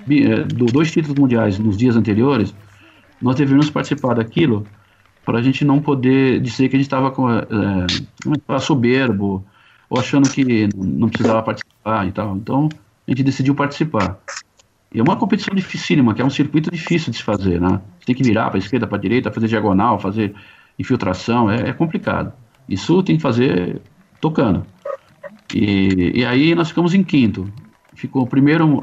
[0.10, 2.54] é, dois títulos mundiais nos dias anteriores,
[3.22, 4.66] nós deveríamos participar daquilo
[5.24, 7.14] para a gente não poder dizer que a gente estava
[8.50, 9.46] é, é soberbo
[9.90, 12.36] ou achando que não precisava participar e tal.
[12.36, 12.70] Então
[13.08, 14.18] a gente decidiu participar.
[14.94, 17.80] E é uma competição dificílima, que é um circuito difícil de se fazer, né?
[18.00, 20.34] Você tem que virar para a esquerda, para a direita, fazer diagonal, fazer
[20.78, 22.34] infiltração, é, é, complicado.
[22.68, 23.82] Isso tem que fazer
[24.20, 24.66] tocando.
[25.54, 27.52] E, e aí nós ficamos em quinto
[28.02, 28.82] ficou primeiro,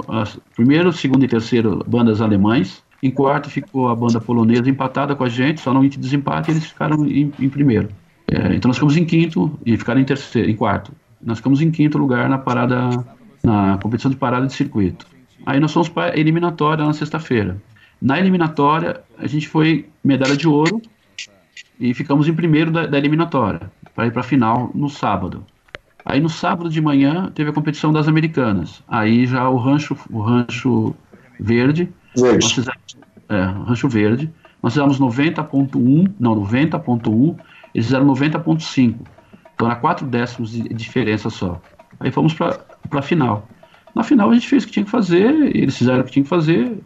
[0.55, 2.85] primeiro, segundo e terceiro bandas alemães.
[3.03, 6.51] Em quarto ficou a banda polonesa empatada com a gente, só no índice de desempate
[6.53, 7.89] eles ficaram em, em primeiro.
[8.29, 10.93] É, então nós ficamos em quinto e ficaram em terceiro, em quarto.
[11.21, 13.05] Nós ficamos em quinto lugar na parada,
[13.43, 15.05] na competição de parada de circuito.
[15.45, 17.61] Aí nós fomos para eliminatória na sexta-feira.
[18.01, 20.81] Na eliminatória a gente foi medalha de ouro
[21.81, 25.45] e ficamos em primeiro da, da eliminatória para ir para a final no sábado.
[26.09, 28.83] Aí no sábado de manhã teve a competição das americanas.
[28.89, 30.97] Aí já o rancho, o rancho
[31.39, 31.93] verde.
[32.17, 32.55] Verde.
[32.55, 32.97] Fizemos,
[33.29, 34.33] é, rancho verde.
[34.63, 37.37] Nós fizemos 90.1, não, 90.1,
[37.75, 38.95] eles fizeram 90.5.
[39.55, 41.61] Então era 4 décimos de diferença só.
[42.01, 42.59] Aí fomos para
[42.91, 43.47] a final.
[43.95, 46.23] Na final a gente fez o que tinha que fazer, eles fizeram o que tinha
[46.23, 46.79] que fazer,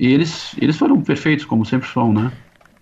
[0.00, 2.32] e eles, eles foram perfeitos, como sempre são, né?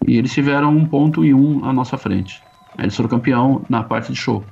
[0.08, 2.42] E eles tiveram um ponto e um à nossa frente.
[2.78, 4.42] Eles foram campeão na parte de show.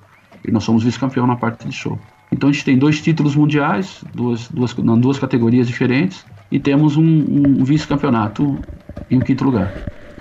[0.47, 1.99] E nós somos vice-campeão na parte de show.
[2.31, 6.97] Então a gente tem dois títulos mundiais, duas, duas, em duas categorias diferentes, e temos
[6.97, 8.59] um, um vice-campeonato
[9.11, 9.73] em um quinto lugar.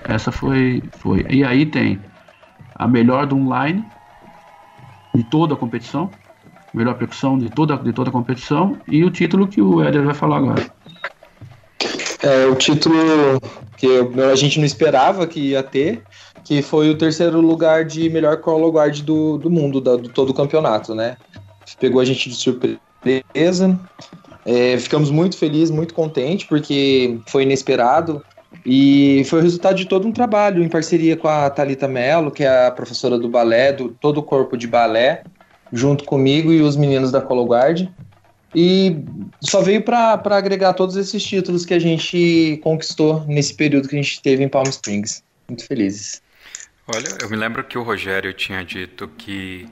[0.04, 1.26] Essa foi, foi.
[1.30, 2.00] E aí tem
[2.76, 3.84] a melhor do online
[5.14, 6.10] de toda a competição,
[6.74, 10.14] melhor percussão de toda, de toda a competição, e o título que o Éder vai
[10.14, 10.66] falar agora.
[12.22, 12.96] É, o título
[13.78, 13.88] que
[14.32, 16.04] a gente não esperava que ia ter,
[16.44, 20.32] que foi o terceiro lugar de melhor color guard do, do mundo, da, do todo
[20.32, 21.18] o campeonato, né?
[21.80, 23.80] Pegou a gente de surpresa.
[24.46, 28.24] É, ficamos muito felizes, muito contentes, porque foi inesperado.
[28.66, 32.44] E foi o resultado de todo um trabalho em parceria com a Talita Mello, que
[32.44, 35.24] é a professora do balé, do todo o corpo de balé,
[35.72, 37.90] junto comigo e os meninos da Cologuard.
[38.56, 38.98] E
[39.42, 44.02] só veio para agregar todos esses títulos que a gente conquistou nesse período que a
[44.02, 45.24] gente teve em Palm Springs.
[45.50, 46.23] Muito felizes.
[46.86, 49.66] Olha, eu me lembro que o Rogério tinha dito que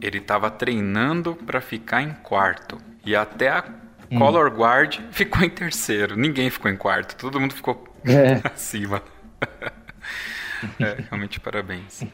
[0.00, 2.78] ele estava treinando para ficar em quarto.
[3.04, 3.64] E até a
[4.10, 4.18] hum.
[4.18, 6.14] Color Guard ficou em terceiro.
[6.16, 8.40] Ninguém ficou em quarto, todo mundo ficou é.
[8.52, 9.02] acima.
[10.78, 12.04] é, realmente parabéns.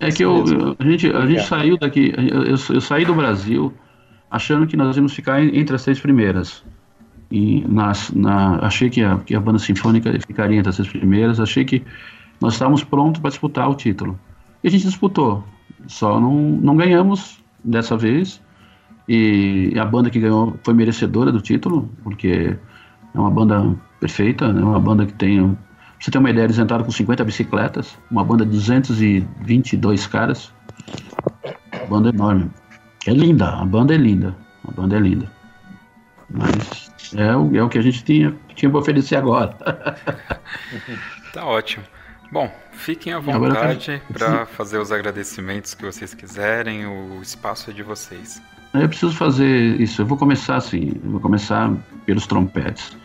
[0.00, 0.42] É que eu,
[0.78, 3.72] a gente, a gente saiu daqui, eu, eu, saí do Brasil
[4.30, 6.64] achando que nós íamos ficar entre as três primeiras.
[7.30, 11.38] E nas, na, achei que a, que a banda sinfônica ficaria entre as três primeiras,
[11.38, 11.84] achei que
[12.42, 14.18] nós estávamos prontos para disputar o título.
[14.64, 15.44] E a gente disputou,
[15.86, 18.42] só não, não ganhamos dessa vez.
[19.08, 22.56] E a banda que ganhou foi merecedora do título, porque
[23.14, 24.60] é uma banda perfeita, é né?
[24.60, 25.56] uma banda que tem.
[26.00, 30.52] Você ter uma ideia, eles entraram com 50 bicicletas, uma banda de 222 caras.
[31.88, 32.50] Banda enorme.
[33.06, 34.36] É linda, a banda é linda.
[34.66, 35.30] A banda é linda.
[36.28, 39.56] Mas é o, é o que a gente tinha, tinha para oferecer agora.
[41.32, 41.84] tá ótimo.
[42.32, 47.82] Bom, fiquem à vontade para fazer os agradecimentos que vocês quiserem, o espaço é de
[47.82, 48.42] vocês.
[48.72, 50.00] Eu preciso fazer isso.
[50.00, 50.98] Eu vou começar assim.
[51.04, 51.70] Eu vou começar
[52.06, 52.96] pelos trompetes.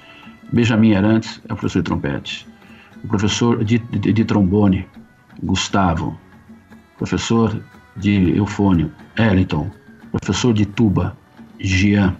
[0.53, 2.47] Benjamin Arantes é o professor de trompete.
[3.03, 4.87] O professor de, de, de trombone,
[5.43, 6.17] Gustavo.
[6.97, 7.61] Professor
[7.97, 9.69] de eufônio, Ellington
[10.11, 11.17] professor de tuba,
[11.59, 12.15] Jean,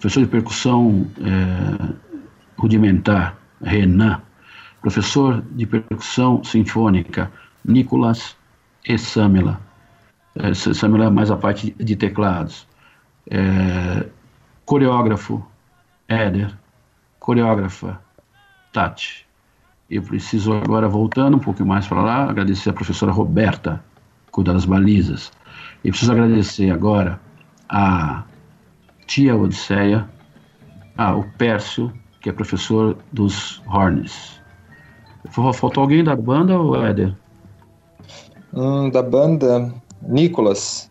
[0.00, 1.94] professor de percussão é,
[2.56, 4.20] rudimentar, Renan,
[4.84, 7.32] professor de percussão sinfônica,
[7.64, 8.36] Nicolas
[8.86, 8.94] e.
[10.36, 12.66] É, Samela é mais a parte de teclados.
[13.30, 14.06] É,
[14.66, 15.42] coreógrafo,
[16.06, 16.54] Éder.
[17.18, 17.98] Coreógrafa,
[18.74, 19.26] Tati.
[19.88, 23.82] Eu preciso agora, voltando um pouco mais para lá, agradecer a professora Roberta,
[24.30, 25.32] cuida das balizas.
[25.82, 27.18] E preciso agradecer agora
[27.70, 28.24] a
[29.06, 30.06] tia Odisseia,
[30.94, 31.90] ah, o Pércio,
[32.20, 34.43] que é professor dos Horns.
[35.30, 37.14] Faltou alguém da banda ou Éder?
[38.52, 39.72] Hum, da banda,
[40.02, 40.90] Nicolas.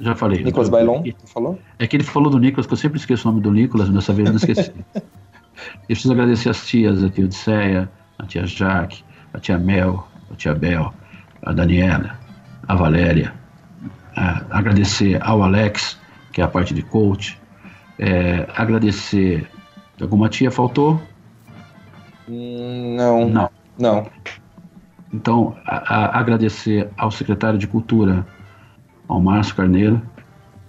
[0.00, 0.42] Já falei.
[0.42, 1.58] Nicolas Bailon, falou?
[1.78, 4.12] É que ele falou do Nicolas, que eu sempre esqueço o nome do Nicolas, dessa
[4.12, 4.72] vez eu não esqueci.
[4.94, 5.02] eu
[5.86, 9.02] preciso agradecer as tias, a tia Odisseia, a tia Jaque,
[9.32, 10.92] a tia Mel, a tia Bel,
[11.42, 12.18] a Daniela,
[12.66, 13.32] a Valéria,
[14.50, 15.98] agradecer ao Alex,
[16.32, 17.40] que é a parte de coach,
[17.98, 19.48] é, agradecer.
[20.00, 21.00] Alguma tia faltou?
[22.28, 23.28] Hum, não.
[23.28, 23.50] Não.
[23.78, 24.06] Não.
[25.12, 28.26] Então, a, a, agradecer ao secretário de Cultura,
[29.06, 30.02] ao Márcio Carneiro,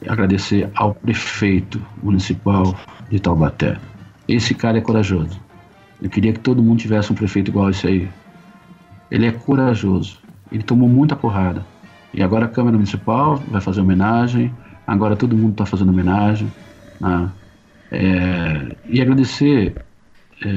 [0.07, 2.75] agradecer ao prefeito municipal
[3.09, 3.77] de Taubaté.
[4.27, 5.41] Esse cara é corajoso.
[6.01, 8.09] Eu queria que todo mundo tivesse um prefeito igual esse aí.
[9.11, 10.19] Ele é corajoso.
[10.51, 11.65] Ele tomou muita porrada.
[12.13, 14.53] E agora a Câmara Municipal vai fazer homenagem,
[14.87, 16.51] agora todo mundo está fazendo homenagem.
[16.99, 17.29] Né?
[17.91, 19.75] É, e agradecer
[20.43, 20.47] é,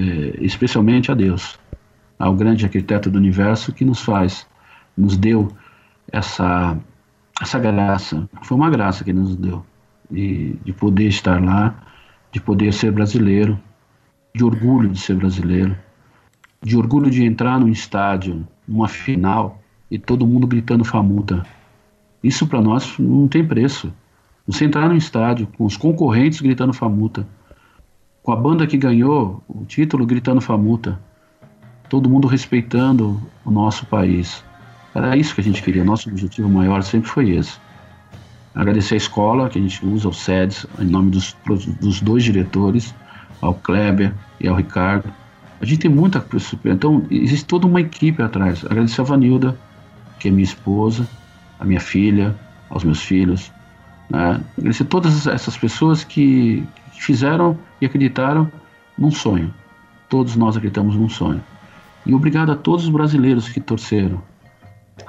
[0.41, 1.59] especialmente a Deus,
[2.23, 4.47] ao grande arquiteto do universo que nos faz,
[4.97, 5.51] nos deu
[6.13, 6.79] essa,
[7.41, 8.29] essa graça.
[8.45, 9.67] Foi uma graça que ele nos deu,
[10.09, 11.75] de, de poder estar lá,
[12.31, 13.59] de poder ser brasileiro,
[14.33, 15.77] de orgulho de ser brasileiro,
[16.63, 21.45] de orgulho de entrar num estádio, numa final e todo mundo gritando famuta.
[22.23, 23.93] Isso para nós não tem preço.
[24.47, 27.27] Você entrar no estádio com os concorrentes gritando famuta,
[28.23, 31.01] com a banda que ganhou o título gritando famuta,
[31.93, 34.43] todo mundo respeitando o nosso país.
[34.95, 37.59] Era isso que a gente queria, nosso objetivo maior sempre foi esse.
[38.55, 41.37] Agradecer a escola que a gente usa, o SEDS, em nome dos,
[41.79, 42.95] dos dois diretores,
[43.43, 45.13] ao Kleber e ao Ricardo.
[45.61, 48.65] A gente tem muita coisa, então existe toda uma equipe atrás.
[48.65, 49.55] Agradecer a Vanilda,
[50.19, 51.07] que é minha esposa,
[51.61, 52.35] a minha filha,
[52.71, 53.53] aos meus filhos.
[54.09, 54.41] Né?
[54.57, 58.51] Agradecer todas essas pessoas que, que fizeram e acreditaram
[58.97, 59.53] num sonho.
[60.09, 61.43] Todos nós acreditamos num sonho.
[62.05, 64.23] E obrigado a todos os brasileiros que torceram.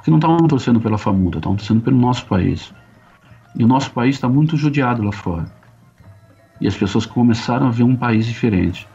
[0.03, 2.73] Que não estavam torcendo pela FAMUTA, estavam torcendo pelo nosso país.
[3.55, 5.45] E o nosso país está muito judiado lá fora.
[6.61, 8.87] E as pessoas começaram a ver um país diferente.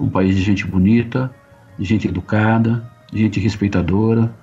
[0.00, 1.30] Um país de gente bonita,
[1.78, 4.34] de gente educada, de gente respeitadora,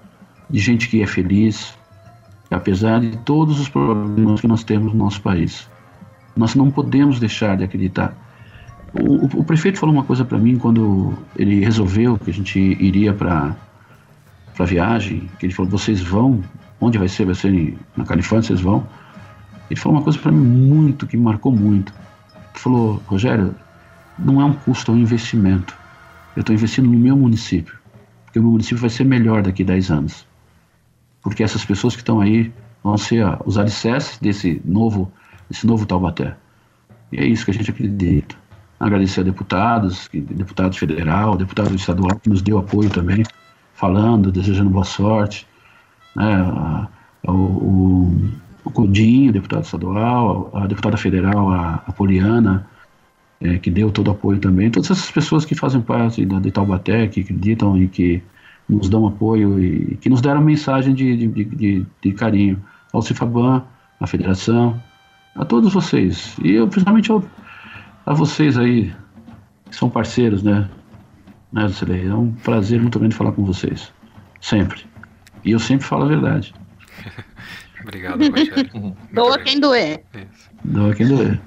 [0.50, 1.74] de gente que é feliz,
[2.50, 5.70] apesar de todos os problemas que nós temos no nosso país.
[6.36, 8.16] Nós não podemos deixar de acreditar.
[8.94, 13.14] O, o, prefeito falou uma coisa para mim quando ele resolveu que a gente iria
[13.14, 13.56] para
[14.58, 16.44] a viagem, que ele falou: vocês vão,
[16.82, 17.26] onde vai ser?
[17.26, 18.88] Vai ser na Califórnia, vocês vão.
[19.70, 21.94] Ele falou uma coisa para mim muito, que me marcou muito.
[22.36, 23.54] Ele falou: Rogério,
[24.18, 25.78] não é um custo, é um investimento.
[26.36, 27.78] Eu estou investindo no meu município,
[28.26, 30.30] porque o meu município vai ser melhor daqui a 10 anos
[31.22, 32.52] porque essas pessoas que estão aí
[32.84, 35.12] vão ser ó, os alicerces desse novo,
[35.50, 36.36] desse novo Taubaté.
[37.12, 38.36] E é isso que a gente acredita.
[38.80, 43.24] Agradecer a deputados, deputado federal, deputado estadual que nos deu apoio também,
[43.74, 45.46] falando, desejando boa sorte.
[46.16, 46.88] Né,
[47.28, 48.32] o, o,
[48.64, 52.66] o Codinho, deputado estadual, a deputada federal, a, a Poliana,
[53.42, 54.70] é, que deu todo apoio também.
[54.72, 58.22] Todas essas pessoas que fazem parte da, de Taubaté, que acreditam e que
[58.68, 62.62] nos dão apoio e que nos deram mensagem de, de, de, de carinho
[62.94, 63.64] ao Cifaban,
[64.00, 64.82] à federação,
[65.36, 66.38] a todos vocês.
[66.44, 67.24] E eu, principalmente ao,
[68.10, 68.92] a vocês aí,
[69.70, 70.68] que são parceiros, né?
[71.54, 72.08] né Lucilei?
[72.08, 73.94] É um prazer muito grande falar com vocês.
[74.42, 74.84] Sempre.
[75.46, 76.52] E eu sempre falo a verdade.
[77.84, 78.98] Obrigado, Rogério.
[79.14, 80.04] Doa quem doer.
[80.16, 80.50] Isso.
[80.64, 81.40] Doa quem doer.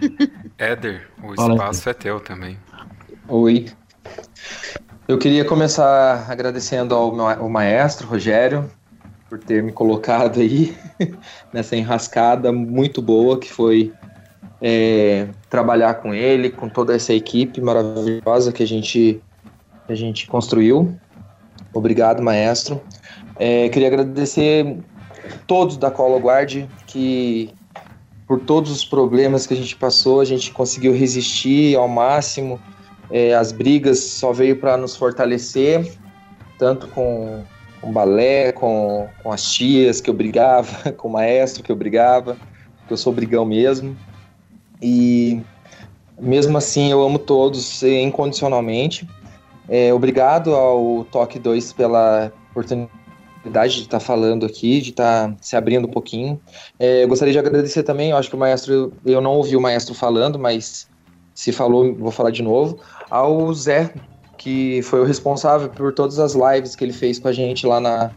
[0.58, 1.90] Éder, o Fala espaço aí.
[1.92, 2.58] é teu também.
[3.26, 3.66] Oi.
[5.08, 8.70] Eu queria começar agradecendo ao, meu, ao maestro Rogério
[9.30, 10.76] por ter me colocado aí
[11.54, 13.94] nessa enrascada muito boa que foi
[14.60, 19.20] é, trabalhar com ele, com toda essa equipe maravilhosa que a gente,
[19.88, 20.94] a gente construiu.
[21.72, 22.80] Obrigado, maestro.
[23.38, 24.78] É, queria agradecer
[25.46, 27.54] todos da Colo Guard que
[28.26, 32.60] por todos os problemas que a gente passou, a gente conseguiu resistir ao máximo
[33.10, 35.92] é, as brigas só veio para nos fortalecer,
[36.58, 37.42] tanto com,
[37.80, 42.36] com balé, com, com as tias que eu brigava, com o maestro que eu brigava,
[42.86, 43.96] que eu sou brigão mesmo.
[44.82, 45.40] E
[46.20, 49.08] mesmo assim eu amo todos incondicionalmente.
[49.68, 55.86] É, obrigado ao Toque 2 pela oportunidade de estar falando aqui, de estar se abrindo
[55.86, 56.40] um pouquinho.
[56.78, 59.60] É, eu gostaria de agradecer também, eu acho que o maestro, eu não ouvi o
[59.60, 60.88] maestro falando, mas
[61.34, 62.78] se falou, vou falar de novo,
[63.08, 63.94] ao Zé,
[64.36, 67.80] que foi o responsável por todas as lives que ele fez com a gente lá
[67.80, 68.10] na,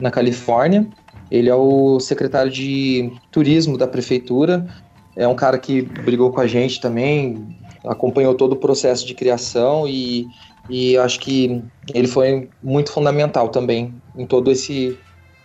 [0.00, 0.86] na Califórnia.
[1.30, 4.66] Ele é o secretário de turismo da prefeitura.
[5.18, 9.84] É um cara que brigou com a gente também, acompanhou todo o processo de criação
[9.84, 10.28] e,
[10.70, 11.60] e acho que
[11.92, 14.96] ele foi muito fundamental também em todo esse,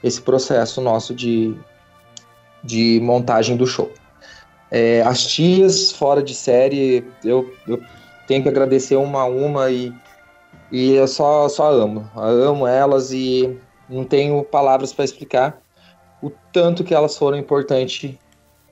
[0.03, 1.55] esse processo nosso de,
[2.63, 3.91] de montagem do show.
[4.69, 7.81] É, as tias fora de série, eu, eu
[8.27, 9.91] tenho que agradecer uma a uma e,
[10.71, 12.07] e eu só, só amo.
[12.15, 13.57] Eu amo elas e
[13.89, 15.59] não tenho palavras para explicar
[16.21, 18.15] o tanto que elas foram importantes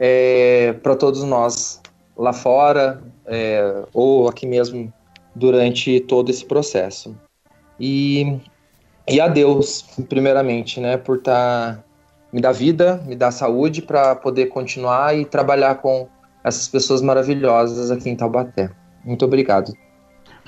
[0.04, 1.80] é, para todos nós
[2.18, 4.92] lá fora é, ou aqui mesmo
[5.36, 7.16] durante todo esse processo.
[7.80, 8.40] E,
[9.08, 11.84] e a Deus, primeiramente, né, por estar tá,
[12.34, 16.08] me dar vida, me dar saúde para poder continuar e trabalhar com
[16.44, 18.72] essas pessoas maravilhosas aqui em Taubaté.
[19.06, 19.72] Muito obrigado.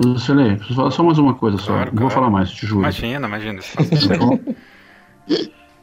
[0.03, 1.73] Lucilei, preciso falar só mais uma coisa só.
[1.73, 2.81] Claro, Não vou falar mais, te juro.
[2.81, 3.59] Imagina, imagina.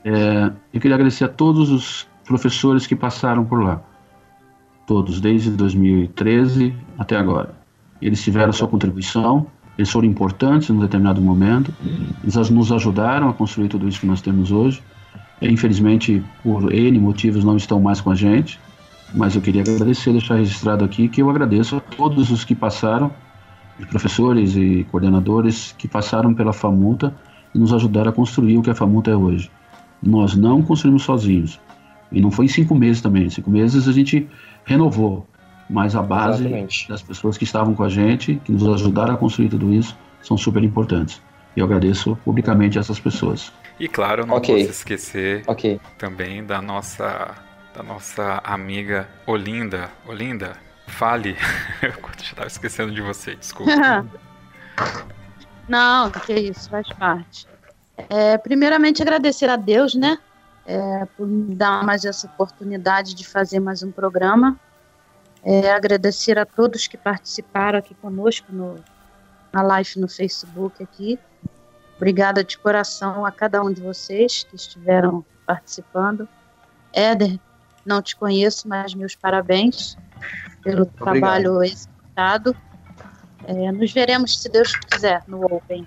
[0.04, 3.82] é, eu queria agradecer a todos os professores que passaram por lá.
[4.86, 7.54] Todos, desde 2013 até agora.
[8.00, 11.74] Eles tiveram sua contribuição, eles foram importantes em um determinado momento,
[12.22, 14.80] eles nos ajudaram a construir tudo isso que nós temos hoje.
[15.42, 18.60] Infelizmente, por N motivos, não estão mais com a gente
[19.14, 23.10] mas eu queria agradecer, deixar registrado aqui que eu agradeço a todos os que passaram,
[23.88, 27.14] professores e coordenadores que passaram pela FAMUTA
[27.54, 29.50] e nos ajudaram a construir o que a FAMUTA é hoje.
[30.02, 31.58] Nós não construímos sozinhos.
[32.12, 33.24] E não foi em cinco meses também.
[33.24, 34.28] Em cinco meses a gente
[34.64, 35.26] renovou.
[35.68, 36.88] Mas a base Exatamente.
[36.88, 40.36] das pessoas que estavam com a gente, que nos ajudaram a construir tudo isso, são
[40.36, 41.22] super importantes.
[41.56, 43.52] E eu agradeço publicamente a essas pessoas.
[43.78, 44.58] E claro, não okay.
[44.58, 45.80] posso esquecer okay.
[45.96, 47.34] também da nossa
[47.74, 49.90] da nossa amiga Olinda.
[50.06, 50.56] Olinda,
[50.86, 51.36] fale.
[51.80, 53.72] Eu estava esquecendo de você, desculpa.
[55.68, 57.46] Não, que isso, faz parte.
[58.08, 60.18] É, primeiramente, agradecer a Deus, né?
[60.66, 64.58] É, por me dar mais essa oportunidade de fazer mais um programa.
[65.42, 68.76] É, agradecer a todos que participaram aqui conosco no,
[69.52, 71.18] na live no Facebook aqui.
[71.96, 76.28] Obrigada de coração a cada um de vocês que estiveram participando.
[76.92, 77.38] Éder,
[77.84, 79.96] Não te conheço, mas meus parabéns
[80.62, 81.04] pelo Obrigado.
[81.04, 82.56] trabalho executado.
[83.46, 85.86] É, nos veremos, se Deus quiser, no Open.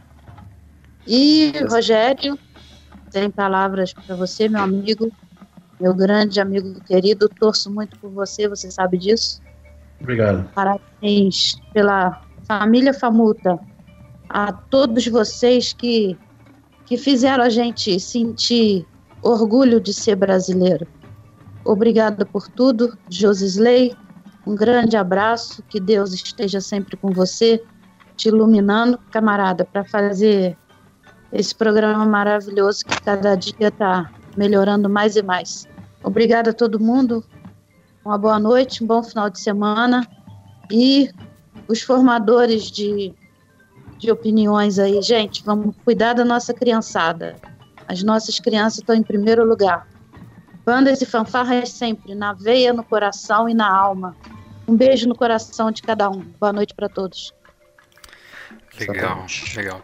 [1.06, 2.38] E, Rogério,
[3.14, 5.11] tem palavras para você, meu amigo,
[5.80, 7.30] meu grande amigo querido.
[7.30, 9.40] Torço muito por você, você sabe disso.
[10.02, 10.49] Obrigado.
[10.56, 13.60] Parabéns pela família Famuta,
[14.27, 16.18] a todos vocês que,
[16.88, 18.85] que fizeram a gente sentir
[19.22, 20.88] orgulho de ser brasileiro.
[21.64, 23.95] Obrigada por tudo, Josisley.
[24.45, 27.64] Um grande abraço, que Deus esteja sempre com você,
[28.18, 30.57] te iluminando, camarada, para fazer
[31.34, 35.68] esse programa maravilhoso que cada dia está melhorando mais e mais.
[36.03, 37.26] Obrigada a todo mundo.
[38.05, 40.07] Uma boa noite, um bom final de semana.
[40.69, 41.10] E
[41.68, 43.14] os formadores de,
[43.97, 47.35] de opiniões aí, gente, vamos cuidar da nossa criançada.
[47.88, 49.88] As nossas crianças estão em primeiro lugar.
[50.64, 54.15] Bandas e fanfarras sempre, na veia, no coração e na alma.
[54.68, 56.22] Um beijo no coração de cada um.
[56.39, 57.34] Boa noite para todos.
[58.80, 59.81] Legal, legal.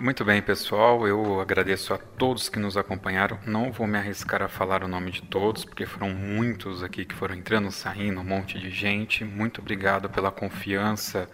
[0.00, 1.08] Muito bem, pessoal.
[1.08, 3.36] Eu agradeço a todos que nos acompanharam.
[3.44, 7.14] Não vou me arriscar a falar o nome de todos, porque foram muitos aqui que
[7.14, 9.24] foram entrando, saindo, um monte de gente.
[9.24, 11.28] Muito obrigado pela confiança,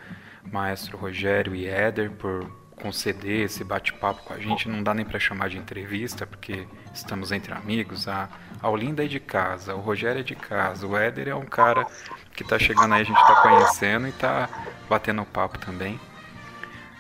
[0.51, 4.67] Maestro Rogério e Éder, por conceder esse bate-papo com a gente.
[4.67, 8.09] Não dá nem para chamar de entrevista, porque estamos entre amigos.
[8.09, 8.31] A
[8.63, 11.87] Aulinda é de casa, o Rogério é de casa, o Éder é um cara
[12.33, 14.49] que está chegando aí, a gente está conhecendo e está
[14.89, 16.01] batendo papo também.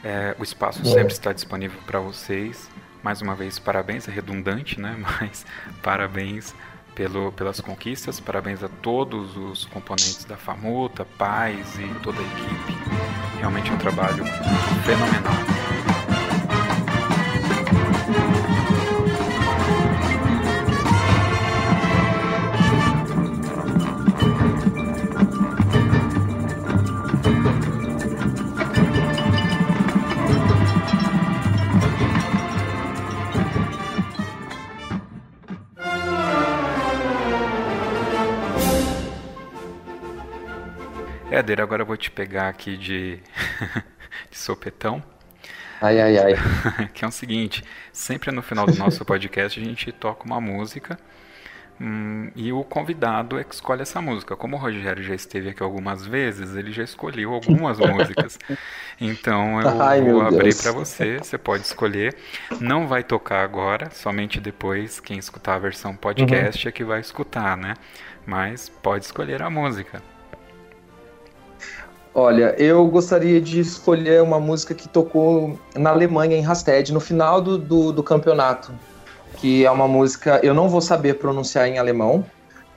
[0.04, 0.84] É, o espaço é.
[0.84, 2.68] sempre está disponível para vocês.
[3.02, 4.96] Mais uma vez, parabéns, é redundante, né?
[5.20, 5.46] Mas
[5.82, 6.54] parabéns
[6.94, 12.78] pelo, pelas conquistas, parabéns a todos os componentes da FAMUTA, pais e toda a equipe.
[13.38, 14.24] Realmente é um trabalho
[14.84, 15.73] fenomenal.
[41.34, 43.18] Éder, agora eu vou te pegar aqui de,
[44.30, 45.02] de sopetão.
[45.80, 46.34] Ai, ai, ai.
[46.94, 50.96] que é o seguinte: sempre no final do nosso podcast a gente toca uma música
[51.80, 54.36] hum, e o convidado é que escolhe essa música.
[54.36, 58.38] Como o Rogério já esteve aqui algumas vezes, ele já escolheu algumas músicas.
[59.00, 62.16] Então eu ai, vou abrir para você, você pode escolher.
[62.60, 66.68] Não vai tocar agora, somente depois quem escutar a versão podcast uhum.
[66.68, 67.74] é que vai escutar, né?
[68.24, 70.13] Mas pode escolher a música.
[72.14, 77.40] Olha, eu gostaria de escolher uma música que tocou na Alemanha, em Rasted, no final
[77.40, 78.72] do, do, do campeonato.
[79.38, 82.24] Que é uma música, eu não vou saber pronunciar em alemão,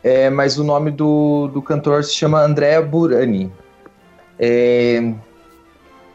[0.03, 3.53] é, mas o nome do, do cantor se chama Andrea Burani.
[4.39, 5.13] É,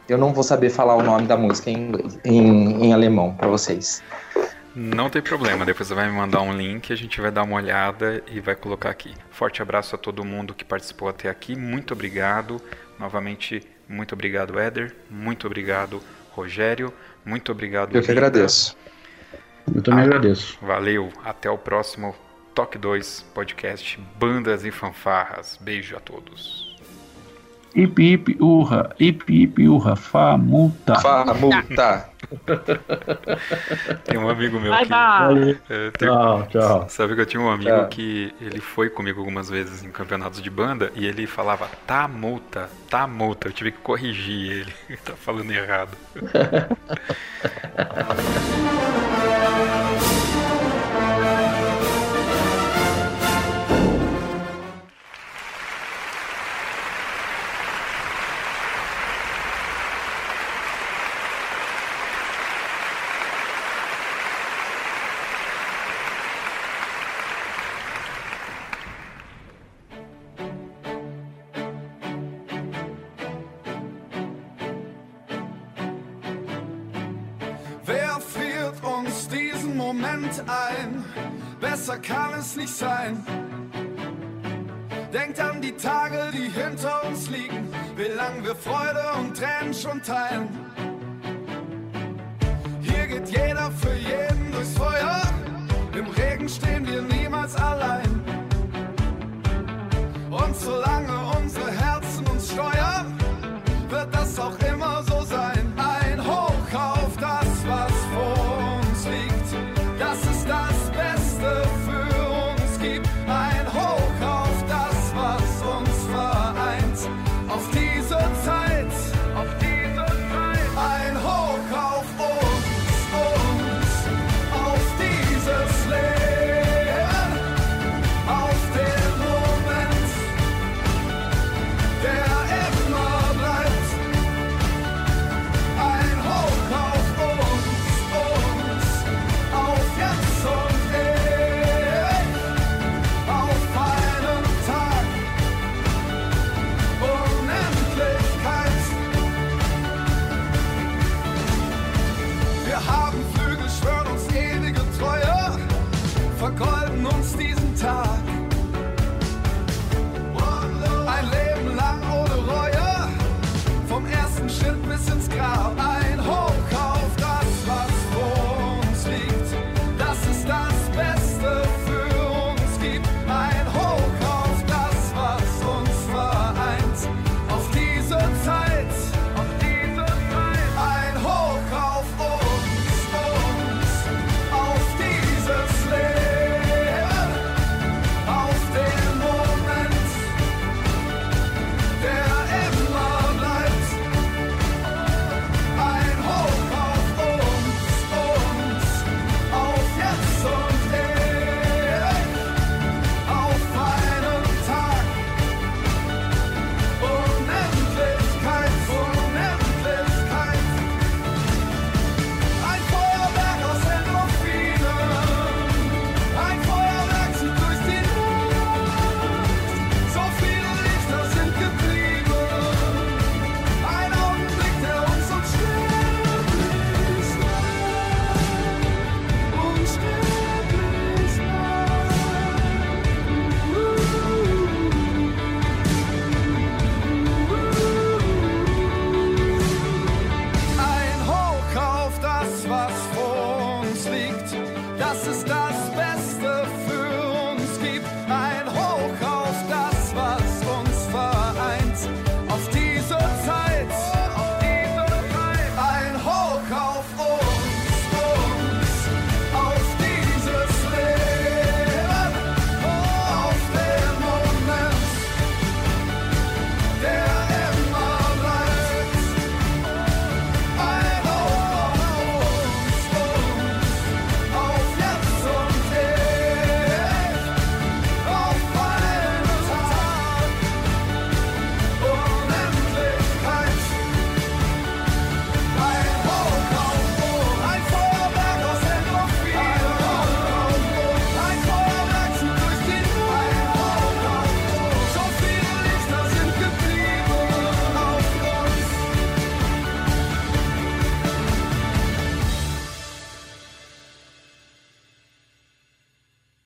[0.09, 1.91] eu não vou saber falar o nome da música em,
[2.25, 4.03] em, em alemão para vocês.
[4.75, 7.55] Não tem problema, depois você vai me mandar um link, a gente vai dar uma
[7.55, 9.13] olhada e vai colocar aqui.
[9.29, 12.59] Forte abraço a todo mundo que participou até aqui, muito obrigado.
[13.03, 14.95] Novamente, muito obrigado, Éder.
[15.11, 16.01] Muito obrigado,
[16.31, 16.93] Rogério.
[17.25, 18.77] Muito obrigado, Eu que agradeço.
[19.75, 20.57] Eu também ah, agradeço.
[20.61, 21.11] Valeu.
[21.21, 22.15] Até o próximo
[22.55, 25.59] Toque 2 podcast Bandas e Fanfarras.
[25.59, 26.77] Beijo a todos.
[27.75, 30.95] Ip, ip, urra, ip, ip, urra, famulta.
[31.01, 32.09] Famulta.
[34.03, 34.89] tem um amigo meu Bye, que...
[34.89, 35.59] bye.
[35.69, 36.07] É, tem...
[36.07, 36.89] Tchau, tchau.
[36.89, 37.87] Sabe que eu tinha um amigo tchau.
[37.87, 42.69] que ele foi comigo algumas vezes em campeonatos de banda e ele falava tá multa,
[42.89, 43.47] tá multa.
[43.47, 44.73] Eu tive que corrigir ele.
[44.89, 45.91] Ele tá falando errado.
[82.43, 83.25] es nicht sein.
[85.13, 90.01] Denkt an die Tage, die hinter uns liegen, wie lang wir Freude und Tränen schon
[90.01, 90.49] teilen.
[92.81, 95.21] Hier geht jeder für jeden durchs Feuer,
[95.97, 98.11] im Regen stehen wir niemals allein.
[100.29, 103.17] Und solange unsere Herzen uns steuern,
[103.89, 105.12] wird das auch immer so